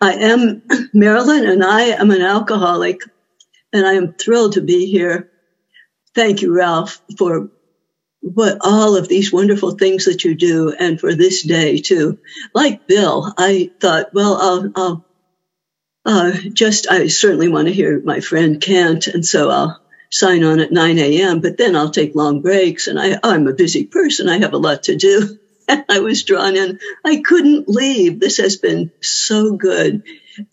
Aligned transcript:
I 0.00 0.14
am 0.14 0.62
Marilyn, 0.94 1.46
and 1.46 1.64
I 1.64 1.82
am 1.82 2.10
an 2.12 2.22
alcoholic, 2.22 3.00
and 3.72 3.86
I 3.86 3.94
am 3.94 4.14
thrilled 4.14 4.54
to 4.54 4.62
be 4.62 4.86
here. 4.86 5.28
Thank 6.14 6.42
you, 6.42 6.54
Ralph, 6.54 7.00
for 7.18 7.50
what 8.22 8.58
all 8.62 8.96
of 8.96 9.08
these 9.08 9.32
wonderful 9.32 9.72
things 9.72 10.06
that 10.06 10.24
you 10.24 10.34
do, 10.36 10.74
and 10.78 11.00
for 11.00 11.14
this 11.14 11.42
day 11.46 11.78
too. 11.78 12.18
Like 12.54 12.82
Bill, 12.88 13.32
I 13.38 13.72
thought, 13.80 14.08
well, 14.12 14.38
I'll, 14.40 14.72
I'll 14.76 15.04
uh, 16.06 16.32
just 16.52 16.90
I 16.90 17.08
certainly 17.08 17.48
want 17.48 17.68
to 17.68 17.74
hear 17.74 18.02
my 18.04 18.20
friend 18.20 18.60
Kent, 18.60 19.08
and 19.08 19.24
so 19.26 19.50
I'll 19.50 19.80
sign 20.12 20.44
on 20.44 20.60
at 20.60 20.72
9 20.72 20.98
a.m. 20.98 21.40
But 21.40 21.58
then 21.58 21.76
I'll 21.76 21.90
take 21.90 22.14
long 22.16 22.42
breaks, 22.42 22.88
and 22.88 23.00
I, 23.00 23.18
I'm 23.22 23.46
a 23.48 23.54
busy 23.54 23.86
person. 23.86 24.28
I 24.28 24.38
have 24.40 24.54
a 24.54 24.58
lot 24.58 24.84
to 24.84 24.96
do. 24.96 25.38
I 25.88 26.00
was 26.00 26.24
drawn 26.24 26.56
in. 26.56 26.78
I 27.04 27.22
couldn't 27.24 27.68
leave. 27.68 28.20
This 28.20 28.38
has 28.38 28.56
been 28.56 28.92
so 29.00 29.52
good. 29.52 30.02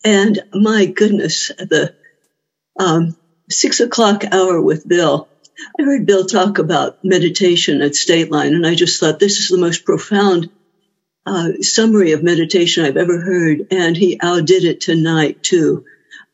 And 0.04 0.40
my 0.52 0.86
goodness, 0.86 1.48
the 1.48 1.94
um, 2.78 3.16
six 3.50 3.80
o'clock 3.80 4.24
hour 4.30 4.60
with 4.60 4.86
Bill. 4.86 5.28
I 5.78 5.82
heard 5.82 6.06
Bill 6.06 6.26
talk 6.26 6.58
about 6.58 7.04
meditation 7.04 7.82
at 7.82 7.94
State 7.94 8.30
Line, 8.30 8.54
and 8.54 8.66
I 8.66 8.74
just 8.74 8.98
thought 8.98 9.18
this 9.18 9.38
is 9.38 9.48
the 9.48 9.58
most 9.58 9.84
profound 9.84 10.50
uh, 11.26 11.52
summary 11.60 12.12
of 12.12 12.22
meditation 12.22 12.84
I've 12.84 12.96
ever 12.96 13.20
heard. 13.20 13.68
And 13.70 13.96
he 13.96 14.18
outdid 14.20 14.64
it 14.64 14.80
tonight, 14.80 15.42
too, 15.42 15.84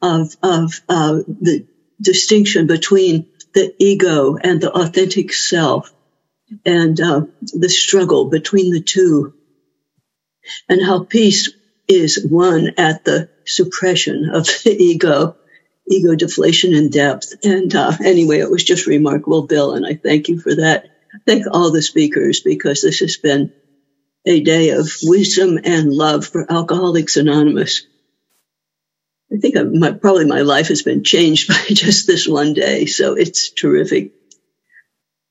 of, 0.00 0.34
of 0.42 0.80
uh, 0.88 1.18
the 1.26 1.66
distinction 2.00 2.66
between 2.66 3.28
the 3.54 3.74
ego 3.78 4.36
and 4.36 4.60
the 4.60 4.72
authentic 4.72 5.32
self 5.32 5.92
and 6.64 7.00
uh, 7.00 7.22
the 7.42 7.68
struggle 7.68 8.26
between 8.26 8.72
the 8.72 8.82
two 8.82 9.34
and 10.68 10.82
how 10.84 11.04
peace 11.04 11.52
is 11.88 12.26
won 12.30 12.72
at 12.78 13.04
the 13.04 13.28
suppression 13.46 14.30
of 14.32 14.46
the 14.46 14.76
ego 14.78 15.36
ego 15.90 16.14
deflation 16.14 16.74
and 16.74 16.92
depth 16.92 17.34
and 17.44 17.74
uh, 17.74 17.92
anyway 18.04 18.38
it 18.38 18.50
was 18.50 18.64
just 18.64 18.86
remarkable 18.86 19.46
bill 19.46 19.74
and 19.74 19.86
i 19.86 19.94
thank 19.94 20.28
you 20.28 20.40
for 20.40 20.56
that 20.56 20.86
thank 21.26 21.44
all 21.50 21.72
the 21.72 21.82
speakers 21.82 22.40
because 22.42 22.82
this 22.82 23.00
has 23.00 23.16
been 23.18 23.52
a 24.26 24.42
day 24.42 24.70
of 24.70 24.90
wisdom 25.02 25.58
and 25.64 25.92
love 25.92 26.26
for 26.26 26.50
alcoholics 26.52 27.16
anonymous 27.16 27.82
I 29.32 29.36
think 29.38 29.56
my, 29.74 29.92
probably 29.92 30.26
my 30.26 30.42
life 30.42 30.68
has 30.68 30.82
been 30.82 31.04
changed 31.04 31.48
by 31.50 31.62
just 31.68 32.06
this 32.06 32.26
one 32.28 32.54
day. 32.54 32.86
So 32.86 33.14
it's 33.14 33.50
terrific. 33.52 34.12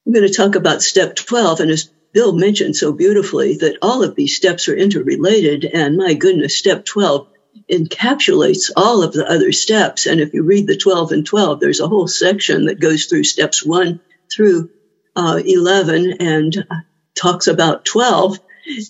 I'm 0.08 0.14
going 0.14 0.26
to 0.26 0.34
talk 0.34 0.56
about 0.56 0.82
step 0.82 1.16
12. 1.18 1.60
And 1.60 1.70
as 1.70 1.92
Bill 2.14 2.34
mentioned 2.34 2.78
so 2.78 2.94
beautifully, 2.94 3.58
that 3.58 3.78
all 3.82 4.04
of 4.04 4.16
these 4.16 4.38
steps 4.38 4.70
are 4.70 4.76
interrelated. 4.76 5.66
And 5.66 5.98
my 5.98 6.14
goodness, 6.14 6.58
step 6.58 6.86
12 6.86 7.28
encapsulates 7.70 8.72
all 8.78 9.04
of 9.04 9.12
the 9.12 9.30
other 9.30 9.52
steps. 9.52 10.06
And 10.06 10.22
if 10.22 10.34
you 10.34 10.44
read 10.44 10.66
the 10.66 10.78
12 10.78 11.12
and 11.12 11.26
12, 11.26 11.60
there's 11.60 11.82
a 11.82 11.90
whole 11.90 12.08
section 12.08 12.66
that 12.66 12.80
goes 12.80 13.08
through 13.08 13.26
steps 13.26 13.66
1 13.66 14.00
through 14.34 14.70
uh, 15.18 15.42
11 15.46 16.14
and 16.22 16.66
talks 17.14 17.48
about 17.48 17.84
12. 17.84 18.40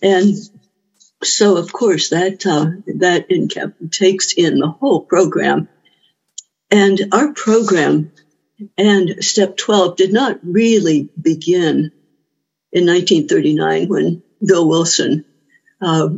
And 0.03 0.35
so 1.23 1.57
of 1.57 1.73
course 1.73 2.09
that 2.09 2.45
uh, 2.45 2.67
that 2.97 3.31
in, 3.31 3.49
takes 3.89 4.33
in 4.33 4.59
the 4.59 4.69
whole 4.69 5.01
program 5.01 5.67
and 6.69 6.99
our 7.11 7.33
program 7.33 8.11
and 8.77 9.23
step 9.23 9.57
12 9.57 9.95
did 9.95 10.13
not 10.13 10.39
really 10.43 11.09
begin 11.19 11.91
in 12.71 12.85
1939 12.85 13.87
when 13.87 14.23
bill 14.45 14.67
wilson 14.67 15.25
uh, 15.81 16.09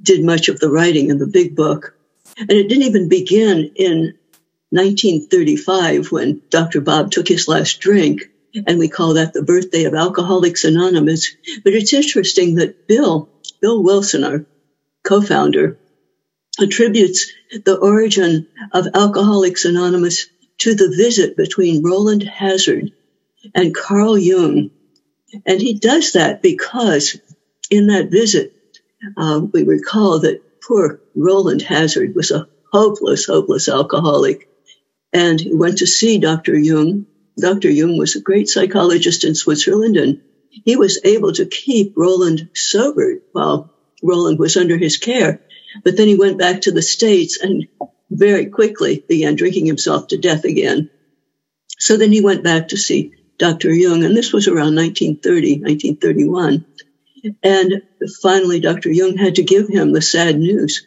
did 0.00 0.24
much 0.24 0.48
of 0.48 0.60
the 0.60 0.70
writing 0.70 1.10
in 1.10 1.18
the 1.18 1.26
big 1.26 1.56
book. 1.56 1.96
And 2.36 2.50
it 2.50 2.68
didn't 2.68 2.84
even 2.84 3.08
begin 3.08 3.72
in 3.76 4.14
1935 4.70 6.12
when 6.12 6.42
dr 6.50 6.80
bob 6.80 7.10
took 7.10 7.28
his 7.28 7.48
last 7.48 7.80
drink 7.80 8.30
and 8.54 8.78
we 8.78 8.88
call 8.88 9.14
that 9.14 9.32
the 9.32 9.42
birthday 9.42 9.84
of 9.84 9.94
alcoholics 9.94 10.62
anonymous. 10.64 11.34
But 11.64 11.72
it's 11.72 11.92
interesting 11.92 12.56
that 12.56 12.86
bill 12.86 13.28
Bill 13.64 13.82
Wilson, 13.82 14.24
our 14.24 14.44
co-founder, 15.04 15.78
attributes 16.60 17.32
the 17.64 17.76
origin 17.76 18.46
of 18.72 18.88
Alcoholics 18.92 19.64
Anonymous 19.64 20.26
to 20.58 20.74
the 20.74 20.92
visit 20.96 21.36
between 21.36 21.82
Rowland 21.82 22.22
Hazard 22.22 22.92
and 23.54 23.74
Carl 23.74 24.18
Jung. 24.18 24.70
And 25.44 25.60
he 25.60 25.74
does 25.74 26.12
that 26.12 26.42
because 26.42 27.18
in 27.70 27.88
that 27.88 28.10
visit, 28.10 28.54
uh, 29.16 29.40
we 29.52 29.64
recall 29.64 30.20
that 30.20 30.42
poor 30.62 31.00
Rowland 31.14 31.62
Hazard 31.62 32.14
was 32.14 32.30
a 32.30 32.48
hopeless, 32.72 33.26
hopeless 33.26 33.68
alcoholic. 33.68 34.48
And 35.12 35.40
he 35.40 35.54
went 35.54 35.78
to 35.78 35.86
see 35.86 36.18
Dr. 36.18 36.56
Jung. 36.56 37.06
Dr. 37.38 37.70
Jung 37.70 37.98
was 37.98 38.16
a 38.16 38.20
great 38.20 38.48
psychologist 38.48 39.24
in 39.24 39.34
Switzerland 39.34 39.96
and 39.96 40.20
he 40.50 40.76
was 40.76 41.00
able 41.04 41.32
to 41.32 41.46
keep 41.46 41.94
Rowland 41.96 42.48
sober 42.54 43.20
while 43.32 43.74
Rowland 44.02 44.38
was 44.38 44.56
under 44.56 44.78
his 44.78 44.96
care. 44.98 45.40
But 45.82 45.96
then 45.96 46.06
he 46.06 46.16
went 46.16 46.38
back 46.38 46.62
to 46.62 46.72
the 46.72 46.82
States 46.82 47.40
and 47.40 47.66
very 48.14 48.46
quickly 48.46 49.04
began 49.06 49.34
drinking 49.34 49.66
himself 49.66 50.08
to 50.08 50.16
death 50.16 50.44
again. 50.44 50.90
So 51.78 51.96
then 51.96 52.12
he 52.12 52.20
went 52.20 52.44
back 52.44 52.68
to 52.68 52.76
see 52.76 53.12
Dr. 53.38 53.72
Jung, 53.72 54.04
and 54.04 54.16
this 54.16 54.32
was 54.32 54.46
around 54.46 54.76
1930, 54.76 55.60
1931. 55.60 56.64
And 57.42 57.82
finally, 58.22 58.60
Dr. 58.60 58.92
Jung 58.92 59.16
had 59.16 59.36
to 59.36 59.42
give 59.42 59.68
him 59.68 59.92
the 59.92 60.02
sad 60.02 60.38
news. 60.38 60.86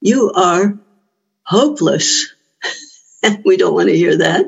You 0.00 0.32
are 0.34 0.78
hopeless. 1.42 2.32
we 3.44 3.56
don't 3.56 3.74
want 3.74 3.88
to 3.88 3.96
hear 3.96 4.18
that. 4.18 4.46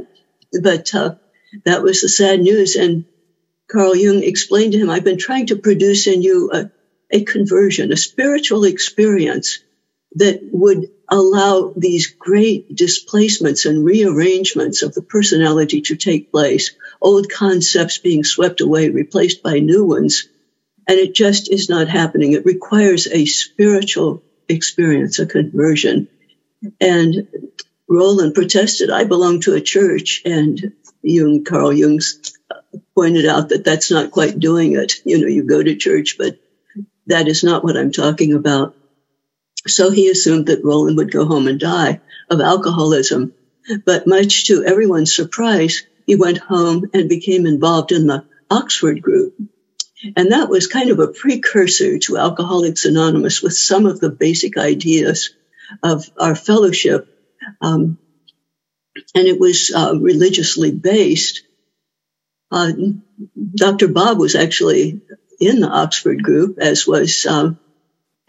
But 0.62 0.94
uh, 0.94 1.16
that 1.65 1.83
was 1.83 2.00
the 2.00 2.09
sad 2.09 2.41
news. 2.41 2.77
And 2.77 3.05
Carl 3.71 3.94
Jung 3.97 4.22
explained 4.22 4.72
to 4.72 4.78
him, 4.78 4.89
I've 4.89 5.05
been 5.05 5.19
trying 5.19 5.47
to 5.49 5.56
produce 5.56 6.06
in 6.06 6.22
you 6.22 6.50
a, 6.53 6.71
a 7.10 7.25
conversion, 7.25 7.93
a 7.93 7.97
spiritual 7.97 8.65
experience 8.65 9.59
that 10.15 10.41
would 10.43 10.91
allow 11.10 11.72
these 11.76 12.06
great 12.06 12.75
displacements 12.75 13.66
and 13.66 13.84
rearrangements 13.84 14.82
of 14.82 14.94
the 14.94 15.03
personality 15.03 15.82
to 15.82 15.97
take 15.97 16.31
place, 16.31 16.76
old 17.00 17.31
concepts 17.31 17.98
being 17.98 18.22
swept 18.22 18.60
away, 18.60 18.91
replaced 18.91 19.43
by 19.43 19.59
new 19.59 19.84
ones. 19.84 20.28
And 20.87 20.98
it 20.98 21.15
just 21.15 21.50
is 21.50 21.69
not 21.69 21.88
happening. 21.88 22.32
It 22.32 22.47
requires 22.47 23.06
a 23.09 23.26
spiritual 23.26 24.22
experience, 24.48 25.19
a 25.19 25.26
conversion. 25.26 26.09
And 26.81 27.28
Rowland 27.88 28.34
protested, 28.34 28.91
I 28.91 29.04
belong 29.04 29.41
to 29.41 29.54
a 29.54 29.60
church. 29.60 30.22
And 30.25 30.72
Jung, 31.03 31.44
Carl 31.44 31.72
Jung 31.72 32.00
uh, 32.50 32.78
pointed 32.94 33.27
out 33.27 33.48
that 33.48 33.65
that's 33.65 33.91
not 33.91 34.12
quite 34.12 34.38
doing 34.38 34.77
it. 34.77 34.92
You 35.04 35.21
know, 35.21 35.27
you 35.27 35.42
go 35.42 35.62
to 35.62 35.75
church, 35.75 36.16
but 36.19 36.38
that 37.06 37.27
is 37.27 37.42
not 37.42 37.65
what 37.65 37.77
I'm 37.77 37.91
talking 37.91 38.34
about. 38.34 38.77
So 39.66 39.91
he 39.91 40.09
assumed 40.09 40.47
that 40.47 40.65
Rowland 40.65 40.97
would 40.97 41.12
go 41.12 41.26
home 41.26 41.47
and 41.48 41.60
die 41.60 42.00
of 42.28 42.41
alcoholism. 42.41 43.34
But 43.84 44.06
much 44.06 44.47
to 44.47 44.65
everyone's 44.65 45.15
surprise, 45.15 45.82
he 46.06 46.16
went 46.16 46.38
home 46.38 46.91
and 46.94 47.09
became 47.09 47.47
involved 47.47 47.93
in 47.93 48.06
the 48.06 48.25
Oxford 48.50 49.03
group. 49.03 49.34
And 50.16 50.32
that 50.32 50.48
was 50.48 50.66
kind 50.66 50.91
of 50.91 50.98
a 50.98 51.09
precursor 51.09 51.98
to 51.98 52.16
Alcoholics 52.16 52.87
Anonymous 52.87 53.43
with 53.43 53.53
some 53.53 53.87
of 53.87 54.00
the 54.00 54.10
basic 54.10 54.56
ideas 54.56 55.31
of 55.82 56.09
our 56.19 56.34
fellowship. 56.34 57.06
Um, 57.60 57.98
and 59.15 59.27
it 59.27 59.38
was 59.38 59.72
uh, 59.75 59.94
religiously 60.00 60.72
based. 60.72 61.42
Uh, 62.50 62.72
Dr. 63.54 63.88
Bob 63.88 64.19
was 64.19 64.34
actually 64.34 65.03
in 65.38 65.60
the 65.60 65.69
Oxford 65.69 66.22
group, 66.22 66.59
as 66.59 66.87
was 66.87 67.27
um, 67.27 67.59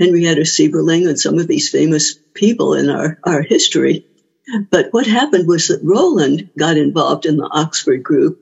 Henrietta 0.02 0.42
Seiberling 0.42 1.08
and 1.08 1.20
some 1.20 1.38
of 1.38 1.48
these 1.48 1.70
famous 1.70 2.16
people 2.34 2.74
in 2.74 2.90
our, 2.90 3.20
our 3.24 3.42
history. 3.42 4.06
But 4.70 4.92
what 4.92 5.06
happened 5.06 5.48
was 5.48 5.68
that 5.68 5.84
Rowland 5.84 6.50
got 6.58 6.78
involved 6.78 7.26
in 7.26 7.38
the 7.38 7.50
Oxford 7.52 8.04
group 8.04 8.42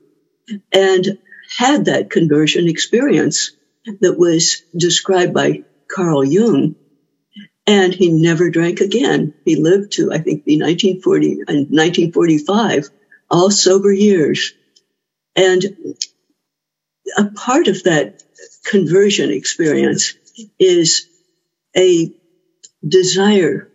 and 0.72 1.18
had 1.56 1.84
that 1.84 2.10
conversion 2.10 2.68
experience 2.68 3.52
that 4.00 4.18
was 4.18 4.62
described 4.76 5.34
by 5.34 5.64
Carl 5.88 6.24
Jung. 6.24 6.76
And 7.66 7.94
he 7.94 8.10
never 8.10 8.50
drank 8.50 8.80
again. 8.80 9.34
He 9.44 9.56
lived 9.56 9.92
to, 9.92 10.12
I 10.12 10.18
think, 10.18 10.44
be 10.44 10.58
1940 10.58 11.32
and 11.46 11.48
uh, 11.48 11.70
1945, 11.70 12.88
all 13.30 13.50
sober 13.50 13.92
years. 13.92 14.54
And 15.36 15.62
a 17.16 17.26
part 17.26 17.68
of 17.68 17.84
that 17.84 18.22
conversion 18.64 19.30
experience 19.30 20.14
is 20.58 21.09
a 21.76 22.12
desire, 22.86 23.70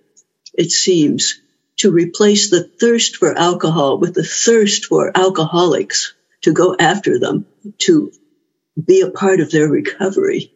it 0.54 0.72
seems, 0.72 1.42
to 1.78 1.92
replace 1.92 2.50
the 2.50 2.64
thirst 2.64 3.18
for 3.18 3.38
alcohol 3.38 3.98
with 4.00 4.14
the 4.14 4.24
thirst 4.24 4.86
for 4.86 5.12
alcoholics, 5.16 6.14
to 6.42 6.54
go 6.54 6.76
after 6.80 7.20
them, 7.20 7.46
to 7.80 8.12
be 8.84 9.02
a 9.02 9.10
part 9.10 9.40
of 9.40 9.52
their 9.52 9.68
recovery. 9.68 10.54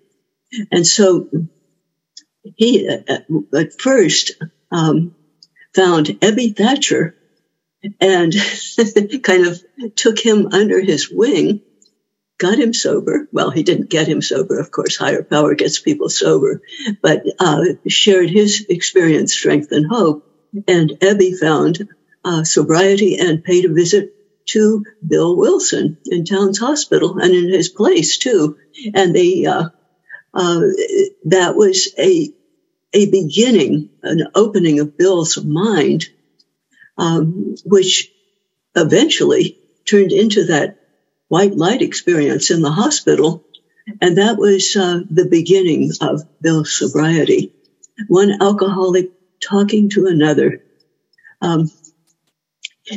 And 0.71 0.85
so 0.85 1.29
he 2.55 2.87
at, 2.87 3.25
at 3.53 3.81
first 3.81 4.31
um, 4.71 5.15
found 5.73 6.07
Ebby 6.07 6.55
Thatcher 6.55 7.15
and 7.99 8.33
kind 9.23 9.47
of 9.47 9.63
took 9.95 10.19
him 10.19 10.49
under 10.51 10.79
his 10.79 11.09
wing, 11.09 11.61
got 12.39 12.57
him 12.57 12.73
sober. 12.73 13.27
Well, 13.31 13.51
he 13.51 13.61
didn't 13.63 13.89
get 13.89 14.07
him 14.07 14.21
sober, 14.21 14.59
of 14.59 14.71
course. 14.71 14.97
Higher 14.97 15.21
power 15.23 15.53
gets 15.53 15.79
people 15.79 16.09
sober, 16.09 16.61
but 17.01 17.23
uh, 17.37 17.63
shared 17.87 18.31
his 18.31 18.65
experience, 18.69 19.33
strength, 19.33 19.71
and 19.71 19.85
hope. 19.85 20.25
And 20.67 20.89
Ebby 20.89 21.37
found 21.37 21.87
uh, 22.25 22.43
sobriety 22.43 23.17
and 23.19 23.43
paid 23.43 23.65
a 23.65 23.73
visit 23.73 24.15
to 24.47 24.83
Bill 25.05 25.37
Wilson 25.37 25.97
in 26.05 26.25
Towns 26.25 26.57
Hospital 26.57 27.19
and 27.19 27.35
in 27.35 27.49
his 27.49 27.69
place 27.69 28.17
too. 28.17 28.57
And 28.95 29.15
they, 29.15 29.45
uh, 29.45 29.69
uh, 30.33 30.61
that 31.25 31.55
was 31.55 31.93
a, 31.99 32.29
a 32.93 33.11
beginning, 33.11 33.89
an 34.01 34.29
opening 34.33 34.79
of 34.79 34.97
Bill's 34.97 35.37
mind, 35.43 36.05
um, 36.97 37.55
which 37.63 38.11
eventually 38.75 39.59
turned 39.85 40.11
into 40.11 40.45
that 40.45 40.78
white 41.29 41.55
light 41.55 41.81
experience 41.81 42.51
in 42.51 42.61
the 42.61 42.71
hospital. 42.71 43.45
And 44.01 44.17
that 44.17 44.37
was 44.37 44.75
uh, 44.75 45.01
the 45.09 45.25
beginning 45.25 45.91
of 46.01 46.23
Bill's 46.41 46.77
sobriety. 46.77 47.53
One 48.07 48.41
alcoholic 48.41 49.11
talking 49.39 49.89
to 49.91 50.07
another. 50.07 50.63
Um, 51.41 51.71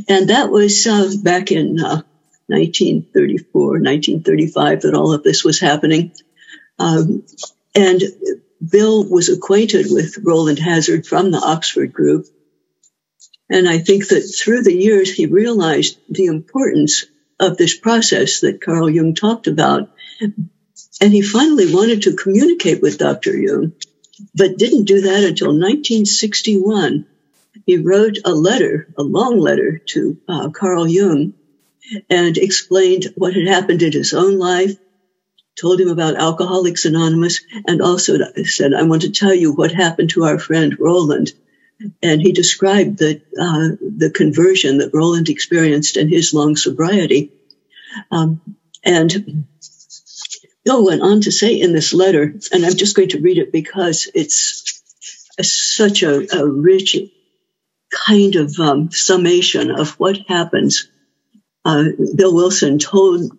and 0.08 0.30
that 0.30 0.50
was 0.50 0.86
uh, 0.86 1.10
back 1.22 1.52
in 1.52 1.78
uh, 1.78 2.02
1934, 2.46 3.62
1935 3.62 4.82
that 4.82 4.94
all 4.94 5.12
of 5.12 5.22
this 5.22 5.44
was 5.44 5.60
happening. 5.60 6.12
Um, 6.78 7.24
and 7.74 8.02
Bill 8.66 9.04
was 9.04 9.28
acquainted 9.28 9.86
with 9.90 10.18
Rowland 10.22 10.58
Hazard 10.58 11.06
from 11.06 11.30
the 11.30 11.38
Oxford 11.38 11.92
group. 11.92 12.26
And 13.50 13.68
I 13.68 13.78
think 13.78 14.08
that 14.08 14.22
through 14.22 14.62
the 14.62 14.74
years, 14.74 15.12
he 15.12 15.26
realized 15.26 15.98
the 16.08 16.26
importance 16.26 17.04
of 17.42 17.58
this 17.58 17.76
process 17.76 18.40
that 18.40 18.62
Carl 18.62 18.88
Jung 18.88 19.14
talked 19.14 19.46
about. 19.46 19.90
And 20.20 21.12
he 21.12 21.20
finally 21.20 21.72
wanted 21.72 22.02
to 22.02 22.16
communicate 22.16 22.80
with 22.80 22.98
Dr. 22.98 23.36
Jung, 23.36 23.72
but 24.34 24.56
didn't 24.56 24.84
do 24.84 25.02
that 25.02 25.24
until 25.24 25.48
1961 25.48 27.06
he 27.66 27.76
wrote 27.76 28.18
a 28.24 28.32
letter, 28.32 28.88
a 28.96 29.02
long 29.02 29.38
letter 29.38 29.78
to 29.78 30.18
uh, 30.28 30.50
Carl 30.50 30.88
Jung 30.88 31.34
and 32.08 32.36
explained 32.36 33.12
what 33.16 33.34
had 33.34 33.46
happened 33.46 33.82
in 33.82 33.92
his 33.92 34.14
own 34.14 34.38
life, 34.38 34.76
told 35.60 35.80
him 35.80 35.88
about 35.88 36.16
Alcoholics 36.16 36.86
Anonymous, 36.86 37.40
and 37.66 37.82
also 37.82 38.18
said, 38.44 38.72
I 38.74 38.84
want 38.84 39.02
to 39.02 39.10
tell 39.10 39.34
you 39.34 39.52
what 39.52 39.72
happened 39.72 40.10
to 40.10 40.24
our 40.24 40.38
friend 40.38 40.76
Rowland. 40.78 41.32
And 42.02 42.20
he 42.20 42.32
described 42.32 42.98
the, 42.98 43.22
uh, 43.38 43.76
the 43.80 44.10
conversion 44.10 44.78
that 44.78 44.94
Rowland 44.94 45.28
experienced 45.28 45.96
in 45.96 46.08
his 46.08 46.34
long 46.34 46.56
sobriety. 46.56 47.32
Um, 48.10 48.40
and 48.84 49.46
Bill 50.64 50.84
went 50.84 51.02
on 51.02 51.22
to 51.22 51.32
say 51.32 51.60
in 51.60 51.72
this 51.72 51.92
letter, 51.92 52.34
and 52.52 52.64
I'm 52.64 52.76
just 52.76 52.96
going 52.96 53.10
to 53.10 53.20
read 53.20 53.38
it 53.38 53.52
because 53.52 54.08
it's 54.14 54.82
a, 55.38 55.44
such 55.44 56.02
a, 56.02 56.38
a 56.38 56.46
rich 56.46 56.96
kind 58.06 58.36
of 58.36 58.58
um, 58.58 58.90
summation 58.90 59.70
of 59.70 59.92
what 59.92 60.18
happens. 60.28 60.88
Uh, 61.64 61.84
Bill 62.14 62.34
Wilson 62.34 62.78
told 62.78 63.32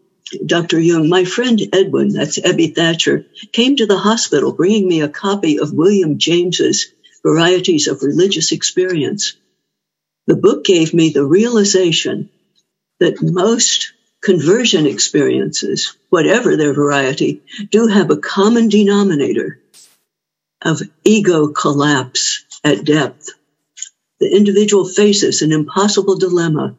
Dr. 0.45 0.79
Jung, 0.79 1.09
my 1.09 1.25
friend 1.25 1.59
Edwin, 1.73 2.09
that's 2.09 2.39
Ebby 2.39 2.75
Thatcher, 2.75 3.25
came 3.51 3.75
to 3.75 3.85
the 3.85 3.97
hospital 3.97 4.53
bringing 4.53 4.87
me 4.87 5.01
a 5.01 5.09
copy 5.09 5.59
of 5.59 5.73
William 5.73 6.17
James's 6.17 6.92
Varieties 7.25 7.87
of 7.87 8.03
Religious 8.03 8.51
Experience. 8.51 9.33
The 10.27 10.35
book 10.35 10.63
gave 10.63 10.93
me 10.93 11.09
the 11.09 11.25
realization 11.25 12.29
that 12.99 13.21
most 13.21 13.93
conversion 14.21 14.85
experiences, 14.85 15.95
whatever 16.09 16.55
their 16.55 16.73
variety, 16.73 17.41
do 17.69 17.87
have 17.87 18.09
a 18.09 18.17
common 18.17 18.69
denominator 18.69 19.59
of 20.61 20.81
ego 21.03 21.47
collapse 21.47 22.45
at 22.63 22.85
depth 22.85 23.31
the 24.23 24.33
individual 24.33 24.87
faces 24.87 25.41
an 25.41 25.51
impossible 25.51 26.15
dilemma. 26.15 26.77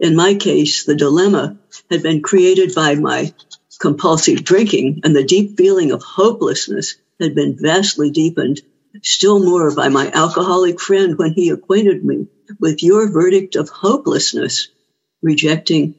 In 0.00 0.16
my 0.16 0.34
case, 0.34 0.84
the 0.84 0.96
dilemma 0.96 1.56
had 1.88 2.02
been 2.02 2.20
created 2.20 2.74
by 2.74 2.96
my 2.96 3.32
compulsive 3.78 4.42
drinking, 4.42 5.02
and 5.04 5.14
the 5.14 5.22
deep 5.22 5.56
feeling 5.56 5.92
of 5.92 6.02
hopelessness 6.02 6.96
had 7.20 7.36
been 7.36 7.56
vastly 7.56 8.10
deepened, 8.10 8.60
still 9.02 9.42
more 9.42 9.74
by 9.74 9.88
my 9.88 10.10
alcoholic 10.10 10.80
friend 10.80 11.18
when 11.18 11.34
he 11.34 11.50
acquainted 11.50 12.04
me 12.04 12.26
with 12.60 12.82
your 12.82 13.10
verdict 13.10 13.56
of 13.56 13.68
hopelessness, 13.68 14.68
rejecting, 15.22 15.94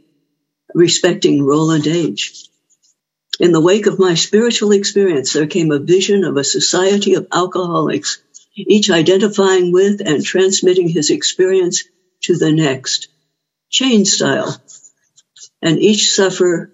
respecting 0.73 1.43
Rowland 1.43 1.87
H. 1.87 2.47
In 3.39 3.51
the 3.51 3.61
wake 3.61 3.87
of 3.87 3.99
my 3.99 4.13
spiritual 4.13 4.71
experience, 4.71 5.33
there 5.33 5.47
came 5.47 5.71
a 5.71 5.79
vision 5.79 6.23
of 6.23 6.37
a 6.37 6.43
society 6.43 7.15
of 7.15 7.27
alcoholics 7.31 8.19
each 8.55 8.89
identifying 8.89 9.71
with 9.71 10.01
and 10.01 10.23
transmitting 10.23 10.87
his 10.87 11.09
experience 11.09 11.83
to 12.21 12.37
the 12.37 12.51
next, 12.51 13.09
chain 13.69 14.05
style. 14.05 14.55
And 15.61 15.79
each 15.79 16.13
sufferer, 16.13 16.71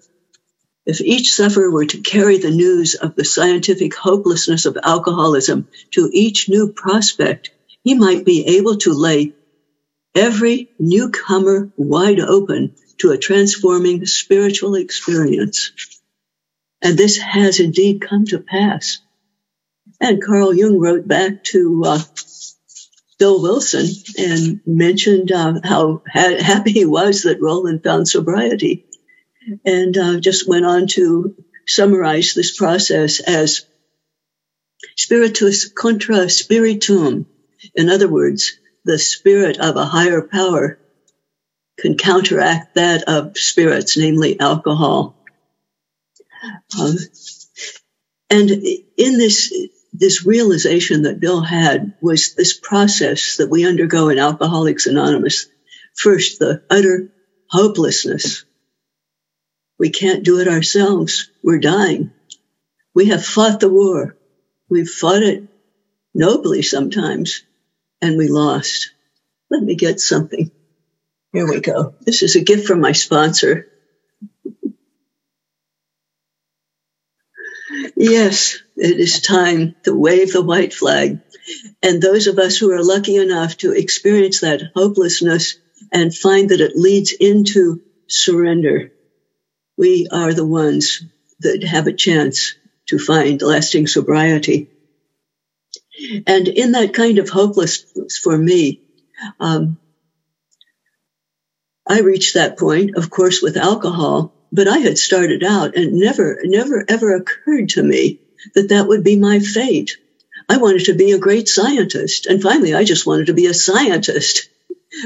if 0.84 1.00
each 1.00 1.32
sufferer 1.32 1.70
were 1.70 1.86
to 1.86 2.00
carry 2.00 2.38
the 2.38 2.50
news 2.50 2.94
of 2.94 3.14
the 3.14 3.24
scientific 3.24 3.94
hopelessness 3.94 4.66
of 4.66 4.78
alcoholism 4.82 5.68
to 5.92 6.10
each 6.12 6.48
new 6.48 6.72
prospect, 6.72 7.50
he 7.84 7.94
might 7.94 8.24
be 8.24 8.58
able 8.58 8.76
to 8.78 8.92
lay 8.92 9.32
every 10.14 10.70
newcomer 10.78 11.70
wide 11.76 12.20
open 12.20 12.74
to 12.98 13.10
a 13.10 13.18
transforming 13.18 14.06
spiritual 14.06 14.74
experience. 14.74 15.72
And 16.82 16.98
this 16.98 17.16
has 17.18 17.60
indeed 17.60 18.00
come 18.00 18.26
to 18.26 18.40
pass. 18.40 18.98
And 20.00 20.22
Carl 20.22 20.52
Jung 20.54 20.78
wrote 20.78 21.06
back 21.06 21.44
to 21.44 21.82
uh, 21.86 21.98
Bill 23.18 23.40
Wilson 23.40 23.86
and 24.18 24.60
mentioned 24.66 25.30
uh, 25.30 25.60
how 25.62 26.02
ha- 26.12 26.42
happy 26.42 26.72
he 26.72 26.84
was 26.84 27.22
that 27.22 27.40
Rowland 27.40 27.84
found 27.84 28.08
sobriety, 28.08 28.84
and 29.64 29.96
uh, 29.96 30.20
just 30.20 30.48
went 30.48 30.64
on 30.64 30.86
to 30.88 31.36
summarize 31.66 32.34
this 32.34 32.56
process 32.56 33.20
as 33.20 33.66
spiritus 34.96 35.68
contra 35.68 36.28
spiritum. 36.28 37.26
In 37.74 37.88
other 37.88 38.08
words, 38.08 38.52
the 38.84 38.98
spirit 38.98 39.58
of 39.58 39.76
a 39.76 39.84
higher 39.84 40.22
power 40.22 40.78
can 41.78 41.96
counteract 41.96 42.74
that 42.74 43.04
of 43.04 43.36
spirits, 43.36 43.96
namely 43.96 44.38
alcohol. 44.38 45.16
Um, 46.78 46.96
and 48.30 48.50
in 48.50 49.18
this 49.18 49.52
this 49.92 50.24
realization 50.24 51.02
that 51.02 51.20
Bill 51.20 51.42
had 51.42 51.94
was 52.00 52.34
this 52.34 52.58
process 52.58 53.36
that 53.36 53.50
we 53.50 53.66
undergo 53.66 54.08
in 54.08 54.18
Alcoholics 54.18 54.86
Anonymous. 54.86 55.46
First, 55.94 56.38
the 56.38 56.62
utter 56.70 57.12
hopelessness. 57.50 58.44
We 59.82 59.90
can't 59.90 60.22
do 60.22 60.38
it 60.38 60.46
ourselves. 60.46 61.28
We're 61.42 61.58
dying. 61.58 62.12
We 62.94 63.06
have 63.06 63.24
fought 63.24 63.58
the 63.58 63.68
war. 63.68 64.16
We've 64.70 64.88
fought 64.88 65.24
it 65.24 65.48
nobly 66.14 66.62
sometimes, 66.62 67.42
and 68.00 68.16
we 68.16 68.28
lost. 68.28 68.92
Let 69.50 69.60
me 69.60 69.74
get 69.74 69.98
something. 69.98 70.52
Here 71.32 71.48
we 71.48 71.58
go. 71.58 71.96
This 72.00 72.22
is 72.22 72.36
a 72.36 72.44
gift 72.44 72.68
from 72.68 72.80
my 72.80 72.92
sponsor. 72.92 73.66
yes, 77.96 78.62
it 78.76 79.00
is 79.00 79.20
time 79.20 79.74
to 79.82 79.92
wave 79.92 80.32
the 80.32 80.42
white 80.42 80.72
flag. 80.72 81.18
And 81.82 82.00
those 82.00 82.28
of 82.28 82.38
us 82.38 82.56
who 82.56 82.70
are 82.70 82.84
lucky 82.84 83.16
enough 83.16 83.56
to 83.56 83.72
experience 83.72 84.42
that 84.42 84.62
hopelessness 84.76 85.56
and 85.90 86.14
find 86.14 86.50
that 86.50 86.60
it 86.60 86.76
leads 86.76 87.10
into 87.10 87.82
surrender, 88.06 88.92
we 89.82 90.06
are 90.12 90.32
the 90.32 90.46
ones 90.46 91.02
that 91.40 91.64
have 91.64 91.88
a 91.88 91.92
chance 91.92 92.54
to 92.86 93.00
find 93.00 93.42
lasting 93.42 93.88
sobriety. 93.88 94.68
And 96.24 96.46
in 96.46 96.70
that 96.72 96.94
kind 96.94 97.18
of 97.18 97.28
hopelessness 97.28 98.16
for 98.16 98.38
me, 98.38 98.80
um, 99.40 99.80
I 101.84 101.98
reached 102.02 102.34
that 102.34 102.60
point, 102.60 102.96
of 102.96 103.10
course, 103.10 103.42
with 103.42 103.56
alcohol, 103.56 104.32
but 104.52 104.68
I 104.68 104.78
had 104.78 104.98
started 104.98 105.42
out 105.42 105.74
and 105.74 105.94
never, 105.94 106.38
never 106.44 106.84
ever 106.88 107.16
occurred 107.16 107.70
to 107.70 107.82
me 107.82 108.20
that 108.54 108.68
that 108.68 108.86
would 108.86 109.02
be 109.02 109.16
my 109.16 109.40
fate. 109.40 109.96
I 110.48 110.58
wanted 110.58 110.84
to 110.84 110.94
be 110.94 111.10
a 111.10 111.24
great 111.26 111.48
scientist. 111.48 112.26
And 112.26 112.40
finally, 112.40 112.72
I 112.72 112.84
just 112.84 113.04
wanted 113.04 113.26
to 113.26 113.34
be 113.34 113.46
a 113.46 113.54
scientist. 113.54 114.48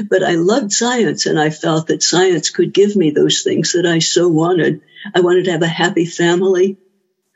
But 0.09 0.23
I 0.23 0.35
loved 0.35 0.71
science 0.73 1.25
and 1.25 1.39
I 1.39 1.49
felt 1.49 1.87
that 1.87 2.03
science 2.03 2.49
could 2.49 2.73
give 2.73 2.95
me 2.95 3.11
those 3.11 3.43
things 3.43 3.73
that 3.73 3.85
I 3.85 3.99
so 3.99 4.27
wanted. 4.29 4.81
I 5.15 5.21
wanted 5.21 5.45
to 5.45 5.51
have 5.51 5.63
a 5.63 5.67
happy 5.67 6.05
family. 6.05 6.77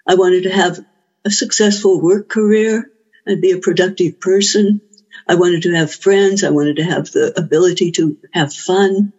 I 0.07 0.15
wanted 0.15 0.43
to 0.43 0.51
have 0.51 0.79
a 1.25 1.31
successful 1.31 2.01
work 2.01 2.29
career. 2.29 2.89
and 3.25 3.41
be 3.41 3.51
a 3.51 3.59
productive 3.59 4.19
person. 4.19 4.81
I 5.27 5.35
wanted 5.35 5.63
to 5.63 5.73
have 5.73 5.93
friends. 5.93 6.43
I 6.43 6.51
wanted 6.51 6.77
to 6.77 6.83
have 6.83 7.11
the 7.11 7.33
ability 7.37 7.91
to 7.93 8.17
have 8.33 8.53
fun. 8.53 9.13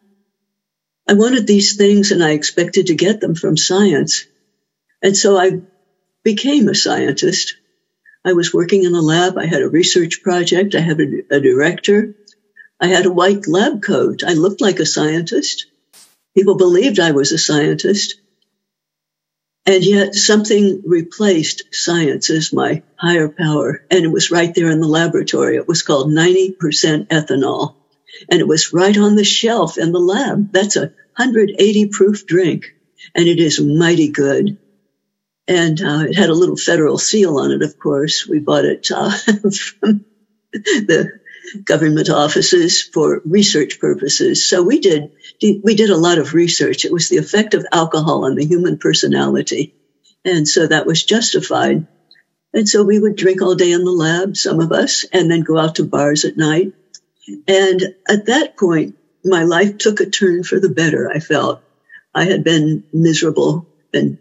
I 1.09 1.15
wanted 1.15 1.47
these 1.47 1.77
things 1.77 2.13
and 2.13 2.23
I 2.25 2.33
expected 2.33 2.89
to 2.89 2.95
get 2.97 3.21
them 3.21 3.35
from 3.35 3.57
science. 3.57 4.27
And 5.03 5.17
so 5.17 5.39
I 5.39 5.53
became 6.25 6.69
a 6.69 6.75
scientist. 6.75 7.57
I 8.25 8.35
was 8.35 8.55
working 8.55 8.85
in 8.85 8.95
a 8.95 9.01
lab. 9.03 9.39
I 9.39 9.47
had 9.47 9.63
a 9.63 9.69
research 9.69 10.23
project. 10.23 10.75
I 10.75 10.81
had 10.81 11.01
a, 11.01 11.37
a 11.37 11.41
director. 11.41 12.15
I 12.83 12.89
had 12.89 13.07
a 13.07 13.13
white 13.13 13.47
lab 13.47 13.81
coat. 13.81 14.25
I 14.27 14.33
looked 14.33 14.61
like 14.61 14.81
a 14.81 14.87
scientist. 14.87 15.67
People 16.37 16.57
believed 16.57 16.99
I 16.99 17.13
was 17.13 17.31
a 17.31 17.39
scientist. 17.39 18.17
And 19.65 19.85
yet 19.85 20.17
something 20.17 20.83
replaced 20.85 21.63
science 21.73 22.29
as 22.29 22.53
my 22.53 22.83
higher 22.97 23.29
power. 23.29 23.85
And 23.89 24.05
it 24.05 24.11
was 24.11 24.33
right 24.33 24.53
there 24.53 24.69
in 24.69 24.81
the 24.81 24.89
laboratory. 24.89 25.55
It 25.55 25.69
was 25.69 25.83
called 25.83 26.09
90% 26.09 26.57
ethanol. 27.07 27.77
And 28.29 28.41
it 28.41 28.49
was 28.49 28.73
right 28.73 28.99
on 28.99 29.15
the 29.15 29.23
shelf 29.23 29.79
in 29.79 29.93
the 29.93 30.01
lab. 30.01 30.53
That's 30.53 30.75
a 30.75 30.93
180 31.17 31.87
proof 31.87 32.27
drink. 32.27 32.75
And 33.15 33.29
it 33.29 33.39
is 33.39 33.61
mighty 33.61 34.09
good. 34.09 34.59
And 35.47 35.81
uh, 35.81 36.07
it 36.09 36.17
had 36.17 36.31
a 36.31 36.35
little 36.35 36.57
federal 36.57 36.99
seal 36.99 37.39
on 37.39 37.53
it, 37.53 37.63
of 37.63 37.79
course. 37.79 38.27
We 38.27 38.41
bought 38.41 38.65
it 38.65 38.91
uh, 38.91 39.11
from 39.53 40.05
the 40.53 41.21
government 41.65 42.09
offices 42.11 42.83
for 42.83 43.21
research 43.25 43.79
purposes. 43.81 44.49
So 44.49 44.63
we 44.63 44.81
did 44.81 45.13
we 45.41 45.75
did 45.75 45.91
a 45.91 45.97
lot 45.97 46.19
of 46.19 46.35
research. 46.35 46.85
It 46.85 46.93
was 46.93 47.09
the 47.09 47.19
effect 47.19 47.55
of 47.55 47.67
alcohol 47.73 48.25
on 48.25 48.35
the 48.35 48.45
human 48.45 48.79
personality, 48.79 49.75
and 50.25 50.47
so 50.47 50.67
that 50.67 50.87
was 50.87 51.05
justified. 51.05 51.87
And 52.55 52.69
so 52.69 52.85
we 52.85 52.99
would 52.99 53.17
drink 53.17 53.41
all 53.41 53.55
day 53.55 53.73
in 53.73 53.85
the 53.85 53.91
lab, 53.91 54.37
some 54.37 54.61
of 54.61 54.73
us, 54.73 55.05
and 55.13 55.31
then 55.31 55.41
go 55.41 55.59
out 55.59 55.77
to 55.77 55.85
bars 55.85 56.25
at 56.25 56.37
night. 56.37 56.73
And 57.49 57.83
at 58.09 58.27
that 58.27 58.57
point, 58.59 58.97
my 59.25 59.45
life 59.45 59.79
took 59.79 60.01
a 60.01 60.11
turn 60.11 60.45
for 60.45 60.61
the 60.61 60.69
better. 60.69 61.11
I 61.11 61.19
felt 61.19 61.63
I 62.15 62.25
had 62.25 62.45
been 62.45 62.85
miserable, 62.93 63.67
and 63.95 64.19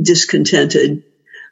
discontented, 0.00 1.04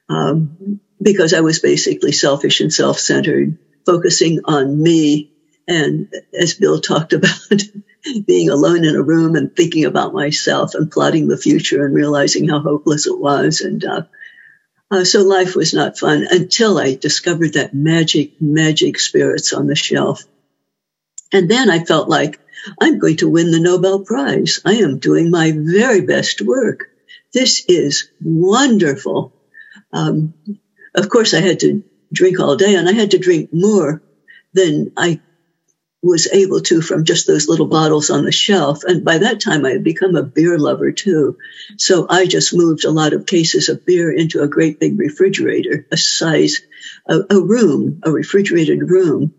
um, 0.08 0.80
because 1.00 1.34
I 1.34 1.40
was 1.40 1.60
basically 1.60 2.12
selfish 2.12 2.60
and 2.60 2.72
self-centered 2.72 3.58
focusing 3.84 4.40
on 4.44 4.80
me. 4.80 5.32
And 5.68 6.12
as 6.38 6.54
Bill 6.54 6.80
talked 6.80 7.12
about, 7.12 7.62
being 8.26 8.50
alone 8.50 8.84
in 8.84 8.96
a 8.96 9.02
room 9.02 9.36
and 9.36 9.54
thinking 9.54 9.84
about 9.84 10.12
myself 10.12 10.74
and 10.74 10.90
plotting 10.90 11.28
the 11.28 11.36
future 11.36 11.84
and 11.84 11.94
realizing 11.94 12.48
how 12.48 12.58
hopeless 12.58 13.06
it 13.06 13.18
was. 13.18 13.60
And 13.60 13.84
uh, 13.84 14.02
uh, 14.90 15.04
so 15.04 15.22
life 15.22 15.54
was 15.54 15.72
not 15.72 15.98
fun 15.98 16.26
until 16.28 16.78
I 16.78 16.94
discovered 16.94 17.54
that 17.54 17.74
magic, 17.74 18.40
magic 18.40 18.98
spirits 18.98 19.52
on 19.52 19.66
the 19.66 19.76
shelf. 19.76 20.22
And 21.32 21.50
then 21.50 21.70
I 21.70 21.84
felt 21.84 22.08
like 22.08 22.40
I'm 22.80 22.98
going 22.98 23.16
to 23.18 23.30
win 23.30 23.50
the 23.50 23.60
Nobel 23.60 24.00
Prize. 24.00 24.60
I 24.64 24.74
am 24.74 24.98
doing 24.98 25.30
my 25.30 25.52
very 25.54 26.02
best 26.02 26.42
work. 26.42 26.88
This 27.32 27.64
is 27.66 28.10
wonderful. 28.20 29.32
Um, 29.92 30.34
of 30.94 31.08
course, 31.08 31.34
I 31.34 31.40
had 31.40 31.60
to 31.60 31.84
drink 32.12 32.40
all 32.40 32.56
day 32.56 32.74
and 32.74 32.88
I 32.88 32.92
had 32.92 33.12
to 33.12 33.18
drink 33.18 33.50
more 33.52 34.02
than 34.54 34.92
I 34.96 35.20
was 36.02 36.26
able 36.32 36.60
to 36.60 36.82
from 36.82 37.04
just 37.04 37.26
those 37.26 37.48
little 37.48 37.66
bottles 37.66 38.10
on 38.10 38.24
the 38.24 38.32
shelf. 38.32 38.82
And 38.84 39.04
by 39.04 39.18
that 39.18 39.40
time, 39.40 39.64
I 39.64 39.70
had 39.70 39.84
become 39.84 40.16
a 40.16 40.22
beer 40.22 40.58
lover 40.58 40.90
too. 40.90 41.38
So 41.78 42.06
I 42.10 42.26
just 42.26 42.52
moved 42.54 42.84
a 42.84 42.90
lot 42.90 43.12
of 43.12 43.24
cases 43.24 43.68
of 43.68 43.84
beer 43.86 44.10
into 44.10 44.42
a 44.42 44.48
great 44.48 44.80
big 44.80 44.98
refrigerator, 44.98 45.86
a 45.92 45.96
size, 45.96 46.60
a, 47.08 47.20
a 47.30 47.40
room, 47.40 48.00
a 48.02 48.10
refrigerated 48.10 48.90
room. 48.90 49.32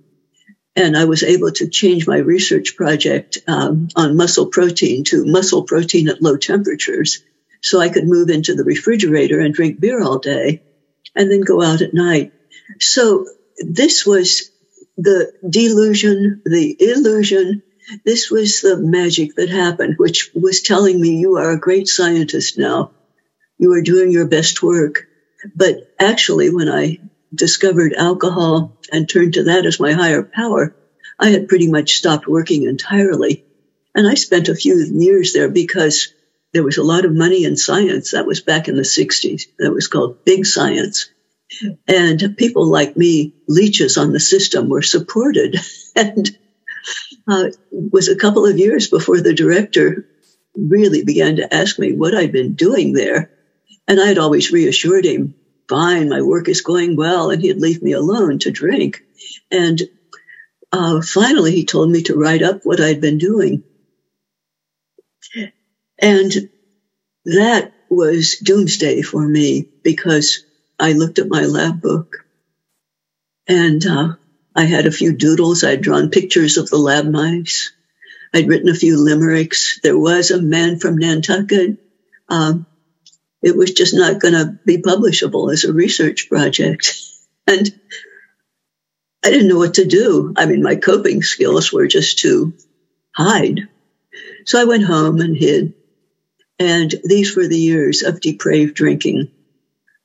And 0.75 0.97
I 0.97 1.05
was 1.05 1.21
able 1.21 1.51
to 1.51 1.67
change 1.67 2.07
my 2.07 2.17
research 2.17 2.75
project 2.75 3.37
um, 3.45 3.89
on 3.95 4.15
muscle 4.17 4.47
protein 4.47 5.03
to 5.05 5.25
muscle 5.25 5.63
protein 5.63 6.07
at 6.07 6.21
low 6.21 6.37
temperatures. 6.37 7.21
So 7.61 7.79
I 7.79 7.89
could 7.89 8.05
move 8.07 8.29
into 8.29 8.55
the 8.55 8.63
refrigerator 8.63 9.39
and 9.39 9.53
drink 9.53 9.79
beer 9.79 10.01
all 10.01 10.17
day 10.17 10.61
and 11.15 11.31
then 11.31 11.41
go 11.41 11.61
out 11.61 11.81
at 11.81 11.93
night 11.93 12.31
so 12.79 13.25
this 13.57 14.05
was 14.05 14.51
the 14.97 15.33
delusion, 15.47 16.41
the 16.45 16.75
illusion. 16.79 17.63
This 18.05 18.29
was 18.31 18.61
the 18.61 18.77
magic 18.77 19.35
that 19.35 19.49
happened, 19.49 19.95
which 19.97 20.31
was 20.33 20.61
telling 20.61 20.99
me 20.99 21.17
you 21.17 21.37
are 21.37 21.51
a 21.51 21.59
great 21.59 21.87
scientist 21.87 22.57
now. 22.57 22.91
You 23.57 23.73
are 23.73 23.81
doing 23.81 24.11
your 24.11 24.27
best 24.27 24.63
work. 24.63 25.07
But 25.55 25.93
actually, 25.99 26.49
when 26.49 26.69
I 26.69 26.99
discovered 27.33 27.93
alcohol 27.93 28.77
and 28.91 29.09
turned 29.09 29.33
to 29.33 29.43
that 29.43 29.65
as 29.65 29.79
my 29.79 29.91
higher 29.93 30.23
power, 30.23 30.75
I 31.19 31.29
had 31.29 31.47
pretty 31.47 31.69
much 31.69 31.97
stopped 31.97 32.27
working 32.27 32.63
entirely. 32.63 33.45
And 33.95 34.07
I 34.07 34.15
spent 34.15 34.49
a 34.49 34.55
few 34.55 34.77
years 34.77 35.33
there 35.33 35.49
because 35.49 36.13
there 36.53 36.63
was 36.63 36.77
a 36.77 36.83
lot 36.83 37.05
of 37.05 37.13
money 37.13 37.43
in 37.43 37.57
science. 37.57 38.11
That 38.11 38.25
was 38.25 38.41
back 38.41 38.67
in 38.67 38.75
the 38.75 38.83
60s. 38.83 39.43
That 39.59 39.71
was 39.71 39.87
called 39.87 40.23
big 40.23 40.45
science. 40.45 41.09
And 41.87 42.35
people 42.37 42.65
like 42.65 42.97
me, 42.97 43.33
leeches 43.47 43.97
on 43.97 44.11
the 44.11 44.19
system, 44.19 44.69
were 44.69 44.81
supported. 44.81 45.57
and 45.95 46.29
uh, 47.27 47.45
it 47.71 47.91
was 47.91 48.09
a 48.09 48.15
couple 48.15 48.45
of 48.45 48.57
years 48.57 48.89
before 48.89 49.21
the 49.21 49.33
director 49.33 50.07
really 50.55 51.03
began 51.03 51.37
to 51.37 51.53
ask 51.53 51.79
me 51.79 51.93
what 51.93 52.15
I'd 52.15 52.31
been 52.31 52.53
doing 52.53 52.93
there. 52.93 53.31
And 53.87 53.99
I 53.99 54.07
had 54.07 54.17
always 54.17 54.51
reassured 54.51 55.05
him, 55.05 55.35
fine, 55.67 56.09
my 56.09 56.21
work 56.21 56.47
is 56.47 56.61
going 56.61 56.95
well, 56.95 57.31
and 57.31 57.41
he'd 57.41 57.57
leave 57.57 57.81
me 57.81 57.93
alone 57.93 58.39
to 58.39 58.51
drink. 58.51 59.03
And 59.51 59.81
uh, 60.71 61.01
finally, 61.01 61.51
he 61.51 61.65
told 61.65 61.89
me 61.89 62.03
to 62.03 62.17
write 62.17 62.41
up 62.41 62.61
what 62.63 62.81
I'd 62.81 63.01
been 63.01 63.17
doing. 63.17 63.63
And 65.99 66.31
that 67.25 67.73
was 67.89 68.37
doomsday 68.39 69.01
for 69.01 69.25
me 69.25 69.69
because 69.83 70.43
I 70.79 70.93
looked 70.93 71.19
at 71.19 71.27
my 71.27 71.45
lab 71.45 71.81
book 71.81 72.25
and 73.47 73.85
uh, 73.85 74.15
I 74.55 74.65
had 74.65 74.85
a 74.85 74.91
few 74.91 75.13
doodles. 75.15 75.63
I'd 75.63 75.81
drawn 75.81 76.09
pictures 76.09 76.57
of 76.57 76.69
the 76.69 76.77
lab 76.77 77.05
mice. 77.05 77.71
I'd 78.33 78.47
written 78.47 78.69
a 78.69 78.75
few 78.75 79.03
limericks. 79.03 79.79
There 79.81 79.97
was 79.97 80.31
a 80.31 80.41
man 80.41 80.79
from 80.79 80.97
Nantucket. 80.97 81.77
Um, 82.29 82.65
it 83.41 83.55
was 83.55 83.71
just 83.71 83.93
not 83.93 84.19
going 84.19 84.33
to 84.33 84.57
be 84.65 84.77
publishable 84.77 85.51
as 85.51 85.63
a 85.63 85.73
research 85.73 86.29
project. 86.29 86.99
And 87.45 87.77
I 89.21 89.31
didn't 89.31 89.49
know 89.49 89.57
what 89.57 89.73
to 89.73 89.85
do. 89.85 90.33
I 90.37 90.45
mean, 90.45 90.63
my 90.63 90.77
coping 90.77 91.21
skills 91.21 91.73
were 91.73 91.87
just 91.87 92.19
to 92.19 92.53
hide. 93.13 93.67
So 94.45 94.61
I 94.61 94.63
went 94.63 94.85
home 94.85 95.19
and 95.19 95.35
hid. 95.35 95.73
And 96.57 96.95
these 97.03 97.35
were 97.35 97.45
the 97.45 97.59
years 97.59 98.01
of 98.01 98.21
depraved 98.21 98.75
drinking 98.75 99.29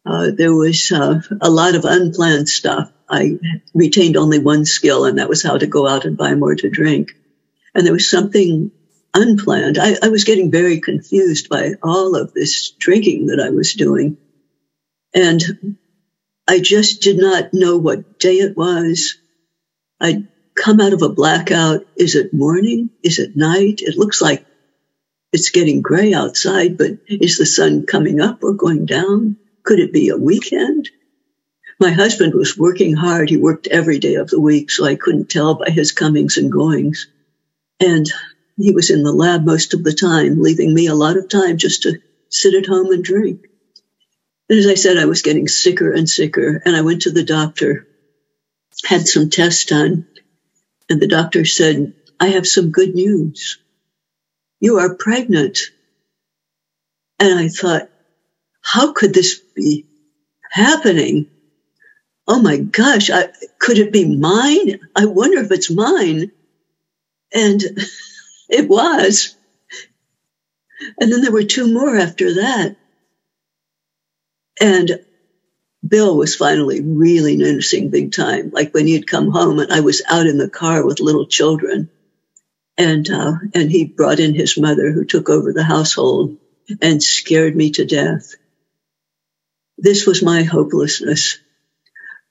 uh, 0.07 0.31
there 0.37 0.55
was 0.55 0.90
uh, 0.93 1.21
a 1.40 1.50
lot 1.50 1.75
of 1.75 1.85
unplanned 1.85 2.49
stuff. 2.49 2.90
I 3.09 3.38
retained 3.75 4.17
only 4.17 4.38
one 4.38 4.64
skill, 4.64 5.05
and 5.05 5.19
that 5.19 5.28
was 5.28 5.43
how 5.43 5.57
to 5.57 5.67
go 5.67 5.87
out 5.87 6.05
and 6.05 6.17
buy 6.17 6.35
more 6.35 6.55
to 6.55 6.71
drink. 6.71 7.17
And 7.75 7.87
there 7.87 7.93
was 7.93 8.11
something 8.11 8.71
unplanned. 9.14 9.78
I, 9.78 9.97
I 10.02 10.09
was 10.09 10.25
getting 10.25 10.50
very 10.50 10.81
confused 10.81 11.49
by 11.49 11.73
all 11.83 12.17
of 12.17 12.33
this 12.33 12.73
drinking 12.73 13.26
that 13.26 13.40
I 13.40 13.50
was 13.50 13.75
doing. 13.75 14.19
And 15.14 15.78
I 16.47 16.61
just 16.61 17.02
did 17.02 17.19
not 17.19 17.52
know 17.52 17.78
what 17.78 18.19
day 18.19 18.37
it 18.37 18.57
was. 18.57 19.19
I'd 20.00 20.28
come 20.55 20.81
out 20.81 20.93
of 20.93 21.02
a 21.02 21.09
blackout. 21.09 21.87
Is 21.97 22.14
it 22.14 22.33
morning? 22.33 22.90
Is 23.02 23.19
it 23.19 23.37
night? 23.37 23.81
It 23.83 23.97
looks 23.97 24.21
like 24.21 24.45
it's 25.33 25.50
getting 25.50 25.83
gray 25.83 26.14
outside, 26.14 26.78
but 26.78 26.93
is 27.07 27.38
the 27.38 27.47
sun 27.47 27.87
coming 27.87 28.21
up 28.21 28.43
or 28.43 28.55
going 28.55 28.87
down? 28.87 29.37
Could 29.69 29.81
it 29.81 29.93
be 29.93 30.09
a 30.09 30.17
weekend? 30.17 30.89
My 31.79 31.91
husband 31.91 32.33
was 32.33 32.57
working 32.57 32.95
hard. 32.95 33.29
He 33.29 33.37
worked 33.37 33.67
every 33.67 33.99
day 33.99 34.15
of 34.15 34.31
the 34.31 34.41
week, 34.41 34.71
so 34.71 34.87
I 34.87 34.95
couldn't 34.95 35.29
tell 35.29 35.57
by 35.57 35.69
his 35.69 35.93
comings 35.93 36.39
and 36.39 36.51
goings. 36.51 37.07
And 37.79 38.11
he 38.57 38.73
was 38.73 38.89
in 38.89 39.03
the 39.03 39.13
lab 39.13 39.45
most 39.45 39.75
of 39.75 39.85
the 39.85 39.93
time, 39.93 40.41
leaving 40.41 40.73
me 40.73 40.87
a 40.87 40.95
lot 40.95 41.19
of 41.19 41.29
time 41.29 41.59
just 41.59 41.83
to 41.83 42.01
sit 42.31 42.55
at 42.55 42.65
home 42.65 42.93
and 42.93 43.05
drink. 43.05 43.47
And 44.49 44.59
as 44.59 44.67
I 44.67 44.73
said, 44.73 44.97
I 44.97 45.05
was 45.05 45.21
getting 45.21 45.49
sicker 45.49 45.93
and 45.93 46.09
sicker, 46.09 46.63
and 46.65 46.75
I 46.75 46.81
went 46.81 47.03
to 47.03 47.11
the 47.11 47.23
doctor, 47.23 47.87
had 48.87 49.07
some 49.07 49.29
tests 49.29 49.67
done, 49.67 50.07
and 50.89 50.99
the 50.99 51.09
doctor 51.09 51.45
said, 51.45 51.93
I 52.19 52.29
have 52.29 52.47
some 52.47 52.71
good 52.71 52.95
news. 52.95 53.59
You 54.61 54.79
are 54.79 54.95
pregnant. 54.95 55.59
And 57.19 57.39
I 57.39 57.49
thought, 57.49 57.91
how 58.69 58.93
could 58.93 59.15
this 59.15 59.41
be 59.55 59.87
happening? 60.51 61.27
Oh 62.27 62.39
my 62.43 62.59
gosh, 62.59 63.09
I, 63.09 63.29
could 63.59 63.79
it 63.79 63.95
be 63.95 64.05
mine? 64.05 64.79
I 64.95 65.07
wonder 65.07 65.39
if 65.39 65.51
it's 65.51 65.71
mine. 65.71 66.33
And 67.33 67.63
it 68.51 68.69
was. 68.69 69.35
And 71.01 71.11
then 71.11 71.23
there 71.23 71.33
were 71.33 71.45
two 71.45 71.73
more 71.73 71.97
after 71.97 72.35
that. 72.35 72.77
And 74.61 75.01
Bill 75.87 76.15
was 76.15 76.37
finally 76.37 76.83
really 76.83 77.39
noticing 77.39 77.89
big 77.89 78.13
time, 78.13 78.51
like 78.51 78.75
when 78.75 78.87
he'd 78.87 79.07
come 79.07 79.31
home 79.31 79.61
and 79.61 79.73
I 79.73 79.81
was 79.81 80.03
out 80.07 80.27
in 80.27 80.37
the 80.37 80.51
car 80.51 80.85
with 80.85 81.01
little 81.01 81.27
children. 81.27 81.89
And, 82.77 83.09
uh, 83.09 83.33
and 83.55 83.71
he 83.71 83.87
brought 83.87 84.21
in 84.21 84.35
his 84.35 84.59
mother 84.59 84.93
who 84.93 85.07
took 85.07 85.31
over 85.31 85.55
the 85.55 85.65
household 85.65 86.37
and 86.83 87.03
scared 87.03 87.57
me 87.57 87.71
to 87.71 87.87
death. 87.87 88.35
This 89.78 90.06
was 90.06 90.23
my 90.23 90.42
hopelessness. 90.42 91.38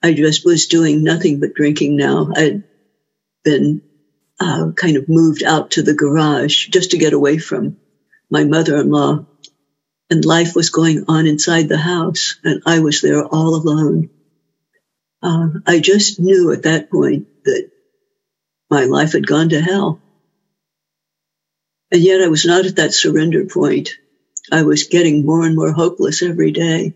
I 0.03 0.13
just 0.13 0.45
was 0.45 0.67
doing 0.67 1.03
nothing 1.03 1.39
but 1.39 1.53
drinking 1.53 1.95
now. 1.95 2.29
I'd 2.35 2.63
been 3.43 3.81
uh, 4.39 4.71
kind 4.75 4.97
of 4.97 5.09
moved 5.09 5.43
out 5.43 5.71
to 5.71 5.81
the 5.81 5.93
garage 5.93 6.67
just 6.67 6.91
to 6.91 6.97
get 6.97 7.13
away 7.13 7.37
from 7.37 7.77
my 8.29 8.43
mother-in-law 8.43 9.25
and 10.09 10.25
life 10.25 10.55
was 10.55 10.69
going 10.69 11.05
on 11.07 11.27
inside 11.27 11.67
the 11.67 11.77
house, 11.77 12.35
and 12.43 12.61
I 12.65 12.79
was 12.79 13.01
there 13.01 13.25
all 13.25 13.55
alone. 13.55 14.09
Uh, 15.21 15.49
I 15.65 15.79
just 15.79 16.19
knew 16.19 16.51
at 16.51 16.63
that 16.63 16.89
point 16.89 17.27
that 17.43 17.69
my 18.69 18.85
life 18.85 19.13
had 19.13 19.27
gone 19.27 19.49
to 19.49 19.61
hell. 19.61 19.99
And 21.91 22.01
yet 22.01 22.21
I 22.21 22.27
was 22.27 22.45
not 22.45 22.65
at 22.65 22.77
that 22.77 22.93
surrender 22.93 23.45
point. 23.45 23.91
I 24.51 24.63
was 24.63 24.83
getting 24.83 25.25
more 25.25 25.45
and 25.45 25.55
more 25.55 25.71
hopeless 25.71 26.21
every 26.21 26.51
day. 26.51 26.93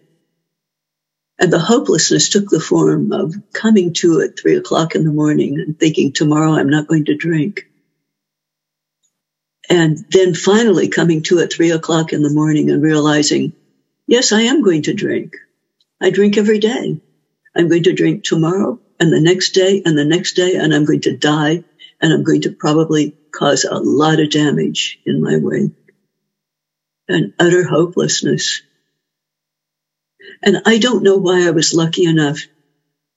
And 1.42 1.54
the 1.54 1.60
hopelessness 1.60 2.30
took 2.30 2.50
the 2.50 2.62
form 2.62 3.14
of 3.14 3.36
coming 3.54 3.94
to 3.96 4.22
at 4.22 4.40
three 4.40 4.58
o'clock 4.58 4.96
in 4.96 5.06
the 5.06 5.12
morning 5.12 5.60
and 5.60 5.80
thinking, 5.80 6.14
tomorrow 6.14 6.54
I'm 6.54 6.70
not 6.70 6.88
going 6.88 7.06
to 7.06 7.18
drink. 7.18 7.68
And 9.70 9.98
then 10.10 10.36
finally 10.36 10.90
coming 10.90 11.24
to 11.24 11.40
at 11.40 11.54
three 11.54 11.72
o'clock 11.72 12.14
in 12.14 12.24
the 12.24 12.30
morning 12.34 12.70
and 12.72 12.84
realizing, 12.84 13.56
yes, 14.08 14.34
I 14.34 14.44
am 14.44 14.62
going 14.62 14.84
to 14.84 14.94
drink. 14.94 15.36
I 16.02 16.12
drink 16.12 16.38
every 16.38 16.60
day. 16.60 17.00
I'm 17.56 17.70
going 17.70 17.84
to 17.84 17.94
drink 17.94 18.24
tomorrow 18.24 18.80
and 19.00 19.12
the 19.12 19.22
next 19.22 19.52
day 19.54 19.82
and 19.86 19.98
the 19.98 20.06
next 20.06 20.36
day, 20.36 20.56
and 20.56 20.74
I'm 20.74 20.86
going 20.86 21.02
to 21.02 21.18
die 21.18 21.64
and 22.02 22.14
I'm 22.14 22.24
going 22.24 22.42
to 22.44 22.52
probably 22.52 23.16
cause 23.32 23.66
a 23.66 23.80
lot 23.80 24.20
of 24.20 24.32
damage 24.32 25.00
in 25.06 25.22
my 25.22 25.38
wake 25.38 25.72
and 27.10 27.34
utter 27.40 27.64
hopelessness. 27.66 28.62
And 30.44 30.62
I 30.66 30.78
don't 30.80 31.04
know 31.04 31.18
why 31.18 31.48
I 31.48 31.52
was 31.52 31.74
lucky 31.74 32.06
enough 32.06 32.40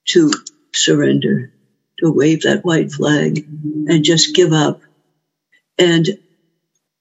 to 0.08 0.32
surrender, 0.74 1.52
to 2.00 2.10
wave 2.10 2.42
that 2.42 2.64
white 2.64 2.92
flag 2.92 3.46
and 3.88 4.04
just 4.04 4.34
give 4.34 4.52
up. 4.52 4.80
And 5.78 6.06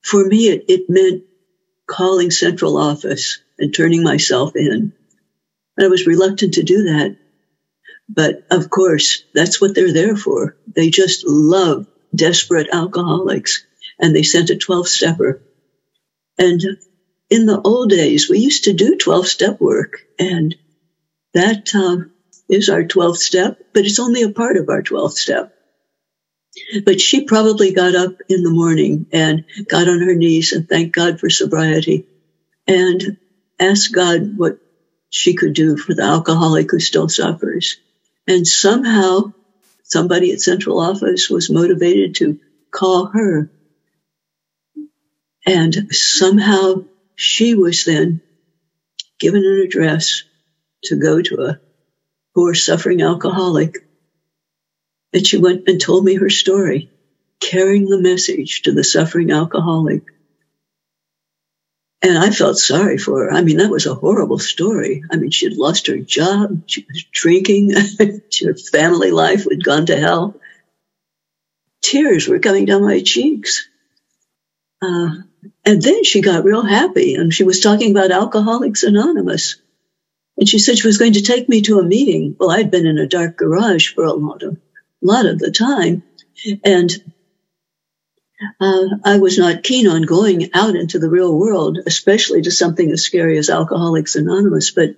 for 0.02 0.24
me, 0.24 0.48
it, 0.50 0.66
it 0.68 0.90
meant 0.90 1.24
calling 1.88 2.32
central 2.32 2.78
office 2.78 3.40
and 3.60 3.74
turning 3.74 4.04
myself 4.04 4.56
in. 4.56 4.94
And 5.78 5.86
I 5.86 5.88
was 5.88 6.08
reluctant 6.08 6.56
to 6.56 6.64
do 6.64 6.84
that. 6.84 7.18
But 8.10 8.46
of 8.52 8.70
course, 8.70 9.24
that's 9.34 9.60
what 9.60 9.76
they're 9.76 9.94
there 9.94 10.16
for. 10.16 10.56
They 10.68 10.90
just 10.90 11.26
love 11.26 11.88
desperate 12.16 12.68
alcoholics 12.72 13.66
and 14.00 14.16
they 14.16 14.24
sent 14.24 14.50
a 14.50 14.58
12 14.58 14.88
stepper. 14.88 15.42
And 16.38 16.62
in 17.30 17.46
the 17.46 17.62
old 17.62 17.90
days, 17.90 18.30
we 18.30 18.40
used 18.40 18.66
to 18.66 18.74
do 18.74 18.98
12 18.98 19.28
step 19.28 19.60
work 19.60 20.00
and 20.20 20.56
that 21.34 21.74
uh, 21.76 22.06
is 22.50 22.70
our 22.70 22.84
12th 22.84 23.18
step, 23.18 23.58
but 23.74 23.86
it's 23.86 24.00
only 24.00 24.24
a 24.24 24.32
part 24.32 24.58
of 24.58 24.70
our 24.70 24.84
12th 24.84 25.14
step. 25.14 25.52
But 26.86 27.02
she 27.02 27.26
probably 27.26 27.74
got 27.74 27.96
up 27.96 28.14
in 28.30 28.44
the 28.44 28.52
morning 28.52 29.08
and 29.12 29.44
got 29.68 29.90
on 29.90 30.02
her 30.02 30.14
knees 30.14 30.52
and 30.54 30.68
thanked 30.68 30.96
God 30.96 31.20
for 31.20 31.30
sobriety 31.30 32.06
and 32.68 33.18
asked 33.60 33.94
God 33.94 34.38
what 34.38 34.58
she 35.10 35.34
could 35.36 35.54
do 35.54 35.78
for 35.78 35.94
the 35.94 36.04
alcoholic 36.04 36.70
who 36.72 36.80
still 36.80 37.10
suffers. 37.10 37.78
And 38.28 38.48
somehow 38.48 39.34
somebody 39.84 40.32
at 40.32 40.42
central 40.42 40.80
office 40.80 41.30
was 41.30 41.50
motivated 41.50 42.16
to 42.16 42.40
call 42.72 43.08
her. 43.08 43.50
And 45.46 45.94
somehow 45.94 46.86
she 47.16 47.56
was 47.56 47.86
then 47.86 48.22
given 49.20 49.44
an 49.46 49.62
address 49.66 50.24
to 50.86 50.98
go 50.98 51.22
to 51.22 51.42
a 51.44 51.60
poor 52.36 52.54
suffering 52.56 53.02
alcoholic 53.02 53.76
and 55.14 55.26
she 55.26 55.38
went 55.38 55.68
and 55.68 55.80
told 55.80 56.06
me 56.06 56.16
her 56.16 56.30
story, 56.30 56.90
carrying 57.40 57.86
the 57.88 58.00
message 58.02 58.64
to 58.64 58.72
the 58.72 58.84
suffering 58.84 59.32
alcoholic. 59.32 60.04
And 62.02 62.18
I 62.18 62.32
felt 62.32 62.58
sorry 62.58 62.98
for 62.98 63.26
her. 63.26 63.34
I 63.34 63.42
mean, 63.42 63.58
that 63.58 63.72
was 63.72 63.86
a 63.86 63.96
horrible 63.96 64.40
story. 64.40 65.04
I 65.12 65.18
mean, 65.18 65.32
she 65.32 65.46
had 65.46 65.58
lost 65.58 65.88
her 65.88 65.98
job. 66.00 66.64
She 66.68 66.86
was 66.88 67.06
drinking. 67.12 67.72
her 68.44 68.56
family 68.72 69.12
life 69.12 69.46
had 69.50 69.64
gone 69.64 69.88
to 69.88 69.98
hell. 69.98 70.36
Tears 71.82 72.28
were 72.28 72.40
coming 72.40 72.66
down 72.66 72.84
my 72.84 73.02
cheeks. 73.02 73.68
Uh, 74.82 75.10
and 75.66 75.82
then 75.82 76.04
she 76.04 76.22
got 76.22 76.44
real 76.44 76.64
happy 76.64 77.16
and 77.16 77.34
she 77.34 77.44
was 77.44 77.60
talking 77.60 77.92
about 77.92 78.12
Alcoholics 78.12 78.84
Anonymous. 78.84 79.62
And 80.38 80.48
she 80.50 80.60
said 80.60 80.78
she 80.78 80.88
was 80.88 80.98
going 80.98 81.14
to 81.14 81.22
take 81.22 81.48
me 81.48 81.62
to 81.64 81.80
a 81.80 81.84
meeting. 81.84 82.36
Well, 82.40 82.52
I'd 82.52 82.72
been 82.72 82.88
in 82.88 82.98
a 82.98 83.08
dark 83.08 83.38
garage 83.38 83.94
for 83.94 84.04
a 84.04 84.14
lot 84.14 84.44
of 84.44 84.58
lot 85.02 85.26
of 85.26 85.38
the 85.40 85.52
time. 85.52 86.04
And 86.64 86.92
uh, 88.60 88.86
I 89.06 89.20
was 89.20 89.38
not 89.38 89.64
keen 89.64 89.88
on 89.88 90.04
going 90.04 90.50
out 90.54 90.76
into 90.76 91.00
the 91.00 91.10
real 91.10 91.38
world, 91.38 91.80
especially 91.86 92.42
to 92.44 92.52
something 92.52 92.90
as 92.92 93.04
scary 93.04 93.38
as 93.38 93.50
Alcoholics 93.50 94.16
Anonymous. 94.16 94.72
But 94.72 94.96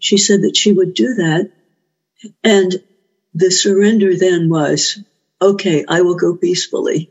she 0.00 0.18
said 0.18 0.42
that 0.42 0.56
she 0.56 0.72
would 0.72 0.94
do 0.94 1.14
that. 1.14 1.50
And 2.42 2.74
the 3.34 3.50
surrender 3.50 4.16
then 4.16 4.48
was, 4.48 4.98
okay, 5.40 5.84
I 5.88 6.02
will 6.02 6.16
go 6.16 6.36
peacefully. 6.36 7.10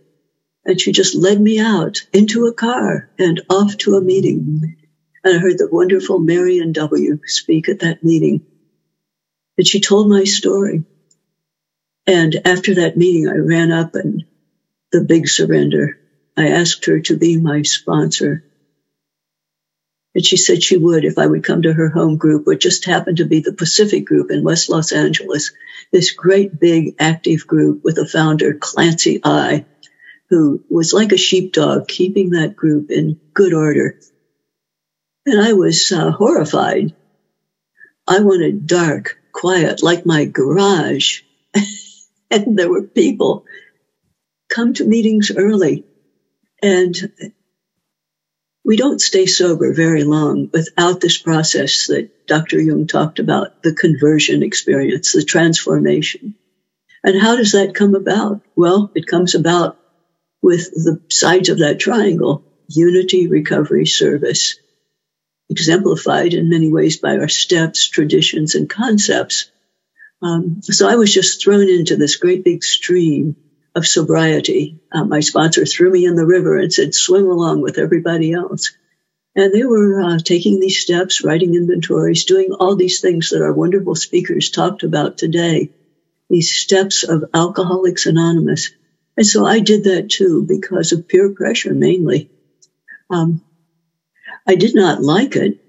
And 0.65 0.81
she 0.81 0.91
just 0.91 1.15
led 1.15 1.39
me 1.39 1.59
out 1.59 2.01
into 2.11 2.47
a 2.47 2.53
car 2.53 3.09
and 3.19 3.41
off 3.49 3.77
to 3.77 3.95
a 3.95 4.01
meeting. 4.01 4.75
And 5.23 5.35
I 5.35 5.39
heard 5.39 5.57
the 5.57 5.69
wonderful 5.71 6.19
Marion 6.19 6.71
W. 6.71 7.19
speak 7.25 7.69
at 7.69 7.79
that 7.79 8.03
meeting. 8.03 8.41
And 9.57 9.67
she 9.67 9.79
told 9.79 10.09
my 10.09 10.23
story. 10.23 10.83
And 12.07 12.35
after 12.45 12.75
that 12.75 12.97
meeting, 12.97 13.27
I 13.27 13.37
ran 13.37 13.71
up 13.71 13.95
and 13.95 14.25
the 14.91 15.03
big 15.03 15.27
surrender. 15.27 15.97
I 16.37 16.49
asked 16.49 16.85
her 16.85 16.99
to 17.01 17.17
be 17.17 17.37
my 17.37 17.61
sponsor. 17.61 18.43
And 20.13 20.25
she 20.25 20.37
said 20.37 20.63
she 20.63 20.77
would 20.77 21.03
if 21.03 21.17
I 21.17 21.27
would 21.27 21.43
come 21.43 21.63
to 21.63 21.73
her 21.73 21.89
home 21.89 22.17
group, 22.17 22.47
which 22.47 22.61
just 22.61 22.85
happened 22.85 23.17
to 23.17 23.25
be 23.25 23.41
the 23.41 23.53
Pacific 23.53 24.05
group 24.05 24.31
in 24.31 24.43
West 24.43 24.69
Los 24.69 24.91
Angeles. 24.91 25.51
This 25.91 26.11
great 26.11 26.57
big 26.57 26.95
active 26.99 27.45
group 27.45 27.83
with 27.83 27.97
a 27.97 28.07
founder, 28.07 28.53
Clancy 28.53 29.19
I, 29.23 29.65
who 30.29 30.63
was 30.69 30.93
like 30.93 31.11
a 31.11 31.17
sheepdog, 31.17 31.87
keeping 31.87 32.31
that 32.31 32.55
group 32.55 32.91
in 32.91 33.19
good 33.33 33.53
order. 33.53 33.99
And 35.25 35.41
I 35.41 35.53
was 35.53 35.91
uh, 35.91 36.11
horrified. 36.11 36.95
I 38.07 38.19
wanted 38.19 38.67
dark, 38.67 39.17
quiet, 39.31 39.83
like 39.83 40.05
my 40.05 40.25
garage. 40.25 41.21
and 42.31 42.57
there 42.57 42.69
were 42.69 42.83
people 42.83 43.45
come 44.49 44.73
to 44.73 44.85
meetings 44.85 45.31
early 45.35 45.85
and 46.61 46.95
we 48.63 48.77
don't 48.77 48.99
stay 48.99 49.27
sober 49.27 49.73
very 49.73 50.03
long 50.03 50.49
without 50.51 50.99
this 50.99 51.19
process 51.19 51.87
that 51.87 52.25
Dr. 52.25 52.59
Jung 52.59 52.87
talked 52.87 53.19
about, 53.19 53.61
the 53.61 53.73
conversion 53.73 54.41
experience, 54.41 55.13
the 55.13 55.23
transformation. 55.23 56.33
And 57.03 57.21
how 57.21 57.35
does 57.35 57.51
that 57.51 57.75
come 57.75 57.93
about? 57.93 58.41
Well, 58.55 58.91
it 58.95 59.05
comes 59.05 59.35
about 59.35 59.77
with 60.45 60.69
the 60.69 61.01
sides 61.09 61.49
of 61.49 61.57
that 61.57 61.79
triangle, 61.79 62.43
unity, 62.67 63.27
recovery, 63.27 63.87
service, 63.87 64.59
exemplified 65.49 66.35
in 66.35 66.51
many 66.51 66.71
ways 66.71 66.97
by 66.97 67.17
our 67.17 67.27
steps, 67.27 67.89
traditions, 67.89 68.53
and 68.53 68.69
concepts. 68.69 69.49
Um, 70.21 70.61
so 70.61 70.87
I 70.87 70.97
was 70.97 71.11
just 71.11 71.43
thrown 71.43 71.67
into 71.67 71.95
this 71.95 72.17
great 72.17 72.43
big 72.43 72.63
stream 72.63 73.35
of 73.73 73.87
sobriety. 73.87 74.79
Uh, 74.91 75.05
my 75.05 75.21
sponsor 75.21 75.65
threw 75.65 75.91
me 75.91 76.05
in 76.05 76.15
the 76.15 76.27
river 76.27 76.59
and 76.59 76.71
said, 76.71 76.93
swim 76.93 77.25
along 77.25 77.61
with 77.61 77.79
everybody 77.79 78.31
else. 78.31 78.69
And 79.35 79.51
they 79.51 79.65
were 79.65 79.99
uh, 79.99 80.19
taking 80.19 80.59
these 80.59 80.79
steps, 80.79 81.23
writing 81.23 81.55
inventories, 81.55 82.25
doing 82.25 82.51
all 82.51 82.75
these 82.75 83.01
things 83.01 83.31
that 83.31 83.41
our 83.41 83.51
wonderful 83.51 83.95
speakers 83.95 84.51
talked 84.51 84.83
about 84.83 85.17
today, 85.17 85.71
these 86.29 86.51
steps 86.51 87.03
of 87.03 87.25
Alcoholics 87.33 88.05
Anonymous. 88.05 88.69
And 89.17 89.25
so 89.25 89.45
I 89.45 89.59
did 89.59 89.85
that 89.85 90.09
too 90.09 90.45
because 90.47 90.91
of 90.91 91.07
peer 91.07 91.29
pressure 91.33 91.73
mainly. 91.73 92.29
Um, 93.09 93.41
I 94.47 94.55
did 94.55 94.75
not 94.75 95.01
like 95.01 95.35
it. 95.35 95.59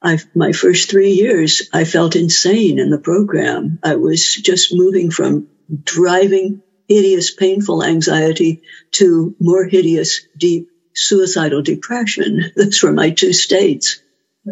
I, 0.00 0.18
my 0.34 0.52
first 0.52 0.90
three 0.90 1.12
years, 1.12 1.68
I 1.72 1.84
felt 1.84 2.14
insane 2.14 2.78
in 2.78 2.90
the 2.90 2.98
program. 2.98 3.78
I 3.82 3.96
was 3.96 4.34
just 4.34 4.74
moving 4.74 5.10
from 5.10 5.48
driving 5.82 6.62
hideous, 6.88 7.34
painful 7.34 7.82
anxiety 7.82 8.62
to 8.92 9.34
more 9.40 9.64
hideous, 9.64 10.20
deep 10.36 10.68
suicidal 10.94 11.62
depression. 11.62 12.52
Those 12.56 12.82
were 12.82 12.92
my 12.92 13.10
two 13.10 13.32
states. 13.32 14.00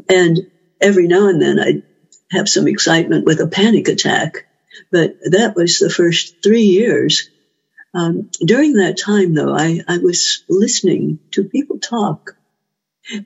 And 0.08 0.50
every 0.80 1.06
now 1.06 1.28
and 1.28 1.40
then 1.40 1.60
I'd 1.60 1.82
have 2.30 2.48
some 2.48 2.66
excitement 2.66 3.26
with 3.26 3.40
a 3.40 3.46
panic 3.46 3.88
attack. 3.88 4.46
But 4.90 5.16
that 5.30 5.54
was 5.54 5.78
the 5.78 5.90
first 5.90 6.42
three 6.42 6.64
years. 6.64 7.28
Um, 7.94 8.31
during 8.44 8.74
that 8.74 8.98
time, 8.98 9.35
though, 9.35 9.55
I, 9.55 9.81
I 9.87 9.98
was 9.98 10.44
listening 10.48 11.20
to 11.33 11.44
people 11.44 11.78
talk. 11.78 12.37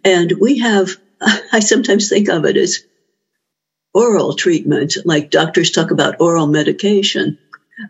And 0.04 0.32
we 0.40 0.58
have, 0.58 0.90
I 1.52 1.60
sometimes 1.60 2.08
think 2.08 2.28
of 2.28 2.44
it 2.44 2.56
as 2.56 2.80
oral 3.94 4.34
treatment, 4.34 4.96
like 5.04 5.30
doctors 5.30 5.70
talk 5.70 5.90
about 5.90 6.20
oral 6.20 6.46
medication. 6.46 7.38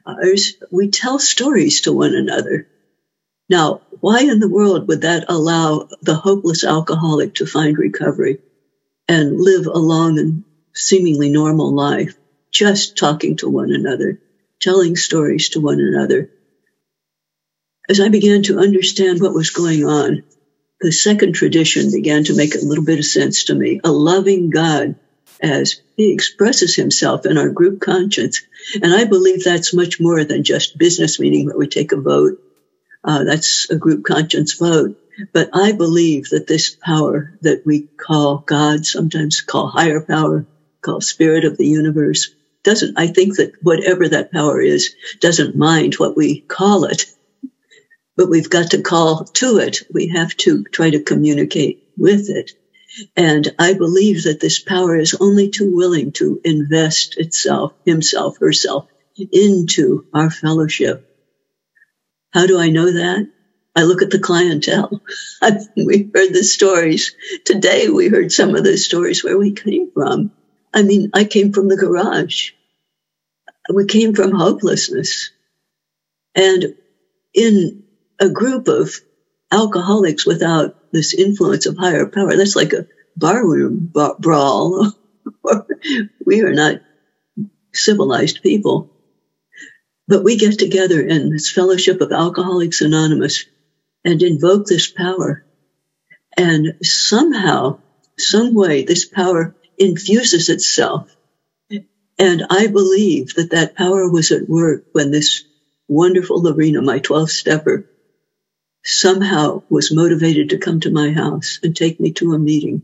Ours, 0.06 0.54
we 0.70 0.90
tell 0.90 1.18
stories 1.18 1.82
to 1.82 1.92
one 1.92 2.14
another. 2.14 2.66
Now, 3.48 3.82
why 4.00 4.22
in 4.22 4.40
the 4.40 4.48
world 4.48 4.88
would 4.88 5.02
that 5.02 5.26
allow 5.28 5.88
the 6.02 6.14
hopeless 6.16 6.64
alcoholic 6.64 7.34
to 7.36 7.46
find 7.46 7.78
recovery 7.78 8.40
and 9.08 9.40
live 9.40 9.66
a 9.66 9.78
long 9.78 10.18
and 10.18 10.44
seemingly 10.74 11.30
normal 11.30 11.74
life, 11.74 12.16
just 12.52 12.96
talking 12.96 13.36
to 13.38 13.48
one 13.48 13.72
another, 13.72 14.18
telling 14.60 14.96
stories 14.96 15.50
to 15.50 15.60
one 15.60 15.80
another? 15.80 16.30
As 17.88 18.00
I 18.00 18.08
began 18.08 18.42
to 18.44 18.58
understand 18.58 19.20
what 19.20 19.34
was 19.34 19.50
going 19.50 19.84
on, 19.84 20.24
the 20.80 20.92
second 20.92 21.34
tradition 21.34 21.90
began 21.90 22.24
to 22.24 22.36
make 22.36 22.54
a 22.54 22.64
little 22.64 22.84
bit 22.84 22.98
of 22.98 23.04
sense 23.04 23.44
to 23.44 23.54
me. 23.54 23.80
A 23.84 23.90
loving 23.90 24.50
God 24.50 24.96
as 25.40 25.80
he 25.96 26.12
expresses 26.12 26.74
himself 26.74 27.26
in 27.26 27.38
our 27.38 27.48
group 27.48 27.80
conscience. 27.80 28.42
And 28.82 28.92
I 28.92 29.04
believe 29.04 29.44
that's 29.44 29.74
much 29.74 30.00
more 30.00 30.24
than 30.24 30.44
just 30.44 30.78
business 30.78 31.20
meeting 31.20 31.46
where 31.46 31.56
we 31.56 31.68
take 31.68 31.92
a 31.92 32.00
vote 32.00 32.38
uh, 33.06 33.22
that's 33.24 33.70
a 33.70 33.76
group 33.76 34.04
conscience 34.04 34.54
vote. 34.54 34.98
But 35.32 35.50
I 35.54 35.72
believe 35.72 36.30
that 36.30 36.46
this 36.46 36.74
power 36.74 37.32
that 37.42 37.64
we 37.64 37.88
call 37.96 38.38
God, 38.38 38.84
sometimes 38.84 39.40
call 39.40 39.68
higher 39.68 40.00
power, 40.00 40.44
call 40.82 41.00
spirit 41.00 41.44
of 41.44 41.56
the 41.56 41.66
universe, 41.66 42.34
doesn't, 42.64 42.98
I 42.98 43.06
think 43.06 43.36
that 43.36 43.52
whatever 43.62 44.08
that 44.08 44.32
power 44.32 44.60
is, 44.60 44.94
doesn't 45.20 45.56
mind 45.56 45.94
what 45.94 46.16
we 46.16 46.40
call 46.40 46.84
it. 46.84 47.06
But 48.16 48.30
we've 48.30 48.50
got 48.50 48.70
to 48.70 48.82
call 48.82 49.24
to 49.24 49.58
it. 49.58 49.78
We 49.92 50.08
have 50.08 50.36
to 50.38 50.64
try 50.64 50.90
to 50.90 51.02
communicate 51.02 51.84
with 51.96 52.30
it. 52.30 52.52
And 53.14 53.46
I 53.58 53.74
believe 53.74 54.24
that 54.24 54.40
this 54.40 54.58
power 54.58 54.96
is 54.96 55.16
only 55.20 55.50
too 55.50 55.74
willing 55.74 56.12
to 56.12 56.40
invest 56.44 57.18
itself, 57.18 57.74
himself, 57.84 58.38
herself 58.38 58.88
into 59.32 60.06
our 60.14 60.30
fellowship 60.30 61.06
how 62.36 62.46
do 62.46 62.58
I 62.58 62.68
know 62.68 62.92
that? 62.92 63.30
I 63.74 63.84
look 63.84 64.02
at 64.02 64.10
the 64.10 64.18
clientele. 64.18 65.00
we 65.74 66.10
heard 66.14 66.34
the 66.34 66.44
stories. 66.44 67.16
Today 67.46 67.88
we 67.88 68.08
heard 68.08 68.30
some 68.30 68.54
of 68.54 68.62
the 68.62 68.76
stories 68.76 69.24
where 69.24 69.38
we 69.38 69.52
came 69.52 69.90
from. 69.90 70.32
I 70.74 70.82
mean, 70.82 71.10
I 71.14 71.24
came 71.24 71.54
from 71.54 71.68
the 71.68 71.78
garage. 71.78 72.50
We 73.72 73.86
came 73.86 74.14
from 74.14 74.32
hopelessness. 74.32 75.30
And 76.34 76.74
in 77.32 77.84
a 78.18 78.28
group 78.28 78.68
of 78.68 78.92
alcoholics 79.50 80.26
without 80.26 80.74
this 80.92 81.14
influence 81.14 81.66
of 81.66 81.76
higher 81.76 82.06
power, 82.06 82.36
that's 82.36 82.56
like 82.56 82.72
a 82.72 82.86
barroom 83.16 83.92
brawl. 84.18 84.92
we 86.24 86.42
are 86.42 86.52
not 86.52 86.76
civilized 87.74 88.42
people. 88.42 88.90
But 90.08 90.22
we 90.22 90.36
get 90.36 90.58
together 90.58 91.00
in 91.00 91.30
this 91.30 91.50
fellowship 91.50 92.00
of 92.00 92.12
Alcoholics 92.12 92.80
Anonymous 92.80 93.44
and 94.04 94.22
invoke 94.22 94.66
this 94.66 94.88
power. 94.88 95.44
And 96.36 96.74
somehow, 96.82 97.80
some 98.18 98.54
way, 98.54 98.84
this 98.84 99.04
power 99.04 99.56
infuses 99.76 100.48
itself. 100.48 101.10
And 102.18 102.46
I 102.48 102.68
believe 102.68 103.34
that 103.34 103.50
that 103.50 103.74
power 103.74 104.08
was 104.08 104.30
at 104.30 104.48
work 104.48 104.84
when 104.92 105.10
this 105.10 105.44
wonderful 105.88 106.40
Lorena, 106.40 106.82
my 106.82 106.98
12 106.98 107.30
stepper, 107.30 107.84
somehow 108.86 109.62
was 109.68 109.92
motivated 109.92 110.50
to 110.50 110.58
come 110.58 110.80
to 110.80 110.92
my 110.92 111.10
house 111.10 111.58
and 111.62 111.74
take 111.74 111.98
me 111.98 112.12
to 112.12 112.32
a 112.32 112.38
meeting. 112.38 112.82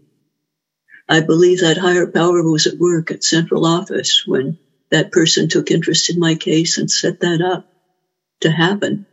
I 1.08 1.20
believe 1.20 1.60
that 1.60 1.78
higher 1.78 2.06
power 2.06 2.42
was 2.42 2.66
at 2.66 2.78
work 2.78 3.10
at 3.10 3.22
central 3.22 3.64
office 3.64 4.26
when 4.26 4.58
that 4.90 5.12
person 5.12 5.48
took 5.48 5.70
interest 5.70 6.10
in 6.10 6.18
my 6.18 6.34
case 6.34 6.78
and 6.78 6.90
set 6.90 7.20
that 7.20 7.40
up 7.40 7.72
to 8.40 8.50
happen. 8.50 9.06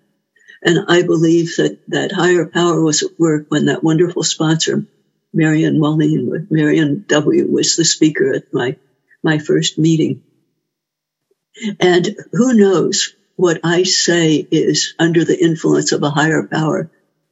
And 0.64 0.86
I 0.88 1.04
believe 1.04 1.56
that 1.58 1.80
that 1.90 2.12
higher 2.12 2.46
power 2.46 2.82
was 2.82 3.04
at 3.04 3.20
work 3.20 3.46
when 3.50 3.66
that 3.66 3.84
wonderful 3.84 4.24
sponsor, 4.24 4.86
Marion 5.32 5.80
Mulleen, 5.80 6.48
Marion 6.50 7.06
W. 7.08 7.48
was 7.48 7.76
the 7.76 7.86
speaker 7.86 8.34
at 8.34 8.52
my, 8.52 8.78
my 9.24 9.38
first 9.38 9.78
meeting. 9.78 10.24
And 11.80 12.16
who 12.32 12.54
knows 12.54 13.14
what 13.40 13.62
I 13.64 13.84
say 13.84 14.46
is 14.52 14.96
under 15.00 15.24
the 15.24 15.42
influence 15.42 15.94
of 15.94 16.04
a 16.04 16.10
higher 16.10 16.44
power. 16.44 16.92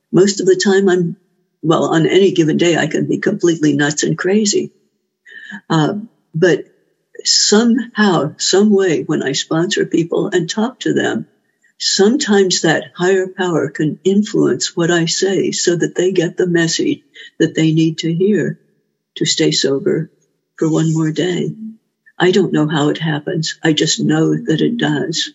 Most 0.10 0.40
of 0.40 0.46
the 0.46 0.56
time 0.56 0.88
I'm, 0.88 1.18
well, 1.62 1.94
on 1.94 2.08
any 2.08 2.32
given 2.32 2.56
day, 2.56 2.78
I 2.78 2.88
can 2.88 3.10
be 3.10 3.18
completely 3.18 3.74
nuts 3.74 4.04
and 4.04 4.18
crazy. 4.18 4.72
Uh, 5.70 5.96
but 6.34 6.64
somehow, 7.26 8.36
some 8.38 8.70
way, 8.70 9.04
when 9.04 9.22
I 9.22 9.34
sponsor 9.34 9.86
people 9.86 10.28
and 10.28 10.50
talk 10.50 10.80
to 10.82 10.94
them, 10.94 11.28
sometimes 11.78 12.62
that 12.62 12.94
higher 12.96 13.28
power 13.28 13.70
can 13.70 14.00
influence 14.06 14.78
what 14.78 14.92
I 14.92 15.08
say 15.08 15.52
so 15.52 15.76
that 15.76 15.96
they 15.96 16.14
get 16.14 16.38
the 16.38 16.48
message 16.48 17.02
that 17.38 17.54
they 17.54 17.74
need 17.74 17.98
to 17.98 18.16
hear 18.16 18.62
to 19.16 19.26
stay 19.26 19.52
sober 19.52 20.10
for 20.56 20.72
one 20.72 20.94
more 20.94 21.12
day. 21.12 21.54
I 22.18 22.32
don't 22.32 22.54
know 22.54 22.70
how 22.70 22.88
it 22.88 22.98
happens. 22.98 23.60
I 23.62 23.74
just 23.74 24.00
know 24.00 24.34
that 24.36 24.62
it 24.62 24.78
does. 24.78 25.34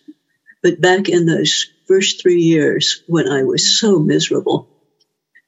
But 0.63 0.81
back 0.81 1.09
in 1.09 1.25
those 1.27 1.67
first 1.87 2.21
three 2.21 2.41
years 2.41 3.03
when 3.07 3.27
I 3.29 3.43
was 3.43 3.79
so 3.79 3.99
miserable, 3.99 4.69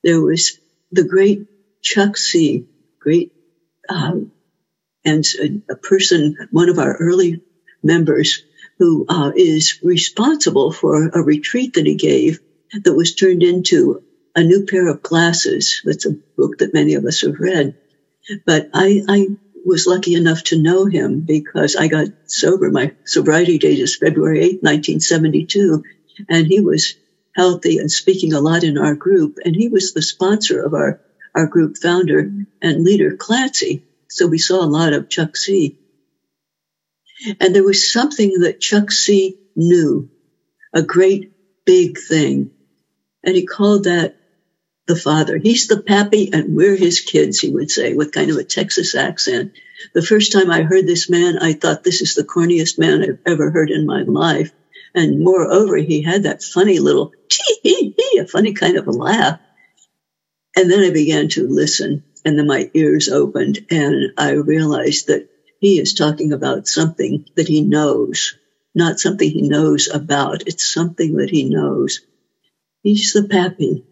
there 0.03 0.21
was 0.21 0.59
the 0.91 1.05
great 1.05 1.47
Chuck 1.81 2.17
C, 2.17 2.67
great 2.99 3.31
um, 3.89 4.31
and 5.05 5.25
a, 5.41 5.73
a 5.73 5.75
person, 5.77 6.35
one 6.51 6.69
of 6.69 6.79
our 6.79 6.95
early 6.97 7.41
members, 7.83 8.43
who 8.79 9.05
uh, 9.07 9.31
is 9.35 9.79
responsible 9.81 10.71
for 10.71 11.07
a 11.07 11.21
retreat 11.21 11.75
that 11.75 11.85
he 11.85 11.95
gave 11.95 12.39
that 12.83 12.93
was 12.93 13.15
turned 13.15 13.43
into 13.43 14.03
a 14.35 14.43
new 14.43 14.65
pair 14.65 14.87
of 14.89 15.01
glasses. 15.01 15.81
That's 15.85 16.05
a 16.05 16.17
book 16.35 16.57
that 16.57 16.73
many 16.73 16.95
of 16.95 17.05
us 17.05 17.21
have 17.21 17.39
read. 17.39 17.75
But 18.45 18.69
I, 18.73 19.01
I 19.07 19.27
was 19.65 19.87
lucky 19.87 20.15
enough 20.15 20.43
to 20.43 20.61
know 20.61 20.85
him 20.85 21.21
because 21.21 21.75
I 21.75 21.87
got 21.87 22.07
sober. 22.27 22.71
My 22.71 22.93
sobriety 23.05 23.57
date 23.59 23.79
is 23.79 23.97
February 23.97 24.39
8, 24.41 24.45
1972. 24.63 25.83
And 26.29 26.47
he 26.47 26.61
was 26.61 26.95
healthy 27.35 27.79
and 27.79 27.91
speaking 27.91 28.33
a 28.33 28.41
lot 28.41 28.63
in 28.63 28.77
our 28.77 28.95
group. 28.95 29.37
And 29.43 29.55
he 29.55 29.69
was 29.69 29.93
the 29.93 30.03
sponsor 30.03 30.63
of 30.63 30.73
our, 30.73 30.99
our 31.35 31.47
group 31.47 31.77
founder 31.81 32.29
and 32.61 32.83
leader, 32.83 33.17
Clancy. 33.17 33.83
So 34.09 34.27
we 34.27 34.37
saw 34.37 34.63
a 34.63 34.67
lot 34.67 34.93
of 34.93 35.09
Chuck 35.09 35.35
C. 35.35 35.77
And 37.39 37.55
there 37.55 37.63
was 37.63 37.91
something 37.91 38.39
that 38.41 38.61
Chuck 38.61 38.91
C 38.91 39.37
knew, 39.55 40.09
a 40.73 40.83
great 40.83 41.31
big 41.65 41.97
thing. 41.99 42.51
And 43.23 43.35
he 43.35 43.45
called 43.45 43.85
that 43.85 44.15
the 44.87 44.95
father. 44.95 45.37
He's 45.37 45.67
the 45.67 45.81
pappy 45.81 46.31
and 46.31 46.55
we're 46.55 46.75
his 46.75 47.01
kids, 47.01 47.39
he 47.39 47.49
would 47.49 47.71
say 47.71 47.93
with 47.93 48.11
kind 48.11 48.29
of 48.29 48.37
a 48.37 48.43
Texas 48.43 48.95
accent. 48.95 49.53
The 49.93 50.01
first 50.01 50.31
time 50.31 50.51
I 50.51 50.61
heard 50.61 50.85
this 50.85 51.09
man, 51.09 51.37
I 51.39 51.53
thought 51.53 51.83
this 51.83 52.01
is 52.01 52.15
the 52.15 52.23
corniest 52.23 52.77
man 52.77 53.03
I've 53.03 53.19
ever 53.25 53.51
heard 53.51 53.71
in 53.71 53.85
my 53.85 54.03
life. 54.03 54.51
And 54.93 55.19
moreover, 55.19 55.77
he 55.77 56.01
had 56.01 56.23
that 56.23 56.43
funny 56.43 56.79
little 56.79 57.11
hee, 57.63 57.95
a 58.19 58.27
funny 58.27 58.53
kind 58.53 58.77
of 58.77 58.87
a 58.87 58.91
laugh. 58.91 59.39
And 60.55 60.71
then 60.71 60.83
I 60.83 60.91
began 60.91 61.27
to 61.29 61.47
listen 61.47 62.03
and 62.23 62.39
then 62.39 62.47
my 62.47 62.69
ears 62.73 63.09
opened 63.09 63.59
and 63.69 64.13
I 64.17 64.31
realized 64.31 65.07
that 65.07 65.29
he 65.59 65.79
is 65.79 65.93
talking 65.93 66.33
about 66.33 66.67
something 66.67 67.25
that 67.35 67.47
he 67.47 67.61
knows, 67.61 68.37
not 68.73 68.99
something 68.99 69.29
he 69.29 69.47
knows 69.47 69.87
about. 69.87 70.47
It's 70.47 70.71
something 70.71 71.17
that 71.17 71.29
he 71.29 71.49
knows. 71.49 72.01
He's 72.83 73.13
the 73.13 73.27
pappy. 73.27 73.85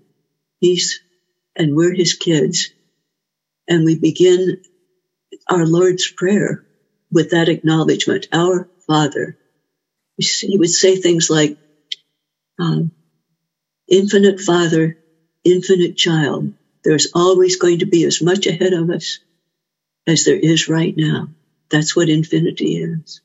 He's, 0.64 1.02
and 1.58 1.76
we're 1.76 1.94
his 1.94 2.14
kids. 2.14 2.72
And 3.68 3.84
we 3.86 4.00
begin 4.00 4.62
our 5.50 5.66
Lord's 5.68 6.10
Prayer 6.12 6.64
with 7.12 7.32
that 7.32 7.50
acknowledgement, 7.50 8.28
our 8.32 8.70
Father. 8.88 9.38
He 10.18 10.58
would 10.58 10.70
say 10.70 10.96
things 10.96 11.30
like, 11.30 11.58
um, 12.60 12.94
infinite 13.90 14.40
Father, 14.40 14.98
infinite 15.44 15.98
child, 15.98 16.54
there's 16.86 17.10
always 17.14 17.58
going 17.58 17.80
to 17.80 17.88
be 17.88 18.06
as 18.06 18.22
much 18.22 18.48
ahead 18.48 18.74
of 18.74 18.90
us 18.90 19.20
as 20.08 20.26
there 20.26 20.40
is 20.40 20.70
right 20.70 20.94
now. 20.98 21.30
That's 21.72 21.96
what 21.96 22.10
infinity 22.10 22.78
is. 22.78 23.22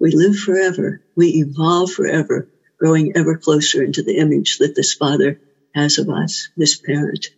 We 0.00 0.12
live 0.12 0.36
forever. 0.36 1.02
We 1.16 1.28
evolve 1.46 1.92
forever, 1.92 2.48
growing 2.78 3.16
ever 3.16 3.38
closer 3.38 3.82
into 3.82 4.02
the 4.02 4.16
image 4.18 4.58
that 4.58 4.74
this 4.76 4.94
Father 4.94 5.40
has 5.74 5.98
of 5.98 6.08
us, 6.10 6.48
this 6.56 6.76
parent. 6.78 7.28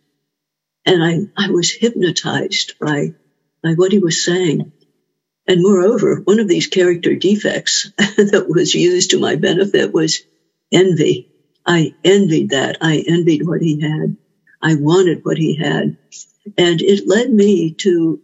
And 0.87 1.03
I, 1.03 1.47
I 1.47 1.51
was 1.51 1.73
hypnotized 1.73 2.75
by, 2.81 3.15
by 3.63 3.75
what 3.75 3.93
he 3.93 3.99
was 3.99 4.25
saying. 4.25 4.73
And 5.47 5.63
moreover, 5.63 6.21
one 6.25 6.41
of 6.41 6.49
these 6.49 6.69
character 6.69 7.17
defects 7.17 7.91
that 7.99 8.47
was 8.49 8.75
used 8.75 9.11
to 9.11 9.21
my 9.21 9.37
benefit 9.37 9.93
was 9.93 10.23
envy. 10.73 11.29
I 11.67 11.95
envied 12.05 12.51
that. 12.51 12.79
I 12.81 13.05
envied 13.07 13.47
what 13.47 13.61
he 13.63 13.81
had. 13.81 14.17
I 14.63 14.77
wanted 14.77 15.25
what 15.25 15.39
he 15.39 15.57
had. 15.57 15.97
And 16.59 16.83
it 16.83 17.07
led 17.09 17.31
me 17.33 17.75
to 17.81 18.21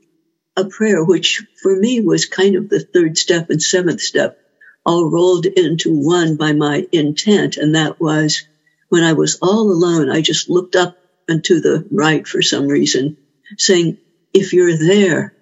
a 0.56 0.66
prayer, 0.66 1.04
which 1.04 1.44
for 1.62 1.76
me 1.76 2.00
was 2.00 2.26
kind 2.26 2.56
of 2.56 2.68
the 2.68 2.80
third 2.80 3.18
step 3.18 3.50
and 3.50 3.62
seventh 3.62 4.00
step, 4.00 4.38
all 4.84 5.10
rolled 5.10 5.46
into 5.46 5.90
one 5.94 6.36
by 6.36 6.52
my 6.52 6.86
intent. 6.92 7.56
And 7.56 7.74
that 7.74 8.00
was 8.00 8.44
when 8.88 9.04
I 9.04 9.12
was 9.12 9.38
all 9.42 9.70
alone, 9.70 10.10
I 10.10 10.20
just 10.20 10.48
looked 10.48 10.76
up 10.76 10.96
and 11.28 11.44
to 11.44 11.60
the 11.60 11.86
right 11.90 12.26
for 12.26 12.42
some 12.42 12.66
reason, 12.66 13.16
saying, 13.56 13.98
if 14.32 14.52
you're 14.52 14.76
there, 14.76 15.34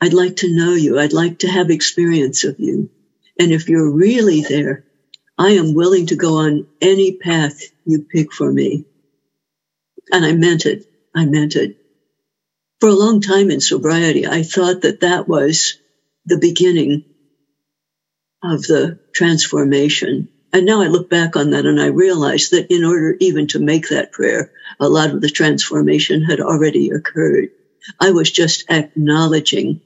I'd 0.00 0.14
like 0.14 0.36
to 0.36 0.54
know 0.54 0.74
you. 0.74 0.98
I'd 0.98 1.12
like 1.12 1.40
to 1.40 1.48
have 1.48 1.70
experience 1.70 2.44
of 2.44 2.58
you. 2.58 2.90
And 3.38 3.52
if 3.52 3.68
you're 3.68 3.90
really 3.90 4.40
there, 4.42 4.84
I 5.38 5.50
am 5.52 5.74
willing 5.74 6.06
to 6.06 6.16
go 6.16 6.38
on 6.38 6.66
any 6.80 7.12
path 7.12 7.60
you 7.84 8.06
pick 8.10 8.32
for 8.32 8.50
me. 8.50 8.84
And 10.10 10.24
I 10.24 10.32
meant 10.32 10.66
it. 10.66 10.84
I 11.14 11.24
meant 11.24 11.56
it. 11.56 11.76
For 12.80 12.88
a 12.88 12.94
long 12.94 13.20
time 13.20 13.50
in 13.50 13.60
sobriety, 13.60 14.26
I 14.26 14.42
thought 14.42 14.82
that 14.82 15.00
that 15.00 15.28
was 15.28 15.74
the 16.26 16.38
beginning 16.38 17.04
of 18.42 18.62
the 18.62 18.98
transformation. 19.14 20.28
And 20.52 20.66
now 20.66 20.82
I 20.82 20.88
look 20.88 21.08
back 21.08 21.36
on 21.36 21.50
that 21.50 21.64
and 21.64 21.80
I 21.80 21.86
realize 21.86 22.50
that 22.50 22.74
in 22.74 22.84
order 22.84 23.16
even 23.20 23.46
to 23.48 23.58
make 23.58 23.88
that 23.88 24.12
prayer, 24.12 24.52
a 24.78 24.88
lot 24.88 25.10
of 25.10 25.20
the 25.20 25.30
transformation 25.30 26.22
had 26.22 26.40
already 26.40 26.90
occurred. 26.90 27.50
I 27.98 28.10
was 28.10 28.30
just 28.30 28.70
acknowledging 28.70 29.80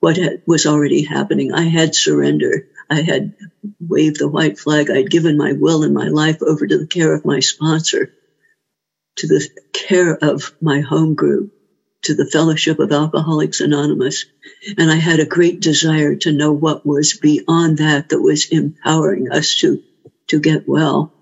what 0.00 0.16
had, 0.16 0.42
was 0.46 0.66
already 0.66 1.02
happening. 1.02 1.54
I 1.54 1.62
had 1.62 1.94
surrendered. 1.94 2.68
I 2.90 3.00
had 3.00 3.34
waved 3.80 4.18
the 4.18 4.28
white 4.28 4.58
flag. 4.58 4.90
I'd 4.90 5.10
given 5.10 5.38
my 5.38 5.52
will 5.52 5.82
and 5.82 5.94
my 5.94 6.08
life 6.08 6.42
over 6.42 6.66
to 6.66 6.78
the 6.78 6.86
care 6.86 7.14
of 7.14 7.24
my 7.24 7.40
sponsor, 7.40 8.12
to 9.16 9.26
the 9.26 9.48
care 9.72 10.14
of 10.22 10.52
my 10.60 10.80
home 10.80 11.14
group, 11.14 11.54
to 12.02 12.14
the 12.14 12.26
Fellowship 12.26 12.80
of 12.80 12.92
Alcoholics 12.92 13.60
Anonymous. 13.60 14.26
And 14.76 14.90
I 14.90 14.96
had 14.96 15.20
a 15.20 15.24
great 15.24 15.60
desire 15.60 16.16
to 16.16 16.32
know 16.32 16.52
what 16.52 16.84
was 16.84 17.16
beyond 17.16 17.78
that 17.78 18.10
that 18.10 18.20
was 18.20 18.50
empowering 18.50 19.30
us 19.32 19.54
to, 19.60 19.82
to 20.28 20.40
get 20.40 20.68
well. 20.68 21.12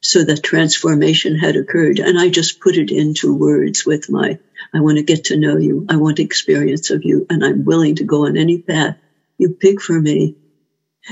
So 0.00 0.24
that 0.24 0.42
transformation 0.42 1.36
had 1.36 1.56
occurred. 1.56 1.98
And 1.98 2.18
I 2.18 2.28
just 2.28 2.60
put 2.60 2.76
it 2.76 2.90
into 2.90 3.34
words 3.34 3.84
with 3.84 4.08
my, 4.08 4.38
I 4.72 4.80
want 4.80 4.98
to 4.98 5.02
get 5.02 5.24
to 5.24 5.36
know 5.36 5.56
you. 5.56 5.86
I 5.88 5.96
want 5.96 6.18
experience 6.18 6.90
of 6.90 7.04
you. 7.04 7.26
And 7.28 7.44
I'm 7.44 7.64
willing 7.64 7.96
to 7.96 8.04
go 8.04 8.26
on 8.26 8.36
any 8.36 8.58
path 8.58 8.96
you 9.38 9.50
pick 9.50 9.80
for 9.80 10.00
me. 10.00 10.36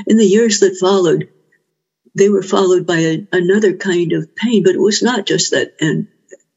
In 0.06 0.16
the 0.16 0.26
years 0.26 0.60
that 0.60 0.76
followed, 0.78 1.28
they 2.14 2.28
were 2.28 2.42
followed 2.42 2.86
by 2.86 2.98
a, 2.98 3.26
another 3.32 3.76
kind 3.76 4.12
of 4.12 4.34
pain, 4.34 4.62
but 4.62 4.74
it 4.74 4.80
was 4.80 5.02
not 5.02 5.26
just 5.26 5.50
that 5.50 5.74
and 5.80 6.08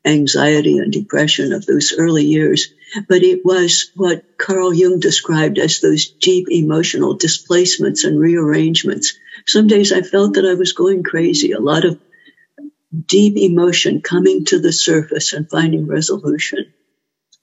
anxiety 0.05 0.77
and 0.77 0.93
depression 0.93 1.51
of 1.51 1.65
those 1.65 1.93
early 1.97 2.23
years, 2.23 2.69
but 3.09 3.23
it 3.23 3.43
was 3.43 3.91
what 3.95 4.23
Carl 4.37 4.73
Jung 4.73 4.99
described 4.99 5.57
as 5.57 5.79
those 5.79 6.09
deep 6.09 6.47
emotional 6.49 7.17
displacements 7.17 8.05
and 8.05 8.17
rearrangements. 8.19 9.17
Some 9.47 9.67
days 9.67 9.93
I 9.93 10.01
felt 10.01 10.33
that 10.33 10.45
I 10.45 10.55
was 10.55 10.73
going 10.73 11.03
crazy, 11.03 11.53
a 11.53 11.59
lot 11.59 11.85
of 11.85 11.99
deep 13.05 13.37
emotion 13.37 14.01
coming 14.01 14.43
to 14.45 14.59
the 14.59 14.73
surface 14.73 15.33
and 15.33 15.49
finding 15.49 15.87
resolution. 15.87 16.73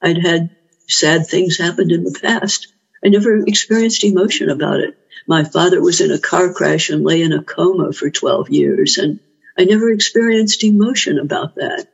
I'd 0.03 0.19
had 0.19 0.51
sad 0.87 1.27
things 1.27 1.57
happen 1.57 1.91
in 1.91 2.05
the 2.05 2.19
past. 2.21 2.69
I 3.03 3.09
never 3.09 3.39
experienced 3.39 4.05
emotion 4.05 4.51
about 4.51 4.81
it. 4.81 4.99
My 5.27 5.45
father 5.45 5.81
was 5.81 6.03
in 6.03 6.11
a 6.11 6.19
car 6.19 6.53
crash 6.53 6.91
and 6.91 7.05
lay 7.05 7.23
in 7.23 7.33
a 7.33 7.43
coma 7.43 7.93
for 7.93 8.11
12 8.11 8.51
years, 8.51 8.99
and 8.99 9.21
I 9.57 9.65
never 9.65 9.91
experienced 9.91 10.63
emotion 10.63 11.19
about 11.19 11.55
that. 11.55 11.89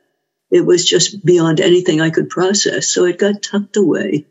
It 0.49 0.65
was 0.65 0.83
just 0.83 1.23
beyond 1.23 1.61
anything 1.61 2.01
I 2.01 2.09
could 2.09 2.29
process, 2.29 2.89
so 2.89 3.05
it 3.05 3.17
got 3.17 3.41
tucked 3.41 3.77
away. 3.77 4.25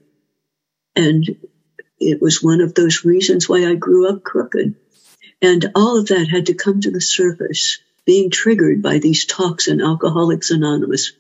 And 0.94 1.26
it 1.98 2.20
was 2.20 2.42
one 2.42 2.60
of 2.60 2.74
those 2.74 3.04
reasons 3.04 3.48
why 3.48 3.66
I 3.66 3.74
grew 3.74 4.08
up 4.10 4.22
crooked. 4.22 4.74
And 5.42 5.70
all 5.74 5.98
of 5.98 6.09
that 6.09 6.29
had 6.29 6.46
to 6.46 6.55
come 6.55 6.81
to 6.83 6.90
the 6.90 7.00
surface, 7.00 7.79
being 8.05 8.31
triggered 8.31 8.83
by 8.83 8.98
these 8.98 9.24
talks 9.24 9.68
in 9.68 9.81
Alcoholics 9.81 10.50
Anonymous. 10.50 11.12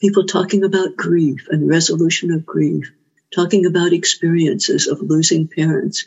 People 0.00 0.26
talking 0.26 0.64
about 0.64 0.96
grief 0.96 1.46
and 1.48 1.68
resolution 1.68 2.32
of 2.32 2.46
grief, 2.46 2.90
talking 3.34 3.66
about 3.66 3.92
experiences 3.92 4.86
of 4.86 5.00
losing 5.00 5.48
parents, 5.48 6.04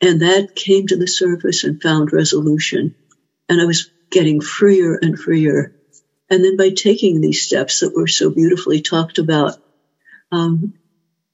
and 0.00 0.22
that 0.22 0.54
came 0.54 0.86
to 0.88 0.96
the 0.96 1.06
surface 1.06 1.64
and 1.64 1.80
found 1.80 2.12
resolution. 2.12 2.94
And 3.48 3.60
I 3.60 3.64
was 3.64 3.90
getting 4.10 4.40
freer 4.40 4.98
and 5.00 5.18
freer. 5.18 5.72
And 6.30 6.44
then 6.44 6.56
by 6.56 6.70
taking 6.70 7.20
these 7.20 7.42
steps 7.42 7.80
that 7.80 7.94
were 7.94 8.08
so 8.08 8.30
beautifully 8.30 8.80
talked 8.82 9.18
about, 9.18 9.56
um, 10.32 10.74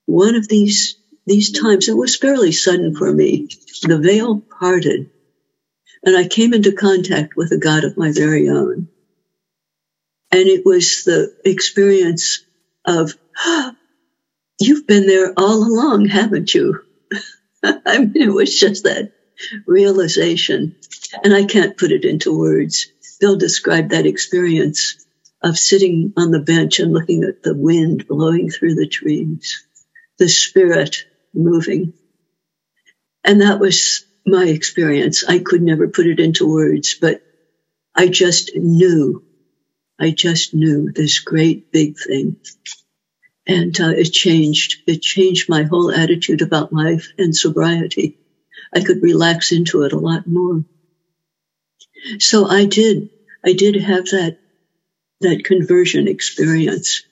one 0.07 0.35
of 0.35 0.49
these 0.49 0.97
these 1.29 1.53
times 1.53 1.89
it 1.89 1.97
was 1.97 2.17
fairly 2.17 2.53
sudden 2.53 2.95
for 2.97 3.13
me. 3.13 3.49
The 3.83 3.99
veil 3.99 4.45
parted, 4.59 5.11
and 6.05 6.17
I 6.17 6.27
came 6.29 6.55
into 6.55 6.73
contact 6.73 7.37
with 7.37 7.53
a 7.53 7.59
God 7.59 7.85
of 7.85 7.97
my 7.97 8.13
very 8.13 8.49
own. 8.49 8.89
And 10.31 10.49
it 10.49 10.65
was 10.65 11.05
the 11.05 11.33
experience 11.45 12.45
of, 12.85 13.13
oh, 13.39 13.73
you've 14.61 14.87
been 14.87 15.07
there 15.07 15.33
all 15.37 15.65
along, 15.65 16.07
haven't 16.07 16.55
you? 16.55 16.81
I 17.63 17.99
mean, 17.99 18.13
it 18.15 18.33
was 18.33 18.59
just 18.59 18.85
that 18.85 19.11
realization. 19.67 20.77
And 21.25 21.35
I 21.35 21.45
can't 21.45 21.77
put 21.77 21.93
it 21.93 22.05
into 22.05 22.37
words. 22.37 22.93
Bill 23.21 23.37
described 23.37 23.91
that 23.91 24.07
experience 24.07 24.97
of 25.43 25.59
sitting 25.59 26.13
on 26.17 26.31
the 26.31 26.41
bench 26.41 26.81
and 26.81 26.93
looking 26.93 27.25
at 27.25 27.43
the 27.43 27.57
wind 27.57 28.07
blowing 28.07 28.51
through 28.51 28.75
the 28.75 28.89
trees, 28.89 29.65
the 30.19 30.29
spirit 30.29 30.97
moving. 31.35 31.93
And 33.25 33.41
that 33.43 33.61
was 33.61 34.05
my 34.27 34.45
experience. 34.47 35.25
I 35.25 35.39
could 35.39 35.63
never 35.63 35.89
put 35.89 36.07
it 36.07 36.21
into 36.21 36.47
words, 36.47 36.97
but 37.01 37.21
I 37.95 38.09
just 38.09 38.53
knew, 38.55 39.23
I 39.99 40.11
just 40.11 40.55
knew 40.55 40.93
this 40.93 41.21
great 41.21 41.65
big 41.73 41.97
thing 41.99 42.37
and 43.49 43.79
uh, 43.81 43.89
it 43.89 44.13
changed. 44.13 44.77
It 44.87 45.01
changed 45.01 45.49
my 45.49 45.65
whole 45.65 45.91
attitude 45.91 46.43
about 46.43 46.73
life 46.73 47.09
and 47.17 47.35
sobriety. 47.35 48.15
I 48.75 48.83
could 48.83 49.03
relax 49.03 49.53
into 49.53 49.83
it 49.83 49.93
a 49.93 49.99
lot 49.99 50.27
more. 50.27 50.65
So 52.19 52.47
I 52.47 52.67
did. 52.67 53.09
I 53.45 53.55
did 53.55 53.77
have 53.77 54.05
that 54.07 54.37
that 55.21 55.45
conversion 55.45 56.07
experience 56.07 57.03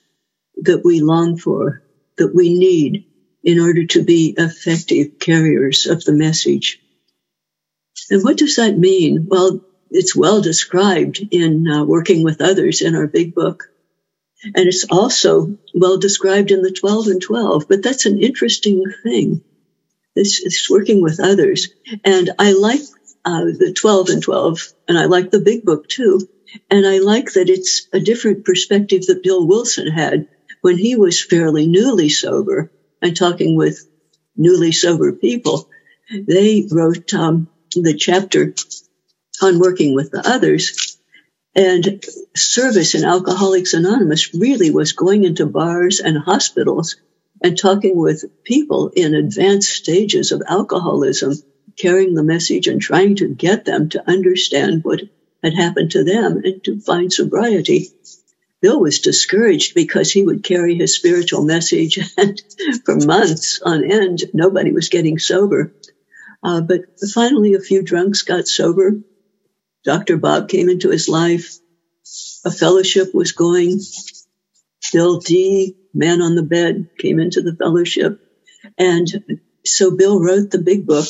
that 0.57 0.81
we 0.83 1.01
long 1.01 1.37
for, 1.37 1.81
that 2.17 2.33
we 2.33 2.57
need 2.57 3.05
in 3.43 3.59
order 3.59 3.85
to 3.85 4.03
be 4.03 4.35
effective 4.37 5.19
carriers 5.19 5.85
of 5.85 6.03
the 6.03 6.13
message. 6.13 6.81
And 8.09 8.23
what 8.23 8.37
does 8.37 8.57
that 8.57 8.77
mean? 8.77 9.27
Well, 9.27 9.61
it's 9.89 10.15
well 10.15 10.41
described 10.41 11.25
in 11.31 11.67
uh, 11.67 11.85
working 11.85 12.23
with 12.23 12.41
others 12.41 12.81
in 12.81 12.95
our 12.95 13.07
big 13.07 13.33
book. 13.33 13.65
And 14.43 14.67
it's 14.67 14.85
also 14.89 15.57
well 15.73 15.97
described 15.97 16.51
in 16.51 16.61
the 16.61 16.71
12 16.71 17.07
and 17.07 17.21
12, 17.21 17.67
but 17.67 17.81
that's 17.81 18.05
an 18.05 18.21
interesting 18.21 18.83
thing. 19.03 19.41
This 20.15 20.39
is 20.39 20.67
working 20.69 21.01
with 21.01 21.19
others. 21.19 21.69
And 22.03 22.29
I 22.37 22.53
like 22.53 22.81
uh, 23.25 23.45
the 23.45 23.73
12 23.73 24.09
and 24.09 24.23
12, 24.23 24.73
and 24.87 24.97
I 24.97 25.05
like 25.05 25.31
the 25.31 25.39
big 25.39 25.63
book 25.63 25.87
too. 25.87 26.27
And 26.69 26.85
I 26.85 26.99
like 26.99 27.33
that 27.33 27.49
it's 27.49 27.87
a 27.93 27.99
different 27.99 28.45
perspective 28.45 29.07
that 29.07 29.23
Bill 29.23 29.45
Wilson 29.45 29.87
had 29.87 30.27
when 30.61 30.77
he 30.77 30.95
was 30.95 31.23
fairly 31.23 31.67
newly 31.67 32.09
sober 32.09 32.71
and 33.01 33.15
talking 33.15 33.55
with 33.55 33.85
newly 34.35 34.71
sober 34.71 35.13
people. 35.13 35.67
They 36.11 36.67
wrote 36.71 37.13
um, 37.13 37.49
the 37.75 37.95
chapter 37.95 38.53
on 39.41 39.59
working 39.59 39.95
with 39.95 40.11
the 40.11 40.27
others 40.27 40.97
and 41.55 42.03
service 42.35 42.95
in 42.95 43.03
Alcoholics 43.03 43.73
Anonymous 43.73 44.33
really 44.33 44.71
was 44.71 44.93
going 44.93 45.23
into 45.23 45.45
bars 45.47 45.99
and 45.99 46.17
hospitals 46.17 46.95
and 47.43 47.57
talking 47.57 47.97
with 47.97 48.25
people 48.43 48.89
in 48.95 49.15
advanced 49.15 49.69
stages 49.71 50.31
of 50.31 50.43
alcoholism, 50.47 51.33
carrying 51.77 52.13
the 52.13 52.23
message 52.23 52.67
and 52.67 52.81
trying 52.81 53.15
to 53.17 53.27
get 53.27 53.65
them 53.65 53.89
to 53.89 54.09
understand 54.09 54.83
what 54.83 55.01
had 55.43 55.55
happened 55.55 55.91
to 55.91 56.03
them 56.03 56.41
and 56.43 56.63
to 56.63 56.79
find 56.79 57.11
sobriety. 57.11 57.87
Bill 58.61 58.79
was 58.79 58.99
discouraged 58.99 59.75
because 59.75 60.11
he 60.11 60.23
would 60.23 60.43
carry 60.43 60.75
his 60.75 60.95
spiritual 60.95 61.43
message 61.43 61.99
and 62.17 62.41
for 62.85 62.95
months 62.95 63.61
on 63.61 63.83
end, 63.83 64.23
nobody 64.33 64.71
was 64.71 64.89
getting 64.89 65.19
sober. 65.19 65.73
Uh, 66.43 66.61
but 66.61 66.81
finally, 67.13 67.53
a 67.53 67.59
few 67.59 67.83
drunks 67.83 68.23
got 68.23 68.47
sober 68.47 68.95
Dr. 69.87 70.17
Bob 70.17 70.49
came 70.49 70.67
into 70.67 70.89
his 70.89 71.07
life. 71.07 71.59
A 72.43 72.51
fellowship 72.51 73.15
was 73.15 73.31
going. 73.31 73.79
Bill 74.91 75.19
D, 75.19 75.77
man 75.93 76.21
on 76.21 76.35
the 76.35 76.43
bed, 76.43 76.89
came 76.97 77.19
into 77.19 77.41
the 77.41 77.55
fellowship. 77.55 78.19
And 78.77 79.07
so 79.65 79.95
Bill 79.95 80.21
wrote 80.21 80.51
the 80.51 80.59
big 80.59 80.85
book. 80.85 81.07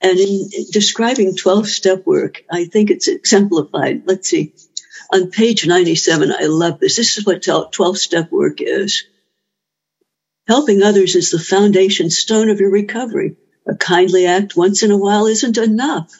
And 0.00 0.18
in 0.18 0.48
describing 0.72 1.36
12 1.36 1.68
step 1.68 2.06
work, 2.06 2.42
I 2.50 2.64
think 2.64 2.90
it's 2.90 3.06
exemplified. 3.06 4.04
Let's 4.06 4.30
see. 4.30 4.54
On 5.12 5.30
page 5.30 5.66
97, 5.66 6.32
I 6.32 6.44
love 6.44 6.78
this. 6.78 6.96
This 6.96 7.18
is 7.18 7.26
what 7.26 7.42
12 7.42 7.98
step 7.98 8.30
work 8.30 8.60
is. 8.60 9.04
Helping 10.46 10.82
others 10.82 11.16
is 11.16 11.30
the 11.30 11.38
foundation 11.38 12.10
stone 12.10 12.48
of 12.48 12.60
your 12.60 12.70
recovery. 12.70 13.36
A 13.66 13.74
kindly 13.74 14.26
act 14.26 14.56
once 14.56 14.82
in 14.82 14.90
a 14.90 14.96
while 14.96 15.26
isn't 15.26 15.58
enough. 15.58 16.12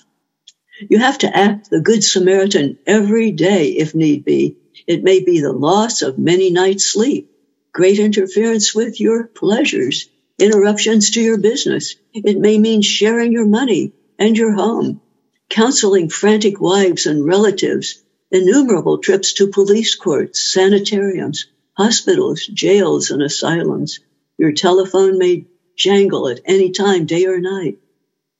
You 0.88 0.98
have 0.98 1.18
to 1.18 1.36
act 1.36 1.70
the 1.70 1.80
Good 1.80 2.02
Samaritan 2.02 2.78
every 2.86 3.30
day 3.30 3.68
if 3.68 3.94
need 3.94 4.24
be. 4.24 4.56
It 4.86 5.04
may 5.04 5.20
be 5.22 5.40
the 5.40 5.52
loss 5.52 6.02
of 6.02 6.18
many 6.18 6.50
nights' 6.50 6.86
sleep, 6.86 7.30
great 7.72 7.98
interference 7.98 8.74
with 8.74 9.00
your 9.00 9.26
pleasures, 9.26 10.08
interruptions 10.38 11.12
to 11.12 11.20
your 11.20 11.38
business. 11.38 11.96
It 12.12 12.38
may 12.38 12.58
mean 12.58 12.82
sharing 12.82 13.32
your 13.32 13.46
money 13.46 13.92
and 14.18 14.36
your 14.36 14.54
home, 14.54 15.00
counseling 15.48 16.08
frantic 16.08 16.60
wives 16.60 17.06
and 17.06 17.24
relatives, 17.24 18.02
innumerable 18.30 18.98
trips 18.98 19.34
to 19.34 19.48
police 19.48 19.94
courts, 19.94 20.52
sanitariums, 20.52 21.46
hospitals, 21.76 22.46
jails, 22.46 23.10
and 23.10 23.22
asylums. 23.22 24.00
Your 24.38 24.52
telephone 24.52 25.18
may 25.18 25.46
jangle 25.76 26.28
at 26.28 26.40
any 26.44 26.70
time, 26.70 27.06
day 27.06 27.26
or 27.26 27.40
night. 27.40 27.78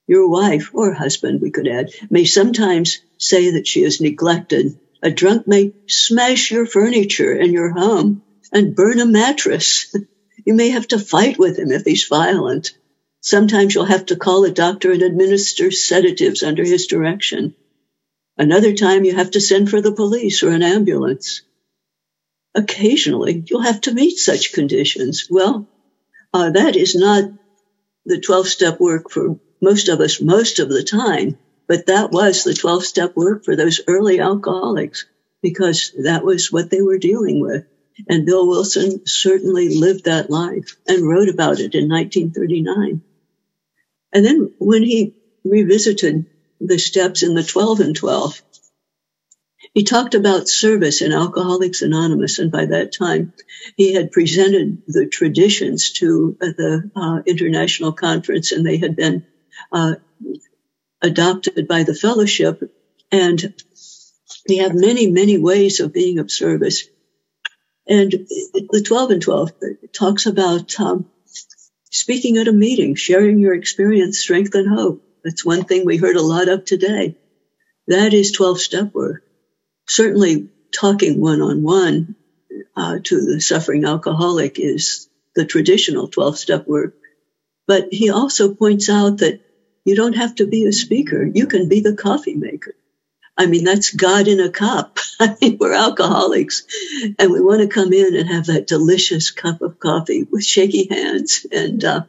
Your 0.07 0.29
wife 0.29 0.70
or 0.72 0.92
husband, 0.92 1.40
we 1.40 1.50
could 1.50 1.68
add, 1.68 1.90
may 2.11 2.24
sometimes 2.24 2.98
say 3.18 3.53
that 3.53 3.66
she 3.66 3.83
is 3.83 4.00
neglected. 4.00 4.79
A 5.03 5.11
drunk 5.11 5.46
may 5.46 5.72
smash 5.87 6.50
your 6.50 6.66
furniture 6.66 7.33
in 7.33 7.53
your 7.53 7.70
home 7.70 8.22
and 8.53 8.74
burn 8.74 9.00
a 9.00 9.07
mattress. 9.07 9.94
You 10.46 10.55
may 10.55 10.70
have 10.70 10.88
to 10.88 10.98
fight 10.98 11.38
with 11.38 11.59
him 11.59 11.70
if 11.70 11.85
he's 11.85 12.07
violent. 12.07 12.72
Sometimes 13.20 13.74
you'll 13.74 13.85
have 13.85 14.07
to 14.07 14.16
call 14.16 14.44
a 14.44 14.50
doctor 14.50 14.90
and 14.90 15.03
administer 15.03 15.70
sedatives 15.70 16.42
under 16.42 16.64
his 16.64 16.87
direction. 16.87 17.55
Another 18.40 18.72
time 18.72 19.05
you 19.05 19.14
have 19.14 19.33
to 19.33 19.40
send 19.40 19.68
for 19.68 19.83
the 19.83 19.92
police 19.92 20.42
or 20.42 20.48
an 20.48 20.62
ambulance. 20.62 21.42
Occasionally 22.55 23.44
you'll 23.46 23.61
have 23.61 23.83
to 23.83 23.92
meet 23.92 24.16
such 24.16 24.55
conditions. 24.55 25.26
Well, 25.29 25.68
uh, 26.33 26.48
that 26.48 26.74
is 26.74 26.94
not 26.94 27.31
the 28.07 28.18
12 28.18 28.48
step 28.48 28.81
work 28.81 29.11
for 29.11 29.38
most 29.61 29.90
of 29.90 30.00
us 30.00 30.22
most 30.22 30.59
of 30.59 30.70
the 30.70 30.83
time, 30.83 31.37
but 31.68 31.85
that 31.88 32.12
was 32.12 32.42
the 32.42 32.55
12 32.55 32.83
step 32.83 33.14
work 33.14 33.44
for 33.44 33.57
those 33.57 33.83
early 33.87 34.20
alcoholics 34.20 35.05
because 35.42 35.92
that 36.03 36.24
was 36.24 36.50
what 36.50 36.70
they 36.70 36.81
were 36.81 36.96
dealing 36.96 37.42
with. 37.42 37.66
And 38.09 38.24
Bill 38.24 38.48
Wilson 38.48 39.07
certainly 39.07 39.79
lived 39.79 40.07
that 40.07 40.31
life 40.31 40.79
and 40.88 41.07
wrote 41.07 41.29
about 41.29 41.61
it 41.61 41.74
in 41.74 41.90
1939. 41.90 43.03
And 44.14 44.24
then 44.24 44.50
when 44.59 44.83
he 44.83 45.12
revisited 45.44 46.24
the 46.61 46.79
steps 46.79 47.23
in 47.23 47.35
the 47.35 47.42
12 47.42 47.81
and 47.81 47.96
12, 47.96 48.42
he 49.75 49.85
talked 49.85 50.14
about 50.14 50.49
service 50.49 51.01
in 51.01 51.12
Alcoholics 51.12 51.83
Anonymous. 51.83 52.38
And 52.38 52.51
by 52.51 52.66
that 52.66 52.92
time, 52.92 53.33
he 53.77 53.94
had 53.94 54.11
presented 54.11 54.83
the 54.87 55.07
traditions 55.07 55.92
to 55.92 56.37
the 56.40 56.90
uh, 56.96 57.23
international 57.27 57.92
conference 57.92 58.53
and 58.53 58.66
they 58.66 58.79
had 58.79 58.96
been 58.96 59.27
uh, 59.70 59.94
adopted 61.01 61.68
by 61.68 61.85
the 61.85 61.94
fellowship. 61.94 62.62
And 63.12 63.55
we 64.49 64.59
have 64.59 64.75
many, 64.75 65.11
many 65.11 65.38
ways 65.38 65.81
of 65.81 65.92
being 65.92 66.18
of 66.18 66.31
service. 66.31 66.88
And 67.87 68.11
the 68.11 68.85
12 68.85 69.11
and 69.11 69.23
12 69.23 69.53
talks 69.92 70.27
about 70.27 70.79
um, 70.81 71.07
speaking 71.90 72.38
at 72.38 72.49
a 72.49 72.53
meeting, 72.53 72.94
sharing 72.94 73.38
your 73.38 73.55
experience, 73.55 74.18
strength, 74.18 74.55
and 74.55 74.68
hope. 74.68 75.05
That's 75.24 75.44
one 75.44 75.64
thing 75.64 75.85
we 75.85 75.96
heard 75.96 76.16
a 76.16 76.22
lot 76.22 76.48
of 76.48 76.64
today. 76.64 77.16
That 77.87 78.14
is 78.14 78.33
12 78.33 78.61
step 78.61 78.94
work. 78.94 79.22
Certainly, 79.88 80.48
talking 80.72 81.20
one 81.20 81.42
on 81.42 81.62
one 81.62 82.16
to 82.76 83.20
the 83.20 83.40
suffering 83.40 83.85
alcoholic 83.85 84.59
is 84.59 85.09
the 85.35 85.44
traditional 85.44 86.09
12 86.09 86.38
step 86.38 86.66
work. 86.66 86.94
But 87.66 87.88
he 87.92 88.11
also 88.11 88.54
points 88.54 88.88
out 88.88 89.18
that 89.18 89.40
you 89.85 89.94
don't 89.94 90.16
have 90.16 90.35
to 90.37 90.46
be 90.46 90.66
a 90.66 90.72
speaker. 90.72 91.24
You 91.24 91.46
can 91.46 91.68
be 91.68 91.80
the 91.80 91.94
coffee 91.94 92.35
maker. 92.35 92.74
I 93.37 93.46
mean, 93.46 93.64
that's 93.64 93.94
God 93.94 94.28
in 94.28 94.40
a 94.40 94.50
cup. 94.50 94.98
I 95.20 95.37
mean, 95.40 95.56
we're 95.59 95.72
alcoholics 95.72 96.64
and 97.18 97.33
we 97.33 97.40
want 97.40 97.61
to 97.62 97.68
come 97.68 97.92
in 97.92 98.16
and 98.16 98.28
have 98.28 98.46
that 98.46 98.66
delicious 98.66 99.30
cup 99.30 99.62
of 99.62 99.78
coffee 99.78 100.26
with 100.30 100.44
shaky 100.44 100.88
hands. 100.88 101.46
And, 101.50 101.83
uh, 101.85 102.02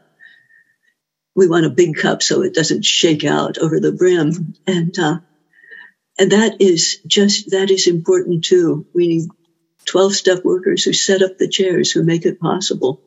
we 1.36 1.48
want 1.48 1.66
a 1.66 1.70
big 1.70 1.96
cup 1.96 2.22
so 2.22 2.44
it 2.44 2.54
doesn't 2.54 2.86
shake 2.86 3.24
out 3.24 3.58
over 3.58 3.80
the 3.80 3.92
brim. 3.92 4.56
And, 4.68 4.98
uh, 4.98 5.20
and 6.20 6.32
that 6.32 6.62
is 6.62 7.00
just, 7.08 7.52
that 7.52 7.72
is 7.72 7.88
important 7.88 8.44
too. 8.44 8.86
We 8.94 9.08
need 9.08 9.30
12 9.86 10.14
step 10.14 10.44
workers 10.44 10.84
who 10.84 10.94
set 10.94 11.22
up 11.22 11.38
the 11.38 11.48
chairs, 11.48 11.92
who 11.92 12.04
make 12.04 12.26
it 12.26 12.40
possible. 12.40 13.02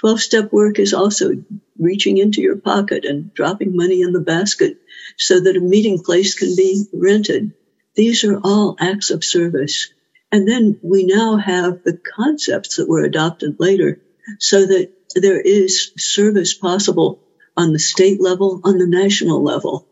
12 0.00 0.20
step 0.20 0.52
work 0.52 0.78
is 0.78 0.94
also 0.94 1.32
reaching 1.78 2.18
into 2.18 2.40
your 2.40 2.56
pocket 2.56 3.04
and 3.04 3.32
dropping 3.32 3.76
money 3.76 4.02
in 4.02 4.12
the 4.12 4.20
basket 4.20 4.78
so 5.16 5.40
that 5.40 5.56
a 5.56 5.60
meeting 5.60 6.02
place 6.02 6.34
can 6.34 6.54
be 6.56 6.84
rented 6.92 7.52
these 7.96 8.24
are 8.24 8.38
all 8.38 8.76
acts 8.78 9.10
of 9.10 9.24
service. 9.24 9.88
And 10.30 10.46
then 10.46 10.78
we 10.82 11.06
now 11.06 11.36
have 11.36 11.82
the 11.82 11.98
concepts 12.16 12.76
that 12.76 12.88
were 12.88 13.04
adopted 13.04 13.56
later 13.58 14.02
so 14.38 14.66
that 14.66 14.92
there 15.14 15.40
is 15.40 15.92
service 15.96 16.52
possible 16.52 17.20
on 17.56 17.72
the 17.72 17.78
state 17.78 18.20
level, 18.20 18.60
on 18.64 18.78
the 18.78 18.86
national 18.86 19.42
level. 19.42 19.86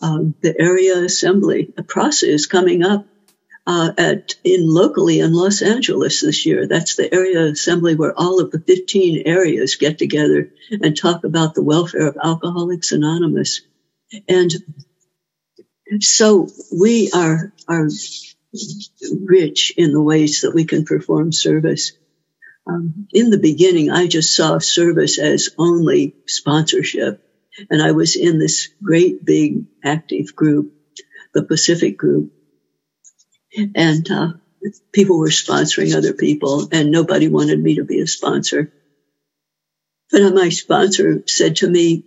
Um, 0.00 0.34
the 0.40 0.58
area 0.60 0.96
assembly, 0.96 1.72
a 1.76 1.82
process 1.82 2.28
is 2.28 2.46
coming 2.46 2.82
up 2.82 3.06
uh, 3.66 3.92
at 3.96 4.34
in 4.42 4.66
locally 4.66 5.20
in 5.20 5.32
Los 5.32 5.62
Angeles 5.62 6.20
this 6.20 6.44
year. 6.44 6.66
That's 6.66 6.96
the 6.96 7.12
area 7.12 7.44
assembly 7.44 7.94
where 7.94 8.18
all 8.18 8.40
of 8.40 8.50
the 8.50 8.58
15 8.58 9.22
areas 9.26 9.76
get 9.76 9.98
together 9.98 10.50
and 10.70 10.96
talk 10.96 11.24
about 11.24 11.54
the 11.54 11.62
welfare 11.62 12.08
of 12.08 12.16
Alcoholics 12.22 12.92
Anonymous. 12.92 13.62
And 14.28 14.52
so 16.00 16.48
we 16.76 17.10
are, 17.12 17.52
are 17.68 17.88
rich 19.24 19.72
in 19.76 19.92
the 19.92 20.02
ways 20.02 20.42
that 20.42 20.54
we 20.54 20.64
can 20.64 20.84
perform 20.84 21.32
service. 21.32 21.92
Um, 22.66 23.08
in 23.12 23.30
the 23.30 23.38
beginning, 23.38 23.90
I 23.90 24.06
just 24.06 24.34
saw 24.34 24.58
service 24.58 25.18
as 25.18 25.50
only 25.58 26.14
sponsorship. 26.28 27.20
And 27.70 27.82
I 27.82 27.92
was 27.92 28.16
in 28.16 28.38
this 28.38 28.70
great 28.82 29.24
big 29.24 29.64
active 29.84 30.34
group, 30.34 30.72
the 31.34 31.44
Pacific 31.44 31.96
group. 31.96 32.32
And, 33.74 34.10
uh, 34.10 34.28
people 34.92 35.18
were 35.18 35.28
sponsoring 35.28 35.94
other 35.96 36.14
people 36.14 36.68
and 36.72 36.90
nobody 36.90 37.28
wanted 37.28 37.60
me 37.60 37.76
to 37.76 37.84
be 37.84 38.00
a 38.00 38.06
sponsor. 38.06 38.70
But 40.10 40.34
my 40.34 40.50
sponsor 40.50 41.22
said 41.28 41.56
to 41.56 41.68
me, 41.68 42.04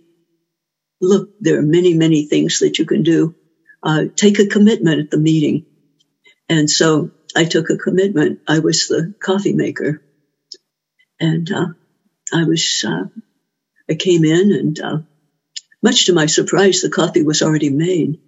look, 1.00 1.30
there 1.40 1.58
are 1.58 1.62
many, 1.62 1.94
many 1.94 2.26
things 2.26 2.60
that 2.60 2.78
you 2.78 2.86
can 2.86 3.02
do 3.02 3.34
uh, 3.82 4.04
take 4.16 4.38
a 4.40 4.46
commitment 4.46 5.00
at 5.00 5.10
the 5.10 5.18
meeting. 5.18 5.64
And 6.48 6.70
so 6.70 7.10
I 7.36 7.44
took 7.44 7.70
a 7.70 7.76
commitment. 7.78 8.40
I 8.48 8.60
was 8.60 8.88
the 8.88 9.14
coffee 9.22 9.54
maker. 9.54 10.02
And 11.20 11.50
uh, 11.50 11.66
I 12.32 12.44
was, 12.44 12.84
uh, 12.86 13.04
I 13.88 13.94
came 13.94 14.24
in 14.24 14.52
and 14.52 14.80
uh, 14.80 14.98
much 15.82 16.06
to 16.06 16.12
my 16.12 16.26
surprise, 16.26 16.80
the 16.80 16.90
coffee 16.90 17.22
was 17.22 17.42
already 17.42 17.70
made. 17.70 18.18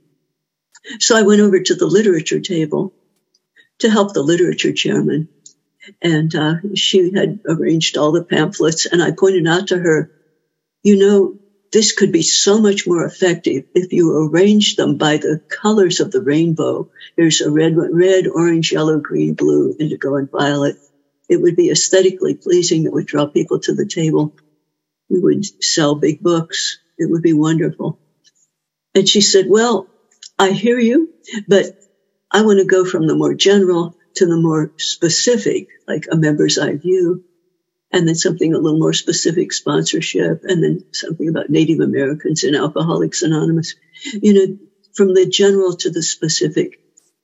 So 1.00 1.16
I 1.16 1.22
went 1.22 1.40
over 1.40 1.60
to 1.60 1.74
the 1.74 1.86
literature 1.86 2.40
table 2.40 2.94
to 3.80 3.90
help 3.90 4.12
the 4.12 4.22
literature 4.22 4.72
chairman. 4.72 5.28
And 6.02 6.34
uh, 6.34 6.54
she 6.74 7.12
had 7.14 7.40
arranged 7.46 7.96
all 7.96 8.12
the 8.12 8.24
pamphlets. 8.24 8.86
And 8.86 9.02
I 9.02 9.12
pointed 9.12 9.46
out 9.46 9.68
to 9.68 9.78
her, 9.78 10.10
you 10.82 10.96
know, 10.98 11.38
this 11.72 11.92
could 11.92 12.12
be 12.12 12.22
so 12.22 12.60
much 12.60 12.86
more 12.86 13.04
effective 13.04 13.64
if 13.74 13.92
you 13.92 14.28
arrange 14.28 14.76
them 14.76 14.96
by 14.96 15.18
the 15.18 15.42
colors 15.48 16.00
of 16.00 16.10
the 16.10 16.22
rainbow. 16.22 16.88
There's 17.16 17.40
a 17.40 17.50
red, 17.50 17.74
red, 17.76 18.26
orange, 18.26 18.72
yellow, 18.72 18.98
green, 19.00 19.34
blue, 19.34 19.76
indigo, 19.78 20.16
and 20.16 20.30
violet. 20.30 20.76
It 21.28 21.40
would 21.40 21.56
be 21.56 21.70
aesthetically 21.70 22.34
pleasing. 22.34 22.84
It 22.84 22.92
would 22.92 23.06
draw 23.06 23.26
people 23.26 23.60
to 23.60 23.74
the 23.74 23.86
table. 23.86 24.34
We 25.08 25.18
would 25.20 25.64
sell 25.64 25.94
big 25.94 26.20
books. 26.20 26.78
It 26.96 27.10
would 27.10 27.22
be 27.22 27.32
wonderful. 27.32 27.98
And 28.94 29.08
she 29.08 29.20
said, 29.20 29.46
well, 29.48 29.88
I 30.38 30.50
hear 30.50 30.78
you, 30.78 31.12
but 31.46 31.66
I 32.30 32.42
want 32.42 32.58
to 32.58 32.64
go 32.64 32.84
from 32.84 33.06
the 33.06 33.16
more 33.16 33.34
general 33.34 33.96
to 34.16 34.26
the 34.26 34.36
more 34.36 34.72
specific, 34.78 35.68
like 35.86 36.06
a 36.10 36.16
member's 36.16 36.58
eye 36.58 36.76
view 36.76 37.24
and 37.92 38.06
then 38.06 38.14
something 38.14 38.52
a 38.52 38.58
little 38.58 38.78
more 38.78 38.92
specific 38.92 39.52
sponsorship, 39.52 40.42
and 40.44 40.62
then 40.62 40.84
something 40.92 41.28
about 41.28 41.48
Native 41.48 41.80
Americans 41.80 42.44
and 42.44 42.54
Alcoholics 42.54 43.22
Anonymous. 43.22 43.74
You 44.12 44.34
know, 44.34 44.58
from 44.94 45.14
the 45.14 45.26
general 45.26 45.74
to 45.76 45.90
the 45.90 46.02
specific. 46.02 46.80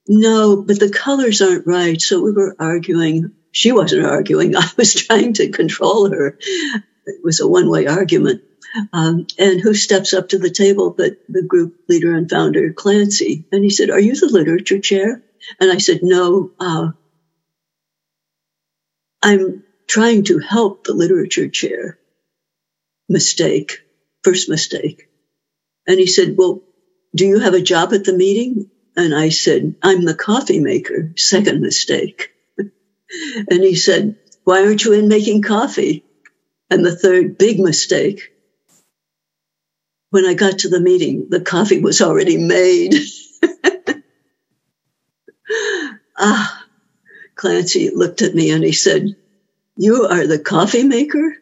No, 0.08 0.62
but 0.62 0.80
the 0.80 0.90
colors 0.90 1.42
aren't 1.42 1.66
right. 1.66 2.00
So 2.00 2.22
we 2.22 2.32
were 2.32 2.56
arguing. 2.58 3.32
She 3.54 3.72
wasn't 3.72 4.06
arguing. 4.06 4.56
I 4.58 4.68
was 4.78 4.94
trying 4.94 5.34
to 5.36 5.50
control 5.50 6.10
her. 6.10 6.36
It 7.06 7.20
was 7.24 7.40
a 7.40 7.48
one 7.48 7.70
way 7.70 7.88
argument. 7.88 8.42
Um, 8.94 9.26
and 9.38 9.60
who 9.60 9.74
steps 9.74 10.14
up 10.14 10.30
to 10.30 10.38
the 10.38 10.50
table 10.50 10.94
but 10.96 11.14
the 11.28 11.42
group 11.42 11.74
leader 11.88 12.14
and 12.14 12.30
founder, 12.30 12.72
Clancy. 12.74 13.46
And 13.52 13.64
he 13.64 13.70
said, 13.70 13.90
Are 13.90 14.00
you 14.00 14.16
the 14.16 14.28
literature 14.28 14.80
chair? 14.80 15.22
And 15.60 15.72
I 15.72 15.78
said, 15.78 16.00
No, 16.04 16.52
uh, 16.60 16.90
I'm 19.22 19.64
trying 19.88 20.24
to 20.26 20.38
help 20.40 20.84
the 20.84 20.94
literature 20.94 21.48
chair. 21.48 21.98
Mistake, 23.08 23.80
first 24.24 24.48
mistake. 24.50 25.08
And 25.86 26.00
he 26.00 26.06
said, 26.06 26.36
Well, 26.36 26.62
do 27.16 27.26
you 27.26 27.40
have 27.40 27.54
a 27.54 27.62
job 27.62 27.94
at 27.94 28.04
the 28.04 28.14
meeting? 28.14 28.68
And 28.96 29.14
I 29.14 29.30
said, 29.30 29.76
I'm 29.82 30.04
the 30.04 30.16
coffee 30.16 30.60
maker. 30.60 31.12
Second 31.18 31.62
mistake. 31.62 32.33
And 33.50 33.62
he 33.62 33.74
said, 33.74 34.16
Why 34.44 34.64
aren't 34.64 34.84
you 34.84 34.92
in 34.92 35.08
making 35.08 35.42
coffee? 35.42 36.04
And 36.70 36.84
the 36.84 36.96
third 36.96 37.38
big 37.38 37.60
mistake. 37.60 38.30
When 40.10 40.26
I 40.26 40.34
got 40.34 40.60
to 40.60 40.68
the 40.68 40.80
meeting, 40.80 41.26
the 41.28 41.40
coffee 41.40 41.80
was 41.80 42.00
already 42.00 42.38
made. 42.38 42.94
ah, 46.18 46.64
Clancy 47.36 47.90
looked 47.94 48.22
at 48.22 48.34
me 48.34 48.50
and 48.50 48.64
he 48.64 48.72
said, 48.72 49.06
You 49.76 50.06
are 50.06 50.26
the 50.26 50.38
coffee 50.38 50.84
maker? 50.84 51.34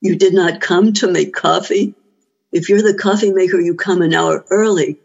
You 0.00 0.16
did 0.16 0.34
not 0.34 0.60
come 0.60 0.92
to 0.94 1.10
make 1.10 1.34
coffee? 1.34 1.94
If 2.52 2.68
you're 2.68 2.82
the 2.82 2.98
coffee 2.98 3.32
maker, 3.32 3.60
you 3.60 3.74
come 3.74 4.02
an 4.02 4.14
hour 4.14 4.44
early. 4.50 4.98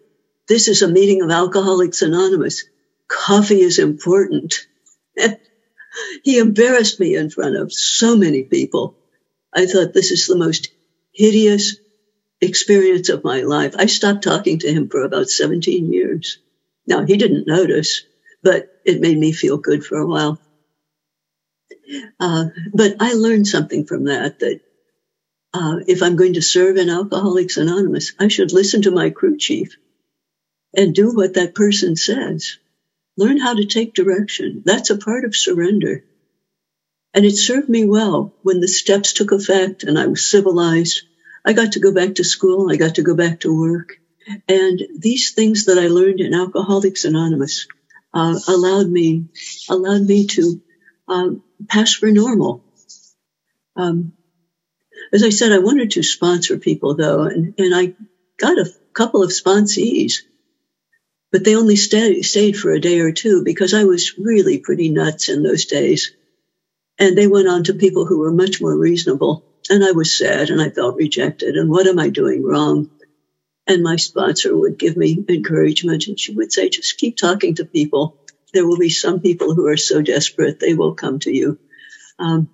This 0.47 0.67
is 0.67 0.81
a 0.81 0.89
meeting 0.89 1.21
of 1.21 1.31
Alcoholics 1.31 2.01
Anonymous. 2.01 2.65
Coffee 3.07 3.61
is 3.61 3.79
important. 3.79 4.55
he 6.23 6.39
embarrassed 6.39 6.99
me 6.99 7.15
in 7.15 7.29
front 7.29 7.55
of 7.57 7.73
so 7.73 8.17
many 8.17 8.43
people. 8.43 8.97
I 9.53 9.65
thought 9.67 9.93
this 9.93 10.11
is 10.11 10.27
the 10.27 10.37
most 10.37 10.69
hideous 11.13 11.77
experience 12.41 13.09
of 13.09 13.23
my 13.23 13.41
life. 13.41 13.75
I 13.77 13.87
stopped 13.87 14.23
talking 14.23 14.59
to 14.59 14.73
him 14.73 14.89
for 14.89 15.03
about 15.03 15.29
17 15.29 15.91
years. 15.91 16.39
Now, 16.87 17.05
he 17.05 17.17
didn't 17.17 17.47
notice, 17.47 18.03
but 18.43 18.67
it 18.83 19.01
made 19.01 19.17
me 19.17 19.33
feel 19.33 19.57
good 19.57 19.85
for 19.85 19.97
a 19.97 20.07
while. 20.07 20.39
Uh, 22.19 22.45
but 22.73 22.95
I 22.99 23.13
learned 23.13 23.47
something 23.47 23.85
from 23.85 24.05
that, 24.05 24.39
that 24.39 24.61
uh, 25.53 25.77
if 25.87 26.03
I'm 26.03 26.15
going 26.17 26.33
to 26.33 26.41
serve 26.41 26.77
in 26.77 26.89
Alcoholics 26.89 27.57
Anonymous, 27.57 28.13
I 28.19 28.29
should 28.29 28.53
listen 28.53 28.83
to 28.83 28.91
my 28.91 29.09
crew 29.11 29.37
chief 29.37 29.77
and 30.75 30.95
do 30.95 31.11
what 31.13 31.35
that 31.35 31.55
person 31.55 31.95
says. 31.95 32.57
Learn 33.17 33.37
how 33.37 33.55
to 33.55 33.65
take 33.65 33.93
direction. 33.93 34.61
That's 34.65 34.89
a 34.89 34.97
part 34.97 35.25
of 35.25 35.35
surrender. 35.35 36.03
And 37.13 37.25
it 37.25 37.37
served 37.37 37.69
me 37.69 37.85
well 37.85 38.33
when 38.41 38.59
the 38.59 38.67
steps 38.67 39.13
took 39.13 39.31
effect 39.31 39.83
and 39.83 39.97
I 39.97 40.07
was 40.07 40.29
civilized. 40.29 41.03
I 41.45 41.53
got 41.53 41.73
to 41.73 41.79
go 41.79 41.93
back 41.93 42.15
to 42.15 42.25
school. 42.25 42.69
I 42.69 42.75
got 42.75 42.95
to 42.95 43.03
go 43.03 43.15
back 43.15 43.41
to 43.41 43.57
work. 43.57 43.97
And 44.49 44.81
these 44.97 45.31
things 45.31 45.65
that 45.65 45.77
I 45.77 45.87
learned 45.87 46.19
in 46.19 46.33
Alcoholics 46.33 47.05
Anonymous 47.05 47.67
uh, 48.13 48.39
allowed 48.47 48.87
me 48.87 49.25
allowed 49.69 50.01
me 50.01 50.27
to 50.27 50.61
um, 51.07 51.43
pass 51.67 51.93
for 51.93 52.11
normal. 52.11 52.63
Um, 53.75 54.13
as 55.13 55.23
I 55.23 55.29
said, 55.29 55.51
I 55.51 55.59
wanted 55.59 55.91
to 55.91 56.03
sponsor 56.03 56.57
people 56.57 56.95
though, 56.95 57.23
and, 57.23 57.53
and 57.57 57.75
I 57.75 57.93
got 58.37 58.57
a 58.57 58.71
couple 58.93 59.23
of 59.23 59.29
sponsees 59.29 60.21
but 61.35 61.43
they 61.43 61.57
only 61.57 61.75
stay, 61.75 62.21
stayed 62.21 62.57
for 62.57 62.71
a 62.71 62.79
day 62.79 63.01
or 63.01 63.11
two 63.11 63.43
because 63.43 63.73
I 63.73 63.83
was 63.83 64.17
really 64.17 64.59
pretty 64.59 64.87
nuts 64.87 65.27
in 65.27 65.43
those 65.43 65.65
days. 65.65 66.15
And 66.97 67.17
they 67.17 67.27
went 67.27 67.49
on 67.49 67.65
to 67.65 67.73
people 67.73 68.05
who 68.05 68.19
were 68.19 68.31
much 68.31 68.61
more 68.61 68.73
reasonable. 68.73 69.43
And 69.69 69.83
I 69.83 69.91
was 69.91 70.17
sad 70.17 70.49
and 70.49 70.61
I 70.61 70.69
felt 70.69 70.95
rejected. 70.95 71.57
And 71.57 71.69
what 71.69 71.87
am 71.87 71.99
I 71.99 72.07
doing 72.07 72.41
wrong? 72.41 72.89
And 73.67 73.83
my 73.83 73.97
sponsor 73.97 74.55
would 74.55 74.79
give 74.79 74.95
me 74.95 75.25
encouragement 75.27 76.07
and 76.07 76.17
she 76.17 76.31
would 76.31 76.53
say, 76.53 76.69
just 76.69 76.97
keep 76.97 77.17
talking 77.17 77.55
to 77.55 77.65
people. 77.65 78.15
There 78.53 78.65
will 78.65 78.77
be 78.77 78.87
some 78.87 79.19
people 79.19 79.53
who 79.53 79.67
are 79.67 79.75
so 79.75 80.01
desperate, 80.01 80.61
they 80.61 80.73
will 80.73 80.95
come 80.95 81.19
to 81.19 81.35
you. 81.35 81.59
Um, 82.17 82.47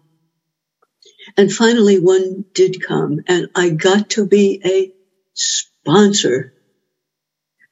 and 1.38 1.54
finally, 1.54 2.00
one 2.00 2.46
did 2.56 2.82
come 2.82 3.20
and 3.28 3.48
I 3.54 3.70
got 3.70 4.10
to 4.10 4.26
be 4.26 4.60
a 4.66 4.92
sponsor 5.36 6.56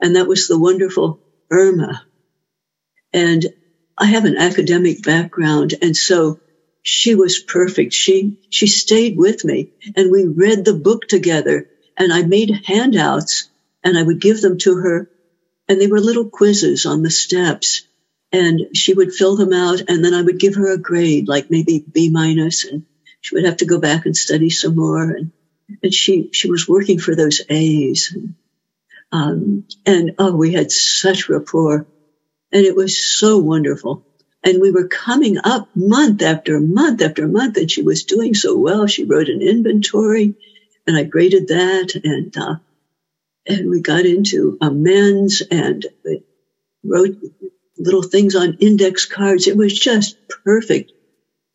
and 0.01 0.15
that 0.15 0.27
was 0.27 0.47
the 0.47 0.59
wonderful 0.59 1.19
Irma. 1.51 2.05
And 3.13 3.45
I 3.97 4.05
have 4.05 4.25
an 4.25 4.37
academic 4.37 5.03
background, 5.03 5.75
and 5.81 5.95
so 5.95 6.39
she 6.81 7.15
was 7.15 7.39
perfect. 7.39 7.93
She 7.93 8.35
she 8.49 8.67
stayed 8.67 9.17
with 9.17 9.43
me, 9.43 9.69
and 9.95 10.11
we 10.11 10.25
read 10.25 10.65
the 10.65 10.75
book 10.75 11.07
together. 11.07 11.67
And 11.97 12.13
I 12.13 12.23
made 12.23 12.61
handouts, 12.63 13.49
and 13.83 13.97
I 13.97 14.03
would 14.03 14.21
give 14.21 14.41
them 14.41 14.57
to 14.59 14.75
her, 14.75 15.09
and 15.67 15.81
they 15.81 15.87
were 15.87 15.99
little 15.99 16.29
quizzes 16.29 16.85
on 16.85 17.01
the 17.01 17.11
steps. 17.11 17.83
And 18.31 18.75
she 18.75 18.93
would 18.93 19.13
fill 19.13 19.35
them 19.35 19.53
out, 19.53 19.81
and 19.89 20.05
then 20.05 20.13
I 20.13 20.21
would 20.21 20.39
give 20.39 20.55
her 20.55 20.71
a 20.71 20.77
grade, 20.77 21.27
like 21.27 21.49
maybe 21.49 21.83
B 21.91 22.09
minus, 22.09 22.63
and 22.63 22.85
she 23.21 23.35
would 23.35 23.45
have 23.45 23.57
to 23.57 23.65
go 23.65 23.79
back 23.79 24.05
and 24.05 24.15
study 24.15 24.49
some 24.49 24.75
more. 24.75 25.03
And 25.03 25.31
and 25.83 25.93
she 25.93 26.29
she 26.31 26.49
was 26.49 26.67
working 26.67 26.99
for 26.99 27.15
those 27.15 27.41
A's. 27.49 28.11
And 28.15 28.35
um, 29.11 29.65
and 29.85 30.11
oh, 30.17 30.35
we 30.35 30.53
had 30.53 30.71
such 30.71 31.29
rapport 31.29 31.87
and 32.51 32.65
it 32.65 32.75
was 32.75 32.97
so 32.97 33.37
wonderful. 33.37 34.03
And 34.43 34.61
we 34.61 34.71
were 34.71 34.87
coming 34.87 35.37
up 35.43 35.69
month 35.75 36.21
after 36.21 36.59
month 36.59 37.01
after 37.01 37.27
month 37.27 37.57
and 37.57 37.69
she 37.69 37.81
was 37.81 38.05
doing 38.05 38.33
so 38.33 38.57
well. 38.57 38.87
She 38.87 39.03
wrote 39.03 39.29
an 39.29 39.41
inventory 39.41 40.35
and 40.87 40.97
I 40.97 41.03
graded 41.03 41.49
that 41.49 41.95
and, 42.03 42.35
uh, 42.37 42.55
and 43.45 43.69
we 43.69 43.81
got 43.81 44.05
into 44.05 44.57
amends 44.61 45.41
and 45.51 45.85
wrote 46.83 47.15
little 47.77 48.03
things 48.03 48.35
on 48.35 48.57
index 48.59 49.05
cards. 49.05 49.47
It 49.47 49.57
was 49.57 49.77
just 49.77 50.17
perfect. 50.45 50.91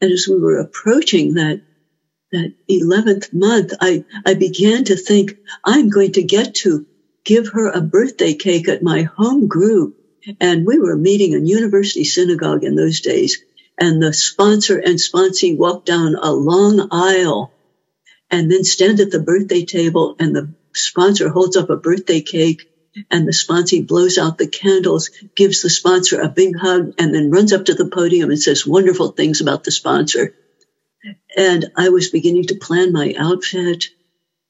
And 0.01 0.13
as 0.13 0.29
we 0.29 0.39
were 0.39 0.59
approaching 0.59 1.35
that, 1.35 1.63
that 2.33 2.53
11th 2.71 3.33
month, 3.33 3.73
I, 3.81 4.05
I 4.27 4.35
began 4.35 4.85
to 4.85 4.97
think, 4.97 5.39
I'm 5.65 5.89
going 5.89 6.13
to 6.13 6.23
get 6.23 6.55
to 6.57 6.87
give 7.25 7.49
her 7.49 7.69
a 7.71 7.81
birthday 7.81 8.35
cake 8.35 8.69
at 8.69 8.83
my 8.83 9.03
home 9.03 9.49
group. 9.49 9.97
And 10.41 10.67
we 10.67 10.79
were 10.79 10.97
meeting 10.97 11.33
in 11.33 11.47
University 11.47 12.05
Synagogue 12.05 12.65
in 12.65 12.77
those 12.77 13.01
days. 13.01 13.43
And 13.79 14.03
the 14.03 14.13
sponsor 14.13 14.79
and 14.79 14.99
sponsee 14.99 15.57
walk 15.57 15.85
down 15.85 16.15
a 16.15 16.33
long 16.33 16.89
aisle 16.91 17.53
and 18.31 18.51
then 18.51 18.65
stand 18.65 19.01
at 19.01 19.11
the 19.11 19.21
birthday 19.21 19.65
table 19.65 20.17
and 20.19 20.35
the 20.35 20.55
sponsor 20.75 21.29
holds 21.29 21.57
up 21.57 21.71
a 21.71 21.77
birthday 21.77 22.21
cake 22.21 22.67
and 23.11 23.27
the 23.27 23.33
sponsee 23.33 23.87
blows 23.87 24.19
out 24.19 24.39
the 24.39 24.49
candles, 24.49 25.11
gives 25.35 25.63
the 25.63 25.71
sponsor 25.71 26.21
a 26.21 26.29
big 26.29 26.57
hug, 26.57 26.93
and 26.99 27.15
then 27.15 27.31
runs 27.31 27.53
up 27.53 27.65
to 27.65 27.75
the 27.75 27.89
podium 27.89 28.31
and 28.31 28.41
says 28.41 28.67
wonderful 28.67 29.09
things 29.09 29.41
about 29.41 29.65
the 29.65 29.73
sponsor. 29.73 30.33
And 31.37 31.67
I 31.77 31.89
was 31.89 32.11
beginning 32.11 32.45
to 32.47 32.55
plan 32.55 32.93
my 32.93 33.15
outfit 33.19 33.87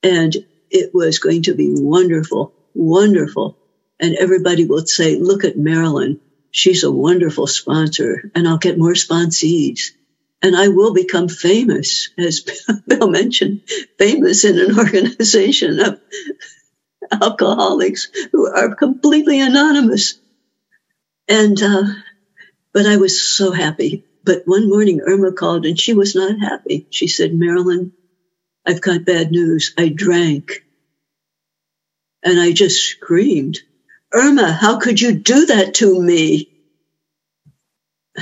and 0.03 0.35
it 0.71 0.91
was 0.93 1.19
going 1.19 1.45
to 1.45 1.55
be 1.55 1.69
wonderful 1.71 2.53
wonderful. 2.75 3.57
And 4.01 4.17
everybody 4.17 4.67
will 4.67 4.87
say, 4.87 5.17
look 5.17 5.45
at 5.45 5.57
Marilyn. 5.57 6.21
She's 6.51 6.85
a 6.85 6.91
wonderful 6.91 7.47
sponsor 7.47 8.31
and 8.35 8.47
I'll 8.47 8.59
get 8.59 8.79
more 8.79 8.93
sponsees 8.93 9.93
and 10.45 10.55
I 10.55 10.69
will 10.69 10.93
become 10.93 11.29
famous, 11.29 12.11
as 12.19 12.45
Bill 12.87 13.09
mentioned, 13.09 13.63
famous 13.99 14.45
in 14.45 14.59
an 14.59 14.79
organization 14.79 15.81
of 15.81 15.99
alcoholics 17.11 18.09
who 18.31 18.47
are 18.47 18.75
completely 18.75 19.41
anonymous. 19.41 20.19
And, 21.29 21.61
uh, 21.63 21.85
but 22.75 22.85
I 22.87 22.99
was 22.99 23.21
so 23.23 23.53
happy. 23.53 24.05
But 24.23 24.43
one 24.45 24.69
morning 24.69 25.01
Irma 25.01 25.33
called 25.33 25.65
and 25.65 25.81
she 25.81 25.95
was 25.95 26.15
not 26.15 26.39
happy. 26.39 26.87
She 26.91 27.09
said, 27.09 27.33
Marilyn, 27.33 27.93
I've 28.67 28.83
got 28.83 29.05
bad 29.07 29.31
news. 29.31 29.73
I 29.79 29.89
drank 29.89 30.63
and 32.25 32.41
I 32.41 32.53
just 32.53 32.83
screamed, 32.83 33.61
Irma, 34.13 34.53
how 34.53 34.79
could 34.79 35.01
you 35.01 35.15
do 35.15 35.47
that 35.47 35.75
to 35.75 36.03
me? 36.03 36.49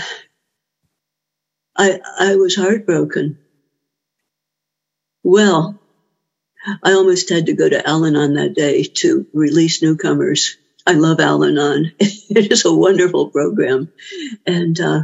I, 1.76 2.00
I 2.18 2.36
was 2.36 2.56
heartbroken. 2.56 3.38
Well, 5.22 5.78
I 6.82 6.92
almost 6.92 7.28
had 7.30 7.46
to 7.46 7.54
go 7.54 7.68
to 7.68 7.86
Al 7.86 8.04
Anon 8.06 8.34
that 8.34 8.54
day 8.54 8.84
to 8.84 9.26
release 9.32 9.82
newcomers. 9.82 10.58
I 10.86 10.92
love 10.94 11.20
Al 11.20 11.44
Anon. 11.44 11.92
It 12.00 12.52
is 12.52 12.64
a 12.64 12.74
wonderful 12.74 13.30
program 13.30 13.92
and 14.46 14.80
uh, 14.80 15.02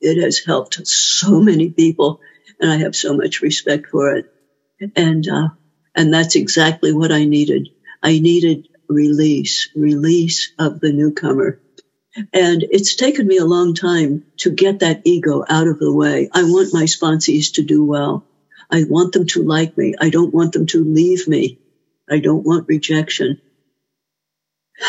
it 0.00 0.22
has 0.22 0.44
helped 0.44 0.86
so 0.86 1.40
many 1.40 1.70
people 1.70 2.20
and 2.60 2.70
I 2.72 2.78
have 2.78 2.96
so 2.96 3.16
much 3.16 3.42
respect 3.42 3.88
for 3.88 4.16
it. 4.16 4.26
And, 4.96 5.28
uh, 5.28 5.48
and 5.94 6.14
that's 6.14 6.36
exactly 6.36 6.92
what 6.92 7.12
I 7.12 7.24
needed. 7.24 7.68
I 8.02 8.18
needed 8.18 8.68
release, 8.88 9.68
release 9.74 10.52
of 10.58 10.80
the 10.80 10.92
newcomer. 10.92 11.60
And 12.32 12.64
it's 12.70 12.96
taken 12.96 13.26
me 13.26 13.38
a 13.38 13.44
long 13.44 13.74
time 13.74 14.24
to 14.38 14.50
get 14.50 14.80
that 14.80 15.02
ego 15.04 15.44
out 15.48 15.68
of 15.68 15.78
the 15.78 15.92
way. 15.92 16.28
I 16.32 16.44
want 16.44 16.74
my 16.74 16.84
sponsees 16.84 17.54
to 17.54 17.62
do 17.62 17.84
well. 17.84 18.24
I 18.70 18.84
want 18.84 19.12
them 19.12 19.26
to 19.28 19.42
like 19.42 19.76
me. 19.76 19.94
I 20.00 20.10
don't 20.10 20.34
want 20.34 20.52
them 20.52 20.66
to 20.66 20.84
leave 20.84 21.28
me. 21.28 21.58
I 22.10 22.18
don't 22.20 22.44
want 22.44 22.66
rejection. 22.68 23.38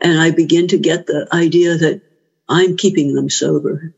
And 0.00 0.20
I 0.20 0.32
begin 0.32 0.68
to 0.68 0.78
get 0.78 1.06
the 1.06 1.26
idea 1.32 1.78
that 1.78 2.02
I'm 2.48 2.76
keeping 2.76 3.14
them 3.14 3.30
sober. 3.30 3.94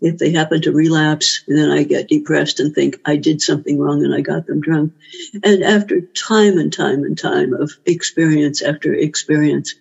If 0.00 0.18
they 0.18 0.32
happen 0.32 0.62
to 0.62 0.72
relapse, 0.72 1.42
then 1.46 1.70
I 1.70 1.82
get 1.82 2.08
depressed 2.08 2.60
and 2.60 2.74
think 2.74 2.98
I 3.04 3.16
did 3.16 3.42
something 3.42 3.78
wrong 3.78 4.04
and 4.04 4.14
I 4.14 4.22
got 4.22 4.46
them 4.46 4.60
drunk. 4.60 4.92
And 5.42 5.62
after 5.62 6.00
time 6.00 6.58
and 6.58 6.72
time 6.72 7.04
and 7.04 7.18
time 7.18 7.52
of 7.52 7.72
experience 7.84 8.62
after 8.62 8.94
experience, 8.94 9.74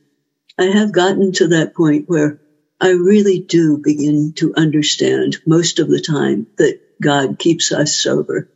I 0.58 0.66
have 0.66 0.92
gotten 0.92 1.32
to 1.34 1.48
that 1.50 1.74
point 1.74 2.10
where 2.10 2.40
I 2.82 2.92
really 2.92 3.40
do 3.40 3.78
begin 3.78 4.34
to 4.38 4.54
understand 4.56 5.38
most 5.46 5.80
of 5.80 5.90
the 5.90 6.02
time 6.02 6.48
that 6.58 6.80
God 7.02 7.40
keeps 7.40 7.72
us 7.72 7.96
sober. 7.96 8.50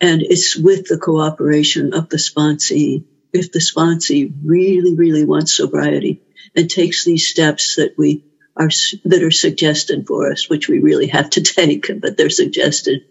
And 0.00 0.22
it's 0.22 0.56
with 0.56 0.86
the 0.86 0.98
cooperation 0.98 1.94
of 1.94 2.08
the 2.08 2.18
sponsee. 2.18 3.04
If 3.32 3.52
the 3.52 3.58
sponsee 3.58 4.32
really, 4.44 4.94
really 4.94 5.24
wants 5.24 5.56
sobriety 5.56 6.20
and 6.54 6.70
takes 6.70 7.04
these 7.04 7.26
steps 7.26 7.76
that 7.76 7.94
we 7.96 8.22
are, 8.58 8.70
that 9.04 9.24
are 9.24 9.32
suggested 9.32 10.06
for 10.08 10.32
us, 10.32 10.48
which 10.50 10.68
we 10.68 10.80
really 10.80 11.08
have 11.08 11.30
to 11.32 11.42
take, 11.42 11.90
but 12.00 12.16
they're 12.18 12.30
suggested, 12.30 13.02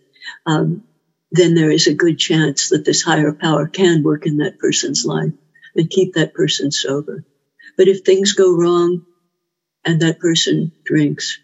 um, 0.47 0.83
then 1.31 1.55
there 1.55 1.71
is 1.71 1.87
a 1.87 1.95
good 1.95 2.19
chance 2.19 2.69
that 2.69 2.85
this 2.85 3.03
higher 3.03 3.33
power 3.33 3.67
can 3.67 4.03
work 4.03 4.25
in 4.27 4.37
that 4.39 4.59
person's 4.59 5.05
life 5.05 5.33
and 5.75 5.89
keep 5.89 6.13
that 6.13 6.33
person 6.33 6.71
sober. 6.71 7.23
But 7.77 7.87
if 7.89 8.01
things 8.01 8.33
go 8.33 8.53
wrong 8.55 9.01
and 9.85 10.01
that 10.01 10.19
person 10.19 10.73
drinks, 10.85 11.39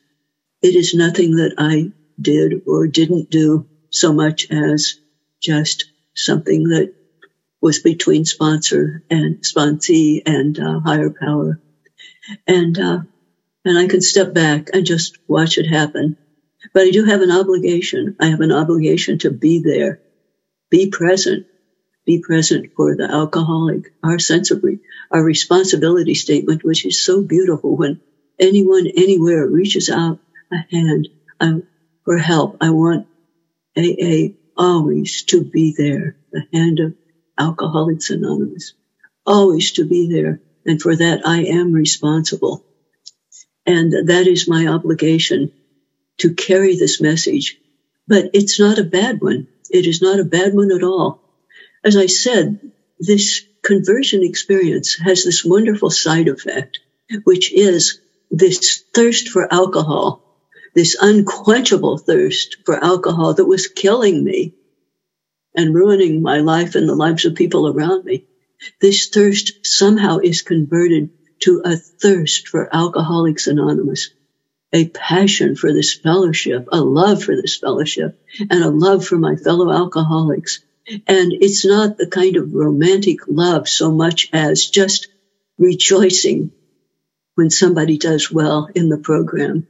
it 0.62 0.76
is 0.76 0.94
nothing 0.96 1.38
that 1.38 1.56
I 1.58 1.92
did 2.22 2.62
or 2.66 2.88
didn't 2.88 3.30
do 3.30 3.68
so 3.92 4.14
much 4.14 4.48
as 4.52 4.96
just 5.42 5.86
something 6.16 6.66
that 6.66 6.92
was 7.62 7.80
between 7.80 8.26
sponsor 8.26 9.04
and 9.10 9.38
sponsee 9.42 10.22
and 10.26 10.60
uh, 10.60 10.80
higher 10.82 11.12
power. 11.20 11.60
And, 12.48 12.80
uh, 12.80 13.00
and 13.66 13.78
I 13.78 13.88
can 13.88 14.02
step 14.02 14.34
back 14.34 14.70
and 14.74 14.86
just 14.86 15.18
watch 15.28 15.58
it 15.58 15.68
happen. 15.68 16.18
But 16.74 16.84
I 16.84 16.92
do 16.92 17.06
have 17.06 17.22
an 17.22 17.32
obligation. 17.32 18.16
I 18.20 18.28
have 18.28 18.42
an 18.42 18.52
obligation 18.52 19.20
to 19.20 19.32
be 19.32 19.60
there, 19.62 20.00
be 20.70 20.90
present, 20.90 21.48
be 22.06 22.20
present 22.20 22.72
for 22.76 22.96
the 22.96 23.06
alcoholic, 23.06 23.94
our 24.04 24.18
re- 24.62 24.80
our 25.12 25.24
responsibility 25.24 26.16
statement, 26.16 26.64
which 26.64 26.86
is 26.86 27.04
so 27.04 27.22
beautiful 27.24 27.78
when 27.78 28.02
anyone 28.40 28.88
anywhere 28.88 29.48
reaches 29.48 29.90
out 29.90 30.20
a 30.52 30.58
hand 30.72 31.10
um, 31.40 31.64
for 32.06 32.18
help. 32.18 32.58
I 32.62 32.72
want 32.72 33.08
AA 33.78 34.36
always 34.58 35.24
to 35.26 35.44
be 35.44 35.74
there, 35.78 36.18
the 36.32 36.46
hand 36.54 36.80
of 36.80 36.96
Alcoholics 37.40 38.10
Anonymous, 38.10 38.74
always 39.26 39.74
to 39.74 39.86
be 39.86 40.10
there. 40.12 40.42
And 40.66 40.82
for 40.82 40.96
that, 40.96 41.26
I 41.26 41.46
am 41.46 41.74
responsible. 41.74 42.64
And 43.66 44.08
that 44.10 44.28
is 44.28 44.48
my 44.48 44.68
obligation 44.68 45.52
to 46.18 46.34
carry 46.34 46.76
this 46.76 47.00
message. 47.02 47.58
But 48.08 48.32
it's 48.34 48.60
not 48.60 48.80
a 48.80 48.84
bad 48.84 49.22
one. 49.22 49.48
It 49.70 49.88
is 49.88 50.02
not 50.02 50.20
a 50.20 50.26
bad 50.26 50.54
one 50.54 50.72
at 50.72 50.84
all. 50.84 51.20
As 51.84 51.96
I 51.96 52.08
said, 52.08 52.72
this 53.00 53.46
conversion 53.62 54.24
experience 54.24 54.96
has 54.96 55.24
this 55.24 55.46
wonderful 55.46 55.90
side 55.90 56.28
effect, 56.28 56.80
which 57.24 57.52
is 57.52 58.02
this 58.30 58.84
thirst 58.94 59.30
for 59.30 59.52
alcohol 59.52 60.24
this 60.74 60.96
unquenchable 61.00 61.98
thirst 61.98 62.58
for 62.66 62.84
alcohol 62.84 63.34
that 63.36 63.46
was 63.46 63.68
killing 63.68 64.24
me 64.24 64.54
and 65.56 65.76
ruining 65.76 66.22
my 66.22 66.40
life 66.40 66.76
and 66.76 66.90
the 66.90 66.96
lives 66.96 67.26
of 67.26 67.36
people 67.36 67.68
around 67.68 68.04
me. 68.06 68.26
This 68.82 69.10
thirst 69.10 69.66
somehow 69.66 70.18
is 70.18 70.42
converted 70.42 71.12
to 71.44 71.62
a 71.66 71.78
thirst 71.78 72.50
for 72.50 72.74
Alcoholics 72.76 73.48
Anonymous, 73.48 74.12
a 74.74 74.90
passion 74.90 75.56
for 75.56 75.74
this 75.74 75.94
fellowship, 75.96 76.68
a 76.72 76.82
love 76.82 77.24
for 77.24 77.36
this 77.36 77.58
fellowship, 77.58 78.18
and 78.40 78.64
a 78.64 78.70
love 78.70 79.06
for 79.06 79.18
my 79.18 79.36
fellow 79.36 79.72
alcoholics. 79.72 80.60
And 81.08 81.34
it's 81.34 81.66
not 81.66 81.98
the 81.98 82.08
kind 82.08 82.36
of 82.38 82.54
romantic 82.54 83.20
love 83.28 83.70
so 83.70 83.92
much 83.92 84.30
as 84.34 84.68
just 84.68 85.08
rejoicing 85.58 86.52
when 87.36 87.50
somebody 87.50 87.98
does 87.98 88.32
well 88.32 88.70
in 88.76 88.90
the 88.90 88.98
program 89.00 89.66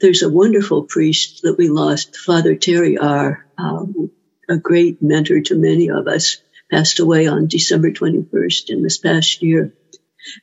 there's 0.00 0.22
a 0.22 0.30
wonderful 0.30 0.84
priest 0.84 1.42
that 1.42 1.56
we 1.58 1.68
lost, 1.68 2.16
Father 2.16 2.56
Terry 2.56 2.98
R., 2.98 3.46
um, 3.58 4.10
a 4.48 4.56
great 4.56 5.02
mentor 5.02 5.40
to 5.42 5.56
many 5.56 5.90
of 5.90 6.08
us, 6.08 6.38
passed 6.70 7.00
away 7.00 7.26
on 7.26 7.48
December 7.48 7.90
21st 7.90 8.70
in 8.70 8.82
this 8.82 8.98
past 8.98 9.42
year. 9.42 9.72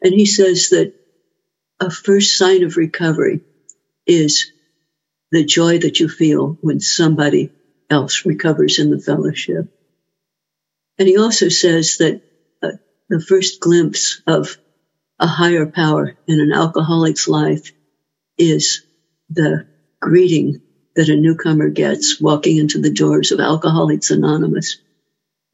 And 0.02 0.14
he 0.14 0.26
says 0.26 0.70
that 0.70 0.94
a 1.80 1.90
first 1.90 2.38
sign 2.38 2.64
of 2.64 2.78
recovery 2.78 3.42
is 4.06 4.52
the 5.32 5.46
joy 5.46 5.80
that 5.80 6.00
you 6.00 6.08
feel 6.08 6.58
when 6.62 6.80
somebody 6.80 7.52
else 7.90 8.26
recovers 8.26 8.80
in 8.80 8.90
the 8.90 9.00
fellowship. 9.00 9.68
And 10.98 11.08
he 11.08 11.18
also 11.18 11.50
says 11.50 11.98
that 11.98 12.22
uh, 12.62 12.72
the 13.10 13.22
first 13.22 13.60
glimpse 13.60 14.22
of 14.26 14.58
a 15.20 15.28
higher 15.28 15.66
power 15.66 16.16
in 16.28 16.40
an 16.40 16.52
alcoholic's 16.52 17.28
life 17.28 17.72
is 18.38 18.84
the 19.30 19.68
greeting 20.00 20.62
that 20.96 21.10
a 21.10 21.16
newcomer 21.16 21.70
gets 21.70 22.20
walking 22.20 22.58
into 22.58 22.80
the 22.80 22.92
doors 22.92 23.32
of 23.32 23.40
Alcoholics 23.40 24.10
Anonymous. 24.10 24.78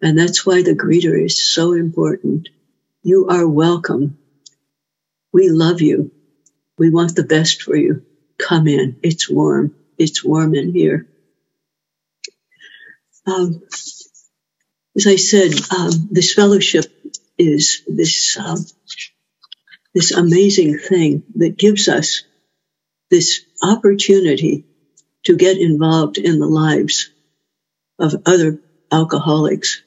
And 0.02 0.18
that's 0.18 0.46
why 0.46 0.64
the 0.64 0.76
greeter 0.76 1.22
is 1.22 1.54
so 1.54 1.74
important. 1.74 2.50
You 3.04 3.28
are 3.28 3.48
welcome. 3.48 4.18
We 5.34 5.50
love 5.50 5.82
you. 5.82 6.14
We 6.78 6.90
want 6.90 7.16
the 7.16 7.24
best 7.26 7.62
for 7.62 7.76
you. 7.76 8.06
Come 8.40 8.68
in. 8.68 8.98
It's 9.04 9.30
warm. 9.30 9.76
It's 9.98 10.24
warm 10.24 10.56
in 10.56 10.74
here. 10.74 11.06
Um, 13.26 13.62
as 14.96 15.08
I 15.08 15.18
said, 15.18 15.52
um, 15.76 15.92
this 16.12 16.34
fellowship 16.34 16.86
is 17.38 17.84
this 17.88 18.38
um, 18.38 18.60
this 19.94 20.12
amazing 20.12 20.78
thing 20.78 21.24
that 21.36 21.58
gives 21.58 21.90
us 21.90 22.24
this 23.12 23.42
opportunity 23.62 24.66
to 25.26 25.36
get 25.36 25.58
involved 25.58 26.18
in 26.18 26.40
the 26.40 26.48
lives 26.48 27.12
of 28.00 28.16
other 28.26 28.60
alcoholics. 28.92 29.84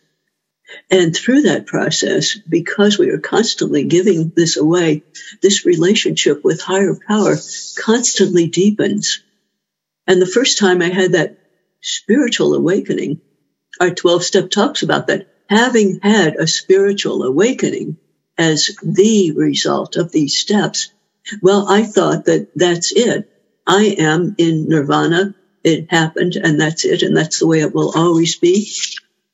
And 0.91 1.15
through 1.17 1.43
that 1.43 1.67
process, 1.67 2.37
because 2.49 2.99
we 2.99 3.11
are 3.11 3.19
constantly 3.19 3.85
giving 3.85 4.33
this 4.35 4.57
away, 4.57 5.03
this 5.41 5.65
relationship 5.65 6.43
with 6.45 6.61
higher 6.61 6.97
power 7.07 7.37
constantly 7.79 8.49
deepens. 8.49 9.23
And 10.07 10.21
the 10.21 10.27
first 10.27 10.59
time 10.59 10.83
I 10.83 10.89
had 10.89 11.13
that 11.13 11.39
spiritual 11.81 12.55
awakening, 12.55 13.21
our 13.81 13.91
12 13.91 14.25
step 14.25 14.51
talks 14.51 14.83
about 14.83 15.07
that. 15.09 15.29
Having 15.49 16.01
had 16.03 16.35
a 16.37 16.47
spiritual 16.49 17.23
awakening 17.23 17.99
as 18.37 18.77
the 18.83 19.33
result 19.33 19.97
of 19.97 20.11
these 20.11 20.37
steps, 20.37 20.93
well, 21.41 21.69
I 21.69 21.85
thought 21.85 22.25
that 22.25 22.49
that's 22.57 22.93
it. 22.93 23.31
I 23.67 23.97
am 23.99 24.35
in 24.39 24.69
nirvana. 24.69 25.35
It 25.63 25.91
happened 25.91 26.37
and 26.37 26.61
that's 26.61 26.85
it. 26.85 27.03
And 27.03 27.17
that's 27.17 27.39
the 27.39 27.47
way 27.47 27.61
it 27.61 27.75
will 27.75 27.93
always 27.97 28.37
be. 28.37 28.71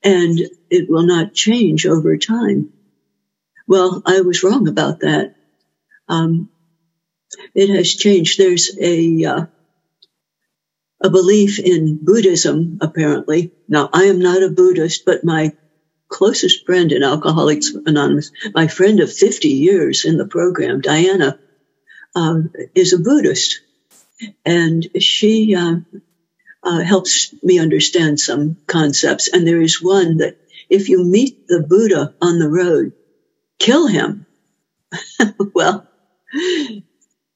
And 0.04 0.38
it 0.70 0.90
will 0.90 1.06
not 1.06 1.34
change 1.34 1.86
over 1.86 2.16
time. 2.16 2.72
Well, 3.66 4.02
I 4.04 4.20
was 4.22 4.42
wrong 4.42 4.68
about 4.68 5.00
that. 5.00 5.34
Um, 6.08 6.50
it 7.54 7.70
has 7.70 7.94
changed. 7.94 8.38
There's 8.38 8.76
a, 8.78 9.24
uh, 9.24 9.46
a 11.02 11.10
belief 11.10 11.58
in 11.58 12.04
Buddhism, 12.04 12.78
apparently. 12.80 13.52
Now, 13.68 13.88
I 13.92 14.04
am 14.04 14.18
not 14.18 14.42
a 14.42 14.50
Buddhist, 14.50 15.04
but 15.04 15.24
my 15.24 15.52
closest 16.08 16.66
friend 16.66 16.92
in 16.92 17.02
Alcoholics 17.02 17.70
Anonymous, 17.70 18.32
my 18.54 18.66
friend 18.66 19.00
of 19.00 19.12
50 19.12 19.48
years 19.48 20.04
in 20.04 20.18
the 20.18 20.26
program, 20.26 20.80
Diana, 20.80 21.38
um, 22.14 22.52
is 22.74 22.92
a 22.92 22.98
Buddhist 22.98 23.60
and 24.44 24.86
she 25.00 25.54
uh, 25.54 25.76
uh, 26.62 26.80
helps 26.80 27.34
me 27.42 27.58
understand 27.58 28.20
some 28.20 28.56
concepts. 28.66 29.28
And 29.28 29.46
there 29.46 29.60
is 29.60 29.82
one 29.82 30.18
that 30.18 30.36
if 30.68 30.88
you 30.88 31.04
meet 31.04 31.36
the 31.48 31.64
Buddha 31.68 32.14
on 32.20 32.38
the 32.38 32.48
road, 32.48 32.92
kill 33.58 33.86
him. 33.86 34.26
well, 35.54 35.88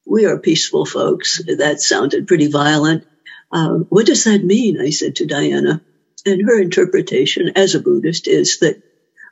we 0.05 0.25
are 0.25 0.39
peaceful 0.39 0.85
folks. 0.85 1.41
That 1.45 1.81
sounded 1.81 2.27
pretty 2.27 2.47
violent. 2.47 3.05
Uh, 3.51 3.79
what 3.89 4.05
does 4.05 4.23
that 4.25 4.43
mean? 4.43 4.79
I 4.79 4.89
said 4.89 5.17
to 5.17 5.25
Diana. 5.25 5.81
And 6.25 6.41
her 6.41 6.59
interpretation 6.59 7.51
as 7.55 7.75
a 7.75 7.79
Buddhist 7.79 8.27
is 8.27 8.59
that 8.59 8.81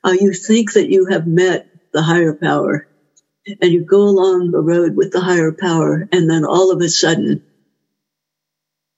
uh, 0.04 0.12
you 0.12 0.34
think 0.34 0.74
that 0.74 0.90
you 0.90 1.08
have 1.08 1.28
met 1.28 1.68
the 1.92 2.02
higher 2.02 2.34
power 2.34 2.88
and 3.62 3.72
you 3.72 3.84
go 3.84 4.02
along 4.04 4.52
the 4.52 4.62
road 4.62 4.96
with 4.96 5.12
the 5.12 5.22
higher 5.22 5.52
power, 5.52 6.08
and 6.12 6.30
then 6.30 6.46
all 6.46 6.72
of 6.72 6.82
a 6.82 6.90
sudden 6.90 7.44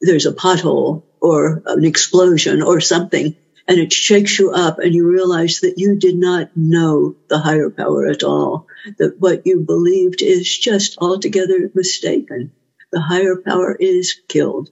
there's 0.02 0.26
a 0.26 0.34
pothole 0.34 1.04
or 1.22 1.64
an 1.66 1.86
explosion 1.86 2.62
or 2.62 2.80
something 2.80 3.36
and 3.68 3.80
it 3.80 3.92
shakes 3.92 4.40
you 4.40 4.52
up 4.52 4.80
and 4.80 4.94
you 4.94 5.06
realize 5.06 5.60
that 5.60 5.74
you 5.78 5.98
did 5.98 6.16
not 6.16 6.50
know 6.56 7.16
the 7.28 7.38
higher 7.38 7.70
power 7.70 8.08
at 8.08 8.24
all, 8.24 8.66
that 8.98 9.20
what 9.20 9.46
you 9.46 9.60
believed 9.60 10.22
is 10.22 10.58
just 10.58 10.98
altogether 11.00 11.70
mistaken. 11.74 12.54
The 12.92 13.02
higher 13.02 13.36
power 13.46 13.76
is 13.76 14.16
killed. 14.30 14.70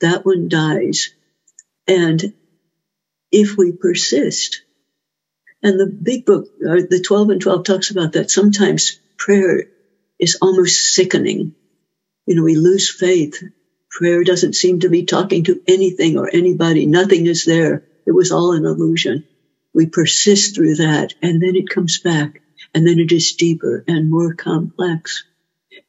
That 0.00 0.24
one 0.24 0.48
dies. 0.48 1.10
And 1.88 2.34
if 3.32 3.56
we 3.56 3.72
persist, 3.72 4.62
and 5.62 5.80
the 5.80 5.86
big 5.86 6.24
book, 6.24 6.46
uh, 6.64 6.82
the 6.88 7.02
12 7.04 7.30
and 7.30 7.40
12 7.40 7.64
talks 7.64 7.90
about 7.90 8.12
that 8.12 8.30
sometimes 8.30 9.00
prayer 9.18 9.64
is 10.20 10.38
almost 10.40 10.94
sickening. 10.94 11.54
You 12.26 12.36
know, 12.36 12.44
we 12.44 12.54
lose 12.54 12.88
faith. 12.88 13.42
Prayer 13.96 14.24
doesn't 14.24 14.54
seem 14.54 14.80
to 14.80 14.90
be 14.90 15.04
talking 15.06 15.44
to 15.44 15.62
anything 15.66 16.18
or 16.18 16.28
anybody. 16.30 16.84
Nothing 16.84 17.26
is 17.26 17.46
there. 17.46 17.82
It 18.06 18.12
was 18.12 18.30
all 18.30 18.52
an 18.52 18.66
illusion. 18.66 19.24
We 19.72 19.86
persist 19.86 20.54
through 20.54 20.74
that 20.74 21.14
and 21.22 21.40
then 21.40 21.56
it 21.56 21.70
comes 21.70 21.98
back 22.00 22.42
and 22.74 22.86
then 22.86 22.98
it 22.98 23.10
is 23.10 23.36
deeper 23.36 23.82
and 23.88 24.10
more 24.10 24.34
complex. 24.34 25.24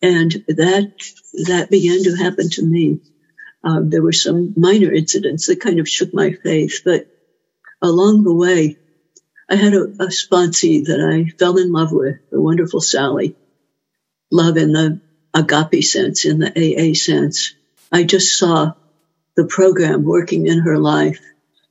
And 0.01 0.31
that, 0.47 0.93
that 1.47 1.69
began 1.69 2.01
to 2.03 2.15
happen 2.15 2.49
to 2.51 2.65
me. 2.65 3.01
Um, 3.61 3.89
there 3.89 4.01
were 4.01 4.13
some 4.13 4.53
minor 4.55 4.93
incidents 4.93 5.47
that 5.47 5.59
kind 5.59 5.79
of 5.81 5.89
shook 5.89 6.13
my 6.13 6.31
faith, 6.31 6.83
but 6.85 7.07
along 7.81 8.23
the 8.23 8.33
way, 8.33 8.77
I 9.49 9.55
had 9.57 9.73
a, 9.73 9.81
a 9.81 10.07
sponsee 10.07 10.85
that 10.85 11.01
I 11.01 11.29
fell 11.37 11.57
in 11.57 11.73
love 11.73 11.91
with, 11.91 12.15
the 12.31 12.39
wonderful 12.39 12.79
Sally. 12.79 13.35
Love 14.31 14.55
in 14.55 14.71
the 14.71 15.01
agape 15.33 15.83
sense, 15.83 16.23
in 16.23 16.39
the 16.39 16.51
AA 16.51 16.93
sense. 16.93 17.56
I 17.91 18.03
just 18.03 18.37
saw 18.37 18.73
the 19.35 19.45
program 19.45 20.03
working 20.03 20.47
in 20.47 20.59
her 20.59 20.77
life 20.77 21.19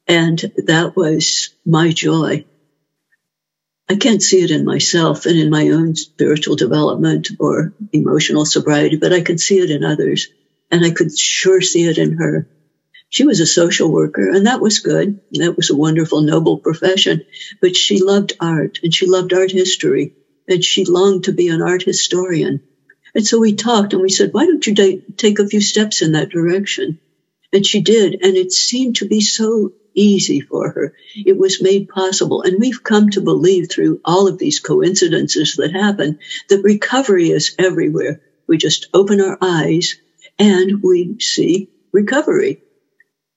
and 0.07 0.39
that 0.57 0.97
was 0.97 1.51
my 1.65 1.91
joy. 1.91 2.47
I 3.89 3.97
can't 3.97 4.23
see 4.23 4.43
it 4.43 4.51
in 4.51 4.65
myself 4.65 5.27
and 5.27 5.39
in 5.39 5.51
my 5.51 5.69
own 5.71 5.95
spiritual 5.95 6.57
development 6.57 7.29
or 7.39 7.73
emotional 7.93 8.45
sobriety, 8.45 8.97
but 8.97 9.13
I 9.13 9.21
can 9.21 9.39
see 9.39 9.59
it 9.59 9.71
in 9.71 9.85
others. 9.85 10.29
And 10.71 10.85
I 10.85 10.91
could 10.91 11.17
sure 11.17 11.61
see 11.61 11.85
it 11.85 11.99
in 11.99 12.17
her. 12.17 12.49
She 13.09 13.25
was 13.25 13.41
a 13.41 13.47
social 13.47 13.91
worker 13.91 14.29
and 14.29 14.47
that 14.47 14.61
was 14.61 14.81
good. 14.81 15.21
That 15.33 15.57
was 15.57 15.71
a 15.71 15.77
wonderful, 15.77 16.23
noble 16.23 16.59
profession, 16.59 17.25
but 17.61 17.77
she 17.77 18.03
loved 18.03 18.33
art 18.41 18.81
and 18.83 18.93
she 18.93 19.07
loved 19.07 19.33
art 19.33 19.53
history 19.53 20.15
and 20.49 20.65
she 20.65 20.85
longed 20.85 21.25
to 21.25 21.33
be 21.33 21.49
an 21.49 21.63
art 21.63 21.83
historian. 21.83 22.63
And 23.17 23.27
so 23.27 23.41
we 23.41 23.55
talked 23.55 23.95
and 23.95 24.03
we 24.03 24.11
said, 24.11 24.35
why 24.35 24.45
don't 24.45 24.67
you 24.67 25.03
take 25.17 25.39
a 25.39 25.49
few 25.49 25.63
steps 25.63 26.03
in 26.03 26.13
that 26.13 26.29
direction? 26.29 27.01
And 27.51 27.65
she 27.65 27.81
did. 27.81 28.19
And 28.23 28.37
it 28.37 28.53
seemed 28.53 28.97
to 28.97 29.09
be 29.09 29.23
so 29.23 29.73
easy 29.95 30.41
for 30.41 30.71
her. 30.71 30.93
It 31.15 31.39
was 31.39 31.63
made 31.63 31.89
possible. 31.89 32.43
And 32.43 32.61
we've 32.61 32.83
come 32.83 33.09
to 33.11 33.23
believe 33.23 33.71
through 33.71 34.03
all 34.05 34.29
of 34.29 34.37
these 34.37 34.61
coincidences 34.61 35.57
that 35.57 35.73
happen 35.73 36.19
that 36.51 36.63
recovery 36.63 37.31
is 37.31 37.55
everywhere. 37.59 38.21
We 38.47 38.59
just 38.59 38.89
open 38.93 39.23
our 39.23 39.39
eyes 39.41 39.95
and 40.39 40.83
we 40.83 41.19
see 41.19 41.71
recovery. 41.93 42.61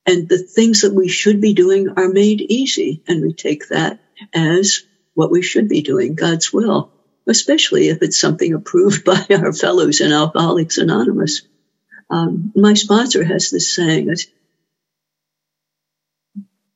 And 0.06 0.28
the 0.28 0.40
things 0.40 0.82
that 0.82 0.94
we 0.94 1.08
should 1.08 1.40
be 1.40 1.54
doing 1.54 1.88
are 1.96 2.10
made 2.10 2.42
easy. 2.42 3.02
And 3.08 3.22
we 3.22 3.32
take 3.32 3.70
that 3.70 4.02
as 4.34 4.82
what 5.14 5.32
we 5.32 5.42
should 5.42 5.70
be 5.70 5.82
doing, 5.82 6.16
God's 6.16 6.52
will, 6.52 6.92
especially 7.30 7.90
if 7.90 8.02
it's 8.02 8.20
something 8.20 8.54
approved 8.54 9.06
by 9.06 9.26
our 9.32 9.54
fellows 9.54 10.02
in 10.02 10.12
Alcoholics 10.12 10.78
Anonymous. 10.78 11.44
Um, 12.10 12.52
my 12.56 12.74
sponsor 12.74 13.24
has 13.24 13.50
this 13.50 13.74
saying, 13.74 14.14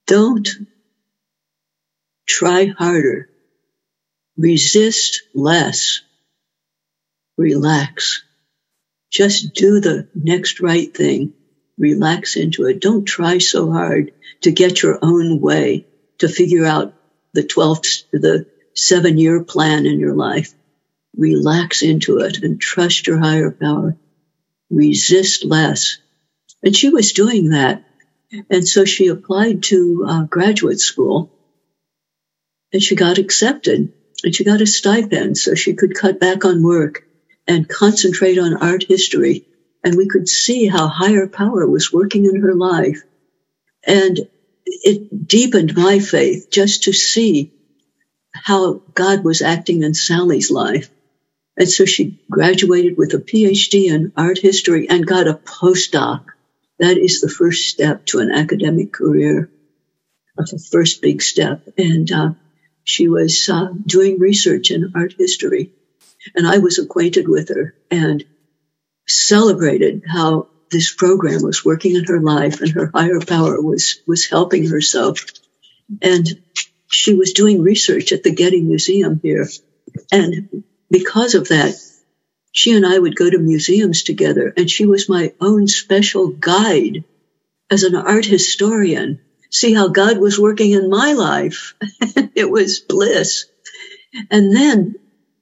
don't 0.06 0.48
try 2.28 2.66
harder. 2.66 3.30
Resist 4.38 5.24
less. 5.34 6.02
Relax. 7.38 8.24
Just 9.12 9.54
do 9.54 9.80
the 9.80 10.08
next 10.14 10.60
right 10.60 10.96
thing. 10.96 11.34
Relax 11.78 12.36
into 12.36 12.66
it. 12.66 12.80
Don't 12.80 13.06
try 13.06 13.40
so 13.40 13.72
hard 13.72 14.12
to 14.42 14.52
get 14.52 14.84
your 14.84 15.00
own 15.02 15.40
way, 15.40 15.88
to 16.20 16.28
figure 16.28 16.66
out 16.66 16.94
the 17.34 17.44
12th, 17.44 18.04
the 18.12 18.46
seven 18.76 19.18
year 19.18 19.44
plan 19.44 19.86
in 19.86 20.00
your 20.00 20.16
life. 20.16 20.54
Relax 21.16 21.84
into 21.84 22.20
it 22.20 22.44
and 22.44 22.60
trust 22.60 23.08
your 23.08 23.20
higher 23.20 23.52
power. 23.52 23.96
Resist 24.70 25.46
less. 25.46 25.98
And 26.64 26.76
she 26.76 26.90
was 26.90 27.14
doing 27.14 27.50
that 27.50 27.84
and 28.50 28.68
so 28.68 28.86
she 28.86 29.08
applied 29.08 29.64
to 29.64 30.06
uh, 30.08 30.24
graduate 30.24 30.80
school 30.80 31.30
and 32.72 32.82
she 32.82 32.96
got 32.96 33.20
accepted 33.20 33.94
and 34.24 34.36
she 34.36 34.44
got 34.44 34.62
a 34.62 34.66
stipend 34.66 35.38
so 35.38 35.54
she 35.54 35.74
could 35.74 35.94
cut 35.94 36.20
back 36.20 36.46
on 36.46 36.64
work 36.64 37.04
and 37.48 37.70
concentrate 37.70 38.40
on 38.40 38.56
art 38.56 38.86
history. 38.88 39.46
And 39.84 39.96
we 39.96 40.08
could 40.08 40.30
see 40.30 40.66
how 40.68 40.88
higher 40.88 41.28
power 41.28 41.68
was 41.68 41.92
working 41.92 42.26
in 42.26 42.42
her 42.42 42.56
life. 42.56 43.04
And 43.86 44.20
it 44.66 45.28
deepened 45.28 45.76
my 45.76 46.00
faith 46.00 46.50
just 46.50 46.84
to 46.84 46.94
see 46.94 47.52
how 48.44 48.82
God 48.94 49.24
was 49.24 49.42
acting 49.42 49.84
in 49.84 49.94
Sally's 49.94 50.52
life. 50.52 50.90
And 51.56 51.70
so 51.70 51.86
she 51.86 52.20
graduated 52.30 52.98
with 52.98 53.14
a 53.14 53.18
PhD 53.18 53.86
in 53.86 54.12
art 54.18 54.38
history 54.38 54.90
and 54.90 55.06
got 55.06 55.30
a 55.30 55.34
postdoc 55.34 56.26
that 56.78 56.98
is 56.98 57.22
the 57.22 57.30
first 57.30 57.70
step 57.70 58.06
to 58.08 58.20
an 58.20 58.32
academic 58.32 58.92
career. 58.92 59.50
The 60.36 60.68
first 60.72 61.02
big 61.02 61.22
step. 61.22 61.66
And 61.78 62.12
uh, 62.12 62.30
she 62.84 63.08
was 63.08 63.48
uh, 63.48 63.70
doing 63.86 64.20
research 64.20 64.72
in 64.72 64.92
art 64.94 65.14
history. 65.18 65.72
And 66.36 66.46
I 66.46 66.58
was 66.58 66.80
acquainted 66.80 67.30
with 67.30 67.48
her 67.48 67.76
and 67.90 68.26
celebrated 69.08 70.04
how 70.06 70.48
this 70.70 70.94
program 70.94 71.44
was 71.44 71.64
working 71.64 71.96
in 71.96 72.04
her 72.06 72.20
life 72.20 72.60
and 72.60 72.72
her 72.72 72.92
higher 72.94 73.22
power 73.22 73.62
was, 73.62 74.00
was 74.06 74.28
helping 74.28 74.68
her 74.68 74.82
so. 74.82 75.16
And 76.02 76.28
she 76.94 77.16
was 77.16 77.34
doing 77.34 77.62
research 77.62 78.12
at 78.12 78.24
the 78.24 78.34
Getty 78.34 78.62
Museum 78.62 79.20
here. 79.22 79.48
And 80.12 80.64
because 80.92 81.34
of 81.34 81.50
that, 81.50 81.76
she 82.52 82.74
and 82.74 82.86
I 82.86 82.98
would 82.98 83.16
go 83.16 83.30
to 83.30 83.40
museums 83.40 84.04
together, 84.04 84.54
and 84.56 84.70
she 84.70 84.86
was 84.86 85.10
my 85.10 85.34
own 85.42 85.68
special 85.68 86.28
guide 86.28 87.04
as 87.72 87.84
an 87.84 87.96
art 87.96 88.26
historian. 88.26 89.22
See 89.50 89.74
how 89.74 89.88
God 89.88 90.20
was 90.20 90.40
working 90.40 90.72
in 90.72 90.90
my 90.90 91.14
life. 91.14 91.74
it 92.36 92.50
was 92.50 92.80
bliss. 92.80 93.46
And 94.30 94.56
then 94.56 94.96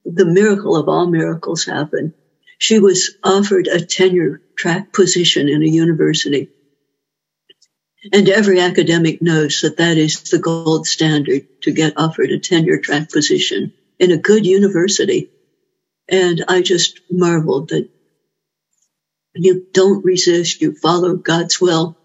the 0.06 0.26
miracle 0.26 0.78
of 0.78 0.88
all 0.88 1.08
miracles 1.08 1.66
happened. 1.66 2.14
She 2.60 2.80
was 2.80 3.12
offered 3.24 3.68
a 3.68 3.86
tenure 3.86 4.42
track 4.56 4.94
position 4.94 5.50
in 5.50 5.64
a 5.64 5.68
university. 5.68 6.50
And 8.12 8.28
every 8.30 8.60
academic 8.60 9.22
knows 9.22 9.62
that 9.62 9.78
that 9.78 9.98
is 9.98 10.22
the 10.24 10.40
gold 10.40 10.88
standard 10.88 11.44
to 11.62 11.72
get 11.72 11.94
offered 11.98 12.32
a 12.32 12.40
tenure 12.40 12.80
track 12.80 13.12
position 13.12 13.74
in 14.00 14.12
a 14.12 14.18
good 14.18 14.46
university. 14.46 15.30
And 16.10 16.44
I 16.48 16.62
just 16.62 17.00
marveled 17.10 17.70
that 17.70 17.88
you 19.36 19.68
don't 19.72 20.04
resist, 20.04 20.62
you 20.62 20.74
follow 20.74 21.16
God's 21.16 21.62
will, 21.62 21.96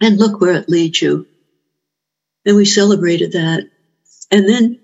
and 0.00 0.18
look 0.18 0.40
where 0.40 0.54
it 0.54 0.68
leads 0.68 1.00
you. 1.00 1.26
And 2.44 2.56
we 2.56 2.64
celebrated 2.64 3.32
that. 3.32 3.68
And 4.30 4.48
then 4.48 4.80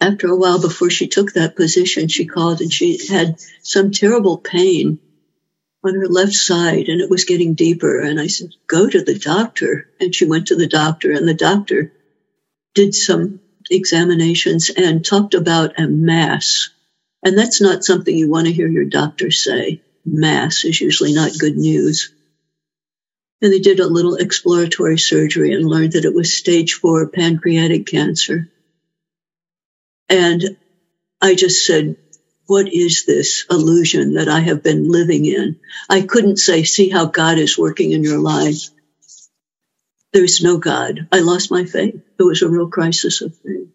after 0.00 0.28
a 0.28 0.36
while 0.36 0.60
before 0.60 0.90
she 0.90 1.06
took 1.06 1.32
that 1.32 1.56
position, 1.56 2.08
she 2.08 2.26
called 2.26 2.60
and 2.60 2.72
she 2.72 3.06
had 3.06 3.36
some 3.62 3.92
terrible 3.92 4.38
pain 4.38 4.98
on 5.84 5.94
her 5.94 6.08
left 6.08 6.34
side 6.34 6.88
and 6.88 7.00
it 7.00 7.10
was 7.10 7.24
getting 7.24 7.54
deeper. 7.54 8.00
And 8.00 8.20
I 8.20 8.28
said, 8.28 8.50
go 8.68 8.88
to 8.88 9.02
the 9.02 9.18
doctor. 9.18 9.88
And 10.00 10.14
she 10.14 10.26
went 10.26 10.48
to 10.48 10.56
the 10.56 10.68
doctor 10.68 11.12
and 11.12 11.28
the 11.28 11.34
doctor 11.34 11.90
did 12.74 12.94
some 12.94 13.40
examinations 13.70 14.70
and 14.70 15.04
talked 15.04 15.34
about 15.34 15.78
a 15.78 15.88
mass 15.88 16.62
and 17.24 17.38
that's 17.38 17.62
not 17.62 17.84
something 17.84 18.16
you 18.16 18.30
want 18.30 18.48
to 18.48 18.54
hear 18.54 18.68
your 18.68 18.86
doctor 18.86 19.30
say. 19.32 19.82
Mass 20.06 20.64
is 20.64 20.80
usually 20.80 21.14
not 21.14 21.38
good 21.38 21.56
news. 21.56 22.10
And 23.42 23.52
they 23.52 23.60
did 23.60 23.80
a 23.80 23.88
little 23.88 24.16
exploratory 24.16 24.98
surgery 24.98 25.52
and 25.52 25.66
learned 25.66 25.92
that 25.92 26.04
it 26.06 26.14
was 26.14 26.34
stage 26.34 26.74
four 26.74 27.08
pancreatic 27.08 27.86
cancer. 27.86 28.48
And 30.08 30.42
I 31.20 31.34
just 31.34 31.66
said, 31.66 31.96
what 32.46 32.72
is 32.72 33.04
this 33.04 33.46
illusion 33.50 34.14
that 34.14 34.28
I 34.28 34.40
have 34.40 34.62
been 34.62 34.90
living 34.90 35.26
in? 35.26 35.58
I 35.88 36.02
couldn't 36.02 36.38
say, 36.38 36.64
see 36.64 36.88
how 36.90 37.06
God 37.06 37.38
is 37.38 37.58
working 37.58 37.92
in 37.92 38.04
your 38.04 38.18
life. 38.18 38.70
There's 40.12 40.42
no 40.42 40.58
God. 40.58 41.08
I 41.12 41.20
lost 41.20 41.50
my 41.50 41.64
faith. 41.64 42.02
It 42.18 42.22
was 42.22 42.42
a 42.42 42.48
real 42.48 42.68
crisis 42.68 43.22
of 43.22 43.34
faith. 43.44 43.68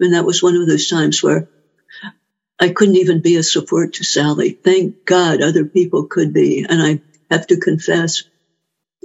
And 0.00 0.14
that 0.14 0.24
was 0.26 0.42
one 0.42 0.56
of 0.56 0.66
those 0.66 0.88
times 0.88 1.22
where 1.22 1.48
I 2.60 2.70
couldn't 2.70 2.96
even 2.96 3.20
be 3.20 3.36
a 3.36 3.42
support 3.42 3.94
to 3.94 4.04
Sally. 4.04 4.58
Thank 4.64 4.96
God 5.04 5.42
other 5.42 5.66
people 5.66 6.06
could 6.06 6.32
be. 6.32 6.66
And 6.68 6.82
I 6.82 7.00
have 7.30 7.46
to 7.48 7.58
confess, 7.58 8.24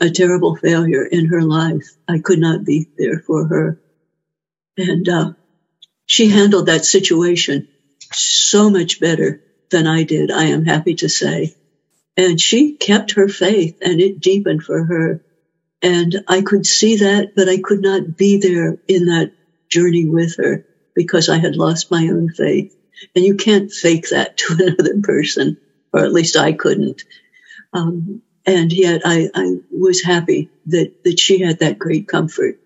a 0.02 0.10
terrible 0.10 0.56
failure 0.56 1.06
in 1.06 1.28
her 1.28 1.44
life. 1.44 1.96
I 2.08 2.20
could 2.20 2.40
not 2.40 2.66
be 2.66 2.88
there 2.98 3.20
for 3.20 3.48
her. 3.48 3.80
And 4.78 5.08
uh, 5.08 5.34
she 6.06 6.30
handled 6.30 6.68
that 6.68 6.86
situation 6.86 7.68
so 8.16 8.70
much 8.70 9.00
better 9.00 9.42
than 9.72 9.88
I 9.88 10.04
did, 10.04 10.32
I 10.32 10.46
am 10.46 10.66
happy 10.66 10.96
to 10.96 11.10
say. 11.10 11.56
And 12.18 12.40
she 12.40 12.74
kept 12.76 13.14
her 13.14 13.28
faith 13.28 13.78
and 13.82 14.02
it 14.02 14.20
deepened 14.20 14.64
for 14.64 14.86
her. 14.86 15.22
And 15.82 16.24
I 16.28 16.42
could 16.42 16.66
see 16.66 16.98
that, 16.98 17.34
but 17.36 17.50
I 17.50 17.60
could 17.60 17.82
not 17.82 18.18
be 18.18 18.38
there 18.38 18.78
in 18.88 19.08
that 19.08 19.32
journey 19.70 20.06
with 20.08 20.38
her 20.38 20.66
because 20.96 21.30
I 21.30 21.40
had 21.40 21.56
lost 21.56 21.92
my 21.92 22.08
own 22.10 22.30
faith. 22.30 22.76
And 23.16 23.26
you 23.26 23.36
can't 23.36 23.72
fake 23.72 24.10
that 24.10 24.38
to 24.38 24.54
another 24.60 25.02
person, 25.04 25.58
or 25.94 26.02
at 26.06 26.14
least 26.14 26.38
I 26.38 26.54
couldn't. 26.54 27.04
Um, 27.74 28.22
and 28.46 28.74
yet 28.74 29.02
I, 29.06 29.30
I 29.36 29.56
was 29.72 30.04
happy 30.04 30.52
that, 30.68 30.92
that 31.04 31.20
she 31.20 31.42
had 31.42 31.60
that 31.60 31.80
great 31.80 32.08
comfort 32.08 32.58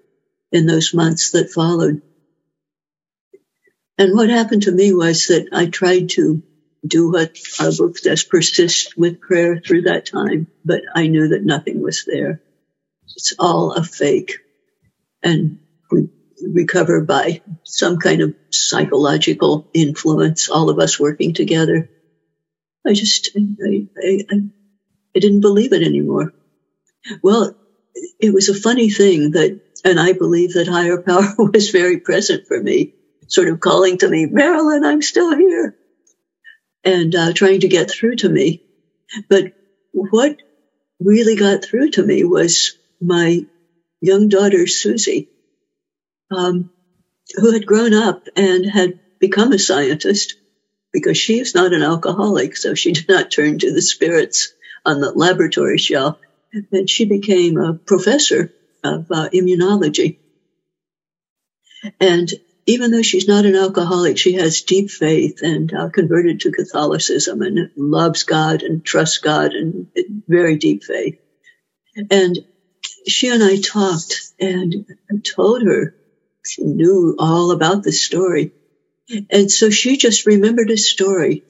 in 0.52 0.68
those 0.68 0.94
months 0.94 1.32
that 1.32 1.52
followed. 1.52 2.02
And 3.98 4.14
what 4.14 4.30
happened 4.30 4.64
to 4.64 4.72
me 4.72 4.94
was 4.94 5.28
that 5.28 5.50
I 5.54 5.68
tried 5.68 6.10
to 6.12 6.44
do 6.86 7.12
what 7.12 7.36
our 7.60 7.72
book 7.72 7.98
does, 8.02 8.24
persist 8.24 8.96
with 8.98 9.20
prayer 9.22 9.60
through 9.60 9.84
that 9.84 10.06
time, 10.06 10.48
but 10.66 10.82
I 10.96 11.08
knew 11.08 11.30
that 11.30 11.44
nothing 11.44 11.82
was 11.82 12.06
there. 12.06 12.42
It's 13.16 13.34
all 13.40 13.74
a 13.74 13.84
fake. 13.84 14.40
And 15.24 15.60
we 15.92 16.10
recover 16.42 17.02
by 17.02 17.42
some 17.64 17.98
kind 17.98 18.22
of 18.22 18.36
psychological 18.52 19.68
influence, 19.74 20.50
all 20.50 20.70
of 20.70 20.80
us 20.80 21.00
working 21.00 21.34
together. 21.34 21.90
I 22.86 22.94
just, 22.94 23.32
I, 23.36 23.88
I, 23.98 24.24
I 25.16 25.20
didn't 25.20 25.42
believe 25.42 25.74
it 25.74 25.84
anymore. 25.84 26.34
Well, 27.24 27.56
it 28.20 28.34
was 28.34 28.50
a 28.50 28.54
funny 28.54 28.90
thing 28.90 29.32
that, 29.32 29.60
and 29.86 30.00
I 30.00 30.14
believe 30.14 30.54
that 30.54 30.68
higher 30.68 31.02
power 31.02 31.34
was 31.54 31.72
very 31.72 32.00
present 32.00 32.48
for 32.48 32.62
me, 32.62 32.94
sort 33.28 33.50
of 33.50 33.60
calling 33.60 33.98
to 34.00 34.10
me, 34.10 34.26
Marilyn, 34.26 34.86
I'm 34.86 35.02
still 35.02 35.36
here, 35.36 35.76
and 36.84 37.16
uh, 37.16 37.34
trying 37.34 37.62
to 37.62 37.68
get 37.68 37.92
through 37.92 38.18
to 38.18 38.30
me. 38.30 38.62
But 39.30 39.54
what 39.92 40.38
really 41.00 41.36
got 41.36 41.64
through 41.64 41.92
to 41.92 42.04
me 42.04 42.24
was 42.24 42.78
my 43.02 43.46
young 44.02 44.30
daughter, 44.30 44.68
Susie, 44.68 45.30
um, 46.32 46.70
who 47.36 47.54
had 47.54 47.66
grown 47.66 47.94
up 47.94 48.28
and 48.36 48.66
had 48.66 49.00
become 49.20 49.54
a 49.54 49.60
scientist 49.60 50.36
because 50.94 51.18
she 51.18 51.40
is 51.40 51.56
not 51.56 51.74
an 51.74 51.84
alcoholic, 51.84 52.56
so 52.58 52.74
she 52.76 52.92
did 52.94 53.08
not 53.10 53.32
turn 53.32 53.60
to 53.60 53.74
the 53.74 53.82
spirits 53.82 54.54
on 54.86 55.02
the 55.02 55.12
laboratory 55.12 55.78
shelf. 55.78 56.18
And 56.72 56.90
she 56.90 57.06
became 57.06 57.58
a 57.58 57.76
professor 57.76 58.52
of 58.84 59.08
uh, 59.12 59.30
immunology. 59.34 60.18
And 62.00 62.30
even 62.68 62.92
though 62.92 63.04
she's 63.04 63.28
not 63.30 63.46
an 63.46 63.56
alcoholic, 63.58 64.20
she 64.20 64.36
has 64.36 64.64
deep 64.64 64.92
faith 64.92 65.40
and 65.44 65.74
uh, 65.74 65.90
converted 65.90 66.42
to 66.42 66.52
Catholicism 66.54 67.44
and 67.44 67.70
loves 67.78 68.24
God 68.24 68.64
and 68.64 68.86
trusts 68.86 69.20
God 69.20 69.54
and 69.54 69.88
very 70.30 70.58
deep 70.58 70.84
faith. 70.84 71.16
And 72.12 72.40
she 73.08 73.30
and 73.30 73.44
I 73.44 73.58
talked 73.58 74.22
and 74.40 74.88
I 75.12 75.16
told 75.24 75.64
her 75.64 75.94
she 76.46 76.64
knew 76.64 77.16
all 77.20 77.52
about 77.52 77.84
the 77.84 77.94
story. 77.94 78.54
And 79.32 79.52
so 79.52 79.70
she 79.70 79.98
just 79.98 80.26
remembered 80.28 80.72
a 80.72 80.78
story 80.78 81.44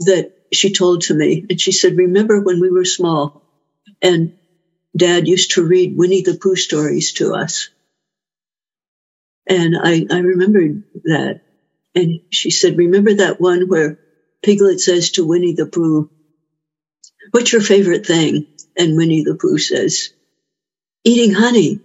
that 0.00 0.30
she 0.52 0.72
told 0.72 1.02
to 1.02 1.14
me. 1.14 1.44
And 1.50 1.60
she 1.60 1.72
said, 1.72 1.96
Remember 1.96 2.40
when 2.40 2.60
we 2.60 2.70
were 2.70 2.84
small 2.86 3.32
and 4.02 4.32
dad 4.96 5.28
used 5.28 5.52
to 5.52 5.64
read 5.64 5.96
Winnie 5.96 6.22
the 6.22 6.38
Pooh 6.40 6.56
stories 6.56 7.12
to 7.14 7.34
us? 7.34 7.70
And 9.48 9.76
I, 9.82 10.06
I 10.10 10.18
remembered 10.20 10.84
that. 11.04 11.40
And 11.94 12.20
she 12.30 12.50
said, 12.50 12.78
Remember 12.78 13.14
that 13.14 13.40
one 13.40 13.68
where 13.68 13.98
Piglet 14.44 14.80
says 14.80 15.12
to 15.12 15.26
Winnie 15.26 15.54
the 15.54 15.66
Pooh, 15.66 16.10
What's 17.32 17.52
your 17.52 17.62
favorite 17.62 18.06
thing? 18.06 18.46
And 18.78 18.96
Winnie 18.96 19.24
the 19.24 19.36
Pooh 19.36 19.58
says, 19.58 20.10
Eating 21.04 21.34
honey. 21.34 21.80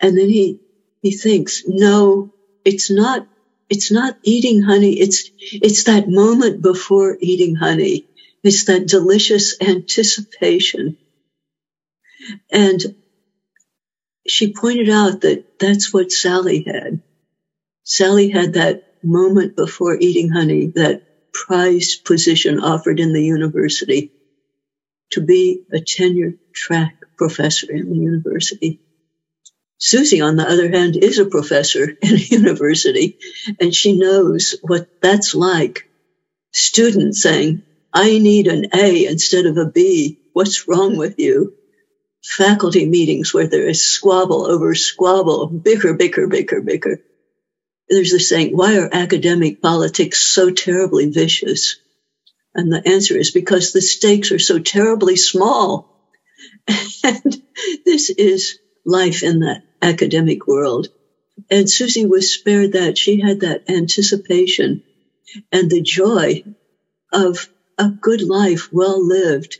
And 0.00 0.18
then 0.18 0.28
he, 0.28 0.60
he 1.02 1.12
thinks, 1.12 1.62
no, 1.66 2.30
it's 2.64 2.90
not 2.90 3.22
it's 3.70 3.90
not 3.90 4.16
eating 4.22 4.62
honey. 4.62 4.92
It's, 5.00 5.30
it's 5.40 5.84
that 5.84 6.08
moment 6.08 6.62
before 6.62 7.16
eating 7.20 7.56
honey. 7.56 8.06
It's 8.44 8.66
that 8.66 8.86
delicious 8.86 9.56
anticipation. 9.60 10.96
And 12.52 12.80
she 14.28 14.52
pointed 14.52 14.88
out 14.88 15.22
that 15.22 15.44
that's 15.58 15.92
what 15.92 16.12
Sally 16.12 16.64
had. 16.66 17.00
Sally 17.84 18.30
had 18.30 18.54
that 18.54 18.82
moment 19.02 19.56
before 19.56 19.96
eating 19.98 20.30
honey, 20.30 20.72
that 20.74 21.02
prized 21.32 22.04
position 22.04 22.60
offered 22.60 23.00
in 23.00 23.12
the 23.12 23.22
university 23.22 24.10
to 25.10 25.20
be 25.20 25.62
a 25.72 25.80
tenure 25.80 26.34
track 26.54 26.96
professor 27.16 27.70
in 27.70 27.90
the 27.90 27.96
university. 27.96 28.80
Susie, 29.78 30.20
on 30.22 30.36
the 30.36 30.48
other 30.48 30.70
hand, 30.70 30.96
is 30.96 31.18
a 31.18 31.26
professor 31.26 31.84
in 32.02 32.14
a 32.14 32.18
university, 32.18 33.16
and 33.60 33.74
she 33.74 33.96
knows 33.96 34.56
what 34.62 34.88
that's 35.02 35.34
like. 35.34 35.84
Students 36.52 37.22
saying, 37.22 37.62
I 37.92 38.18
need 38.18 38.46
an 38.46 38.66
A 38.74 39.06
instead 39.06 39.46
of 39.46 39.58
a 39.58 39.66
B. 39.66 40.18
What's 40.32 40.66
wrong 40.68 40.96
with 40.96 41.18
you? 41.18 41.54
Faculty 42.26 42.86
meetings 42.86 43.32
where 43.32 43.46
there 43.46 43.68
is 43.68 43.82
squabble 43.82 44.46
over 44.46 44.74
squabble, 44.74 45.46
bicker, 45.46 45.94
bicker, 45.94 46.26
bicker, 46.26 46.60
bicker. 46.60 47.00
There's 47.88 48.10
the 48.10 48.18
saying, 48.18 48.56
why 48.56 48.78
are 48.78 48.88
academic 48.92 49.62
politics 49.62 50.18
so 50.18 50.50
terribly 50.50 51.06
vicious? 51.06 51.76
And 52.54 52.72
the 52.72 52.82
answer 52.86 53.16
is 53.16 53.30
because 53.30 53.72
the 53.72 53.80
stakes 53.80 54.32
are 54.32 54.40
so 54.40 54.58
terribly 54.58 55.16
small. 55.16 55.92
And 57.04 57.40
this 57.84 58.10
is 58.10 58.58
life 58.84 59.22
in 59.22 59.38
the 59.38 59.62
academic 59.80 60.48
world. 60.48 60.88
And 61.48 61.70
Susie 61.70 62.06
was 62.06 62.32
spared 62.32 62.72
that. 62.72 62.98
She 62.98 63.20
had 63.20 63.40
that 63.40 63.70
anticipation 63.70 64.82
and 65.52 65.70
the 65.70 65.82
joy 65.82 66.42
of 67.12 67.48
a 67.78 67.90
good 67.90 68.22
life 68.22 68.72
well 68.72 69.06
lived 69.06 69.58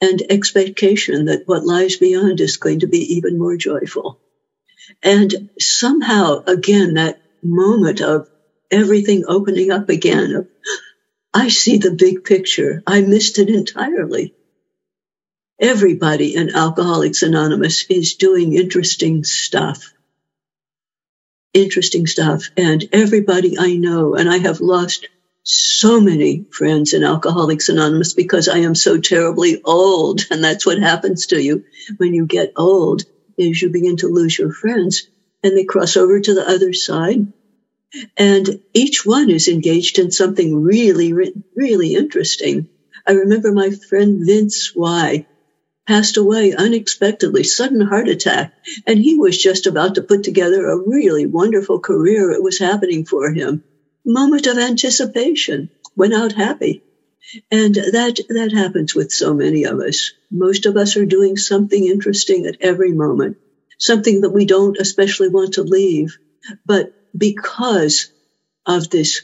and 0.00 0.22
expectation 0.30 1.26
that 1.26 1.42
what 1.46 1.64
lies 1.64 1.98
beyond 1.98 2.40
is 2.40 2.58
going 2.58 2.80
to 2.80 2.88
be 2.88 3.16
even 3.16 3.38
more 3.38 3.56
joyful. 3.56 4.18
And 5.02 5.50
somehow, 5.60 6.42
again, 6.46 6.94
that 6.94 7.18
moment 7.42 8.00
of 8.02 8.28
everything 8.70 9.24
opening 9.28 9.72
up 9.72 9.88
again, 9.90 10.34
of, 10.34 10.48
I 11.34 11.48
see 11.48 11.78
the 11.78 11.92
big 11.94 12.24
picture. 12.24 12.82
I 12.86 13.02
missed 13.02 13.38
it 13.38 13.50
entirely 13.50 14.26
everybody 15.60 16.34
in 16.36 16.54
Alcoholics 16.54 17.22
Anonymous 17.22 17.86
is 17.88 18.16
doing 18.16 18.54
interesting 18.54 19.24
stuff. 19.24 19.92
Interesting 21.54 22.06
stuff. 22.06 22.50
And 22.56 22.84
everybody 22.92 23.56
I 23.58 23.76
know, 23.76 24.14
and 24.16 24.30
I 24.30 24.38
have 24.38 24.60
lost 24.60 25.08
so 25.42 26.00
many 26.00 26.46
friends 26.50 26.92
in 26.92 27.04
Alcoholics 27.04 27.68
Anonymous 27.68 28.14
because 28.14 28.48
I 28.48 28.58
am 28.58 28.74
so 28.74 28.98
terribly 28.98 29.60
old. 29.64 30.26
And 30.30 30.42
that's 30.44 30.66
what 30.66 30.78
happens 30.78 31.26
to 31.26 31.42
you 31.42 31.64
when 31.96 32.14
you 32.14 32.26
get 32.26 32.52
old 32.56 33.02
is 33.38 33.60
you 33.60 33.70
begin 33.70 33.96
to 33.98 34.08
lose 34.08 34.38
your 34.38 34.52
friends 34.52 35.08
and 35.42 35.56
they 35.56 35.64
cross 35.64 35.96
over 35.96 36.20
to 36.20 36.34
the 36.34 36.48
other 36.48 36.72
side. 36.72 37.32
And 38.16 38.60
each 38.74 39.04
one 39.04 39.30
is 39.30 39.48
engaged 39.48 39.98
in 39.98 40.10
something 40.10 40.62
really, 40.62 41.12
really 41.56 41.94
interesting. 41.94 42.68
I 43.06 43.12
remember 43.12 43.52
my 43.52 43.70
friend 43.70 44.24
Vince 44.24 44.72
Y 44.74 45.26
passed 45.86 46.16
away 46.18 46.52
unexpectedly, 46.52 47.42
sudden 47.42 47.80
heart 47.80 48.08
attack. 48.08 48.52
And 48.86 48.98
he 48.98 49.16
was 49.16 49.36
just 49.36 49.66
about 49.66 49.96
to 49.96 50.02
put 50.02 50.22
together 50.22 50.66
a 50.66 50.78
really 50.78 51.26
wonderful 51.26 51.80
career. 51.80 52.30
It 52.30 52.42
was 52.42 52.58
happening 52.58 53.04
for 53.04 53.32
him. 53.32 53.64
Moment 54.04 54.46
of 54.46 54.58
anticipation, 54.58 55.70
went 55.96 56.14
out 56.14 56.32
happy. 56.32 56.82
And 57.50 57.74
that, 57.74 58.20
that 58.28 58.52
happens 58.52 58.94
with 58.94 59.12
so 59.12 59.34
many 59.34 59.64
of 59.64 59.78
us. 59.78 60.12
Most 60.30 60.66
of 60.66 60.76
us 60.76 60.96
are 60.96 61.06
doing 61.06 61.36
something 61.36 61.84
interesting 61.84 62.46
at 62.46 62.56
every 62.60 62.92
moment, 62.92 63.36
something 63.78 64.22
that 64.22 64.30
we 64.30 64.46
don't 64.46 64.78
especially 64.78 65.28
want 65.28 65.54
to 65.54 65.62
leave. 65.62 66.18
But 66.64 66.94
because 67.16 68.10
of 68.66 68.90
this 68.90 69.22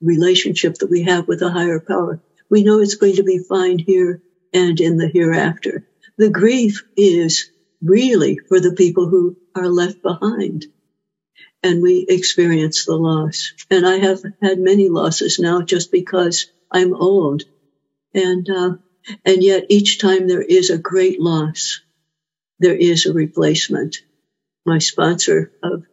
relationship 0.00 0.76
that 0.76 0.90
we 0.90 1.02
have 1.04 1.28
with 1.28 1.42
a 1.42 1.50
higher 1.50 1.80
power, 1.80 2.20
we 2.48 2.64
know 2.64 2.80
it's 2.80 2.96
going 2.96 3.16
to 3.16 3.22
be 3.22 3.38
fine 3.38 3.78
here 3.78 4.22
and 4.52 4.80
in 4.80 4.96
the 4.96 5.08
hereafter. 5.08 5.86
The 6.18 6.30
grief 6.30 6.84
is 6.96 7.50
really 7.82 8.38
for 8.48 8.60
the 8.60 8.74
people 8.74 9.08
who 9.08 9.36
are 9.54 9.68
left 9.68 10.02
behind. 10.02 10.66
And 11.62 11.82
we 11.82 12.04
experience 12.08 12.84
the 12.84 12.96
loss. 12.96 13.52
And 13.70 13.86
I 13.86 13.98
have 13.98 14.22
had 14.40 14.58
many 14.58 14.88
losses 14.88 15.38
now 15.38 15.62
just 15.62 15.92
because 15.92 16.46
I'm 16.70 16.94
old. 16.94 17.42
And 18.14 18.48
uh, 18.50 18.76
and 19.24 19.42
yet 19.42 19.66
each 19.68 19.98
time 19.98 20.28
there 20.28 20.42
is 20.42 20.70
a 20.70 20.78
great 20.78 21.20
loss, 21.20 21.80
there 22.58 22.76
is 22.76 23.06
a 23.06 23.12
replacement. 23.12 23.98
My 24.64 24.78
sponsor 24.78 25.52
of 25.62 25.84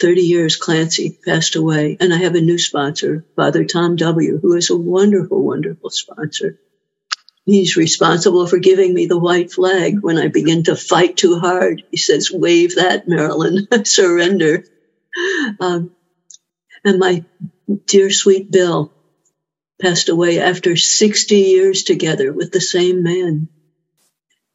30 0.00 0.22
years, 0.22 0.56
Clancy, 0.56 1.18
passed 1.24 1.56
away, 1.56 1.96
and 2.00 2.12
I 2.12 2.18
have 2.18 2.34
a 2.34 2.40
new 2.40 2.58
sponsor, 2.58 3.24
Father 3.36 3.64
Tom 3.64 3.96
W., 3.96 4.38
who 4.40 4.54
is 4.54 4.70
a 4.70 4.76
wonderful, 4.76 5.42
wonderful 5.44 5.90
sponsor. 5.90 6.58
He's 7.44 7.76
responsible 7.76 8.46
for 8.46 8.58
giving 8.58 8.94
me 8.94 9.06
the 9.06 9.18
white 9.18 9.50
flag 9.50 9.98
when 10.00 10.16
I 10.16 10.28
begin 10.28 10.64
to 10.64 10.76
fight 10.76 11.16
too 11.16 11.40
hard. 11.40 11.82
He 11.90 11.96
says, 11.96 12.30
wave 12.30 12.76
that, 12.76 13.08
Marilyn, 13.08 13.66
surrender. 13.84 14.64
Um, 15.58 15.90
and 16.84 16.98
my 17.00 17.24
dear 17.86 18.10
sweet 18.10 18.50
Bill 18.50 18.92
passed 19.80 20.08
away 20.08 20.38
after 20.38 20.76
60 20.76 21.36
years 21.36 21.82
together 21.82 22.32
with 22.32 22.52
the 22.52 22.60
same 22.60 23.02
man. 23.02 23.48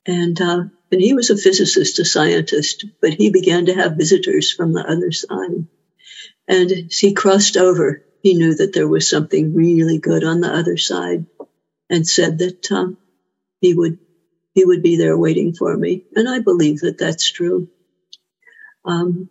And, 0.06 0.40
uh, 0.40 0.64
and 0.90 1.02
he 1.02 1.14
was 1.14 1.30
a 1.30 1.38
physicist, 1.38 2.00
a 2.00 2.06
scientist, 2.06 2.86
but 3.02 3.14
he 3.14 3.30
began 3.30 3.66
to 3.66 3.74
have 3.74 3.98
visitors 3.98 4.54
from 4.54 4.72
the 4.72 4.90
other 4.90 5.12
side. 5.12 5.68
And 6.48 6.72
as 6.72 6.98
he 6.98 7.14
crossed 7.14 7.58
over, 7.58 8.02
he 8.24 8.36
knew 8.36 8.56
that 8.56 8.72
there 8.72 8.88
was 8.88 9.10
something 9.10 9.54
really 9.54 10.00
good 10.00 10.24
on 10.24 10.40
the 10.40 10.54
other 10.54 10.78
side 10.78 11.26
and 11.90 12.08
said 12.08 12.40
that 12.40 12.72
um, 12.72 12.98
he 13.62 13.74
would 13.74 14.00
he 14.54 14.66
would 14.66 14.82
be 14.82 14.98
there 14.98 15.18
waiting 15.18 15.54
for 15.54 15.76
me, 15.78 16.04
and 16.16 16.28
I 16.28 16.40
believe 16.40 16.80
that 16.82 16.98
that's 16.98 17.32
true. 17.32 17.70
Um, 18.86 19.30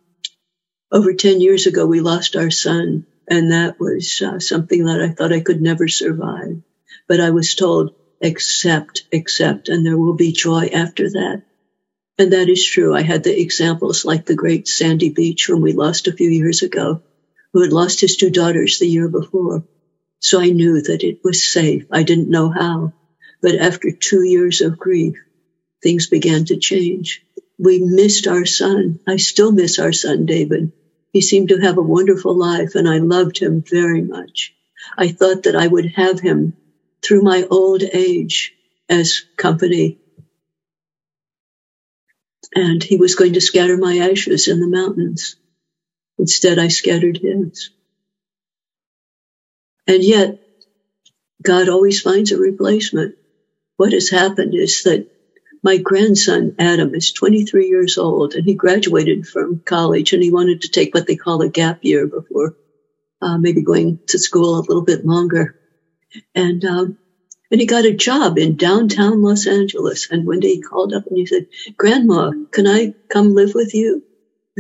over 0.93 1.15
ten 1.15 1.41
years 1.41 1.67
ago, 1.67 1.87
we 1.87 2.01
lost 2.01 2.37
our 2.37 2.51
son, 2.51 3.07
and 3.29 3.53
that 3.53 3.79
was 3.81 4.23
uh, 4.23 4.39
something 4.39 4.85
that 4.85 5.03
I 5.03 5.11
thought 5.11 5.33
I 5.33 5.41
could 5.41 5.61
never 5.61 5.89
survive. 5.89 6.63
But 7.09 7.21
I 7.21 7.31
was 7.31 7.55
told, 7.55 7.93
accept, 8.23 9.05
accept, 9.13 9.69
and 9.69 9.85
there 9.85 9.99
will 9.99 10.15
be 10.15 10.33
joy 10.33 10.67
after 10.67 11.11
that. 11.11 11.43
And 12.19 12.33
that 12.33 12.49
is 12.49 12.65
true. 12.65 12.95
I 12.95 13.03
had 13.03 13.25
the 13.25 13.39
examples 13.39 14.05
like 14.05 14.25
the 14.25 14.35
great 14.35 14.69
Sandy 14.69 15.11
Beach, 15.11 15.47
whom 15.47 15.61
we 15.61 15.73
lost 15.73 16.09
a 16.09 16.13
few 16.13 16.31
years 16.31 16.63
ago, 16.63 17.03
who 17.53 17.63
had 17.63 17.73
lost 17.73 18.01
his 18.01 18.17
two 18.17 18.31
daughters 18.31 18.79
the 18.79 18.89
year 18.89 19.09
before. 19.09 19.65
So 20.21 20.41
I 20.41 20.51
knew 20.51 20.81
that 20.83 21.05
it 21.05 21.19
was 21.23 21.45
safe. 21.45 21.85
I 21.91 22.03
didn't 22.03 22.31
know 22.31 22.51
how. 22.51 22.93
But 23.43 23.57
after 23.57 23.91
two 23.93 24.23
years 24.23 24.61
of 24.61 24.79
grief, 24.79 25.15
things 25.83 26.09
began 26.09 26.45
to 26.47 26.59
change. 26.59 27.23
We 27.59 27.81
missed 27.81 28.27
our 28.27 28.47
son. 28.47 29.01
I 29.07 29.17
still 29.17 29.53
miss 29.53 29.79
our 29.79 29.93
son, 29.93 30.27
David. 30.27 30.73
He 31.13 31.21
seemed 31.23 31.51
to 31.51 31.59
have 31.61 31.79
a 31.79 31.83
wonderful 31.83 32.37
life 32.37 32.75
and 32.75 32.89
I 32.89 32.99
loved 32.99 33.39
him 33.39 33.63
very 33.69 34.03
much. 34.03 34.55
I 34.99 35.09
thought 35.09 35.45
that 35.45 35.57
I 35.57 35.67
would 35.67 35.87
have 35.97 36.21
him 36.21 36.57
through 37.03 37.23
my 37.23 37.45
old 37.51 37.83
age 37.83 38.55
as 38.89 39.25
company. 39.37 39.99
And 42.55 42.83
he 42.83 42.97
was 42.97 43.15
going 43.15 43.35
to 43.35 43.41
scatter 43.41 43.77
my 43.77 43.99
ashes 43.99 44.49
in 44.49 44.61
the 44.61 44.69
mountains. 44.69 45.37
Instead, 46.19 46.59
I 46.59 46.69
scattered 46.69 47.19
his. 47.19 47.71
And 49.87 50.03
yet, 50.03 50.39
God 51.43 51.69
always 51.69 52.01
finds 52.01 52.33
a 52.33 52.39
replacement. 52.39 53.17
What 53.77 53.93
has 53.93 54.11
happened 54.11 54.55
is 54.55 54.83
that 54.85 55.07
my 55.63 55.79
grandson, 55.79 56.55
Adam, 56.59 56.95
is 56.95 57.13
23 57.13 57.69
years 57.69 57.99
old 57.99 58.35
and 58.35 58.45
he 58.45 58.55
graduated 58.55 59.27
from 59.27 59.63
college 59.65 60.13
and 60.13 60.23
he 60.23 60.31
wanted 60.33 60.63
to 60.63 60.71
take 60.71 60.95
what 60.95 61.07
they 61.07 61.17
call 61.17 61.43
a 61.43 61.49
gap 61.49 61.79
year 61.83 62.07
before 62.07 62.55
uh, 63.21 63.39
maybe 63.39 63.63
going 63.63 64.01
to 64.09 64.19
school 64.19 64.59
a 64.59 64.67
little 64.67 64.85
bit 64.85 65.05
longer. 65.05 65.55
And, 66.35 66.65
um, 66.65 66.99
and 67.51 67.61
he 67.61 67.67
got 67.67 67.85
a 67.85 67.95
job 67.95 68.39
in 68.39 68.57
downtown 68.57 69.23
Los 69.23 69.47
Angeles. 69.47 70.09
And 70.11 70.27
one 70.27 70.41
day 70.41 70.55
he 70.57 70.63
called 70.63 70.93
up 70.93 71.05
and 71.09 71.19
he 71.19 71.27
said, 71.27 71.47
Grandma, 71.77 72.33
can 72.53 72.67
I 72.67 72.95
come 73.11 73.35
live 73.35 73.55
with 73.55 73.75
you? 73.75 74.05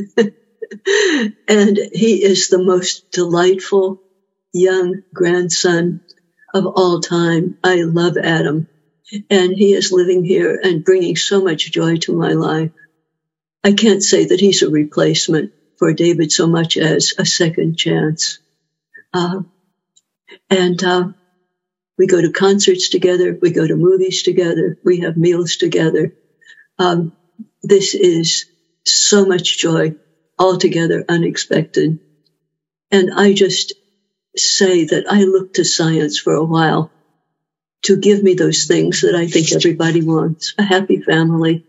and 0.16 1.78
he 1.92 2.22
is 2.22 2.48
the 2.48 2.62
most 2.62 3.04
delightful 3.12 4.00
young 4.58 5.02
grandson 5.12 6.00
of 6.54 6.66
all 6.66 7.00
time. 7.00 7.56
I 7.62 7.82
love 7.82 8.16
Adam 8.16 8.68
and 9.30 9.56
he 9.56 9.72
is 9.72 9.92
living 9.92 10.24
here 10.24 10.58
and 10.62 10.84
bringing 10.84 11.16
so 11.16 11.42
much 11.42 11.70
joy 11.70 11.96
to 11.98 12.16
my 12.16 12.32
life. 12.32 12.72
I 13.62 13.72
can't 13.72 14.02
say 14.02 14.26
that 14.26 14.40
he's 14.40 14.62
a 14.62 14.70
replacement 14.70 15.52
for 15.76 15.92
David 15.92 16.32
so 16.32 16.46
much 16.46 16.76
as 16.76 17.14
a 17.18 17.26
second 17.26 17.76
chance. 17.76 18.38
Uh, 19.12 19.40
and 20.50 20.82
uh, 20.82 21.08
we 21.98 22.06
go 22.06 22.20
to 22.20 22.32
concerts 22.32 22.88
together, 22.88 23.36
we 23.40 23.50
go 23.50 23.66
to 23.66 23.76
movies 23.76 24.22
together, 24.22 24.76
we 24.84 25.00
have 25.00 25.16
meals 25.16 25.56
together. 25.56 26.12
Um, 26.78 27.12
this 27.62 27.94
is 27.94 28.46
so 28.84 29.24
much 29.24 29.58
joy, 29.58 29.94
altogether 30.38 31.04
unexpected. 31.08 31.98
And 32.90 33.12
I 33.14 33.32
just 33.32 33.74
say 34.38 34.84
that 34.86 35.06
I 35.10 35.24
look 35.24 35.54
to 35.54 35.64
science 35.64 36.18
for 36.18 36.34
a 36.34 36.44
while 36.44 36.92
to 37.84 37.96
give 37.98 38.22
me 38.22 38.34
those 38.34 38.66
things 38.66 39.02
that 39.02 39.14
I 39.14 39.28
think 39.28 39.52
everybody 39.52 40.02
wants 40.02 40.54
a 40.58 40.64
happy 40.64 41.00
family, 41.00 41.64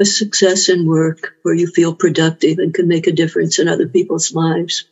a 0.00 0.04
success 0.04 0.68
in 0.68 0.86
work 0.86 1.34
where 1.42 1.54
you 1.54 1.68
feel 1.68 1.94
productive 1.94 2.58
and 2.58 2.74
can 2.74 2.88
make 2.88 3.06
a 3.06 3.12
difference 3.12 3.58
in 3.58 3.68
other 3.68 3.88
people's 3.88 4.32
lives, 4.32 4.86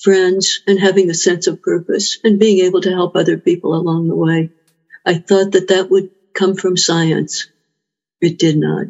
friends, 0.00 0.62
and 0.66 0.80
having 0.80 1.10
a 1.10 1.14
sense 1.14 1.46
of 1.46 1.62
purpose 1.62 2.18
and 2.24 2.38
being 2.40 2.64
able 2.64 2.80
to 2.82 2.90
help 2.92 3.16
other 3.16 3.38
people 3.38 3.74
along 3.74 4.08
the 4.08 4.16
way. 4.16 4.50
I 5.06 5.16
thought 5.16 5.52
that 5.52 5.68
that 5.68 5.90
would 5.90 6.10
come 6.34 6.56
from 6.56 6.76
science. 6.76 7.48
It 8.20 8.38
did 8.38 8.58
not. 8.58 8.86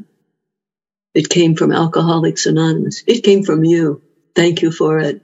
It 1.14 1.29
came 1.29 1.57
from 1.57 1.72
Alcoholics 1.72 2.47
Anonymous. 2.47 3.03
It 3.07 3.24
came 3.24 3.45
from 3.45 3.64
you. 3.64 4.03
Thank 4.35 4.62
you 4.62 4.72
for 4.72 5.01
it. 5.01 5.22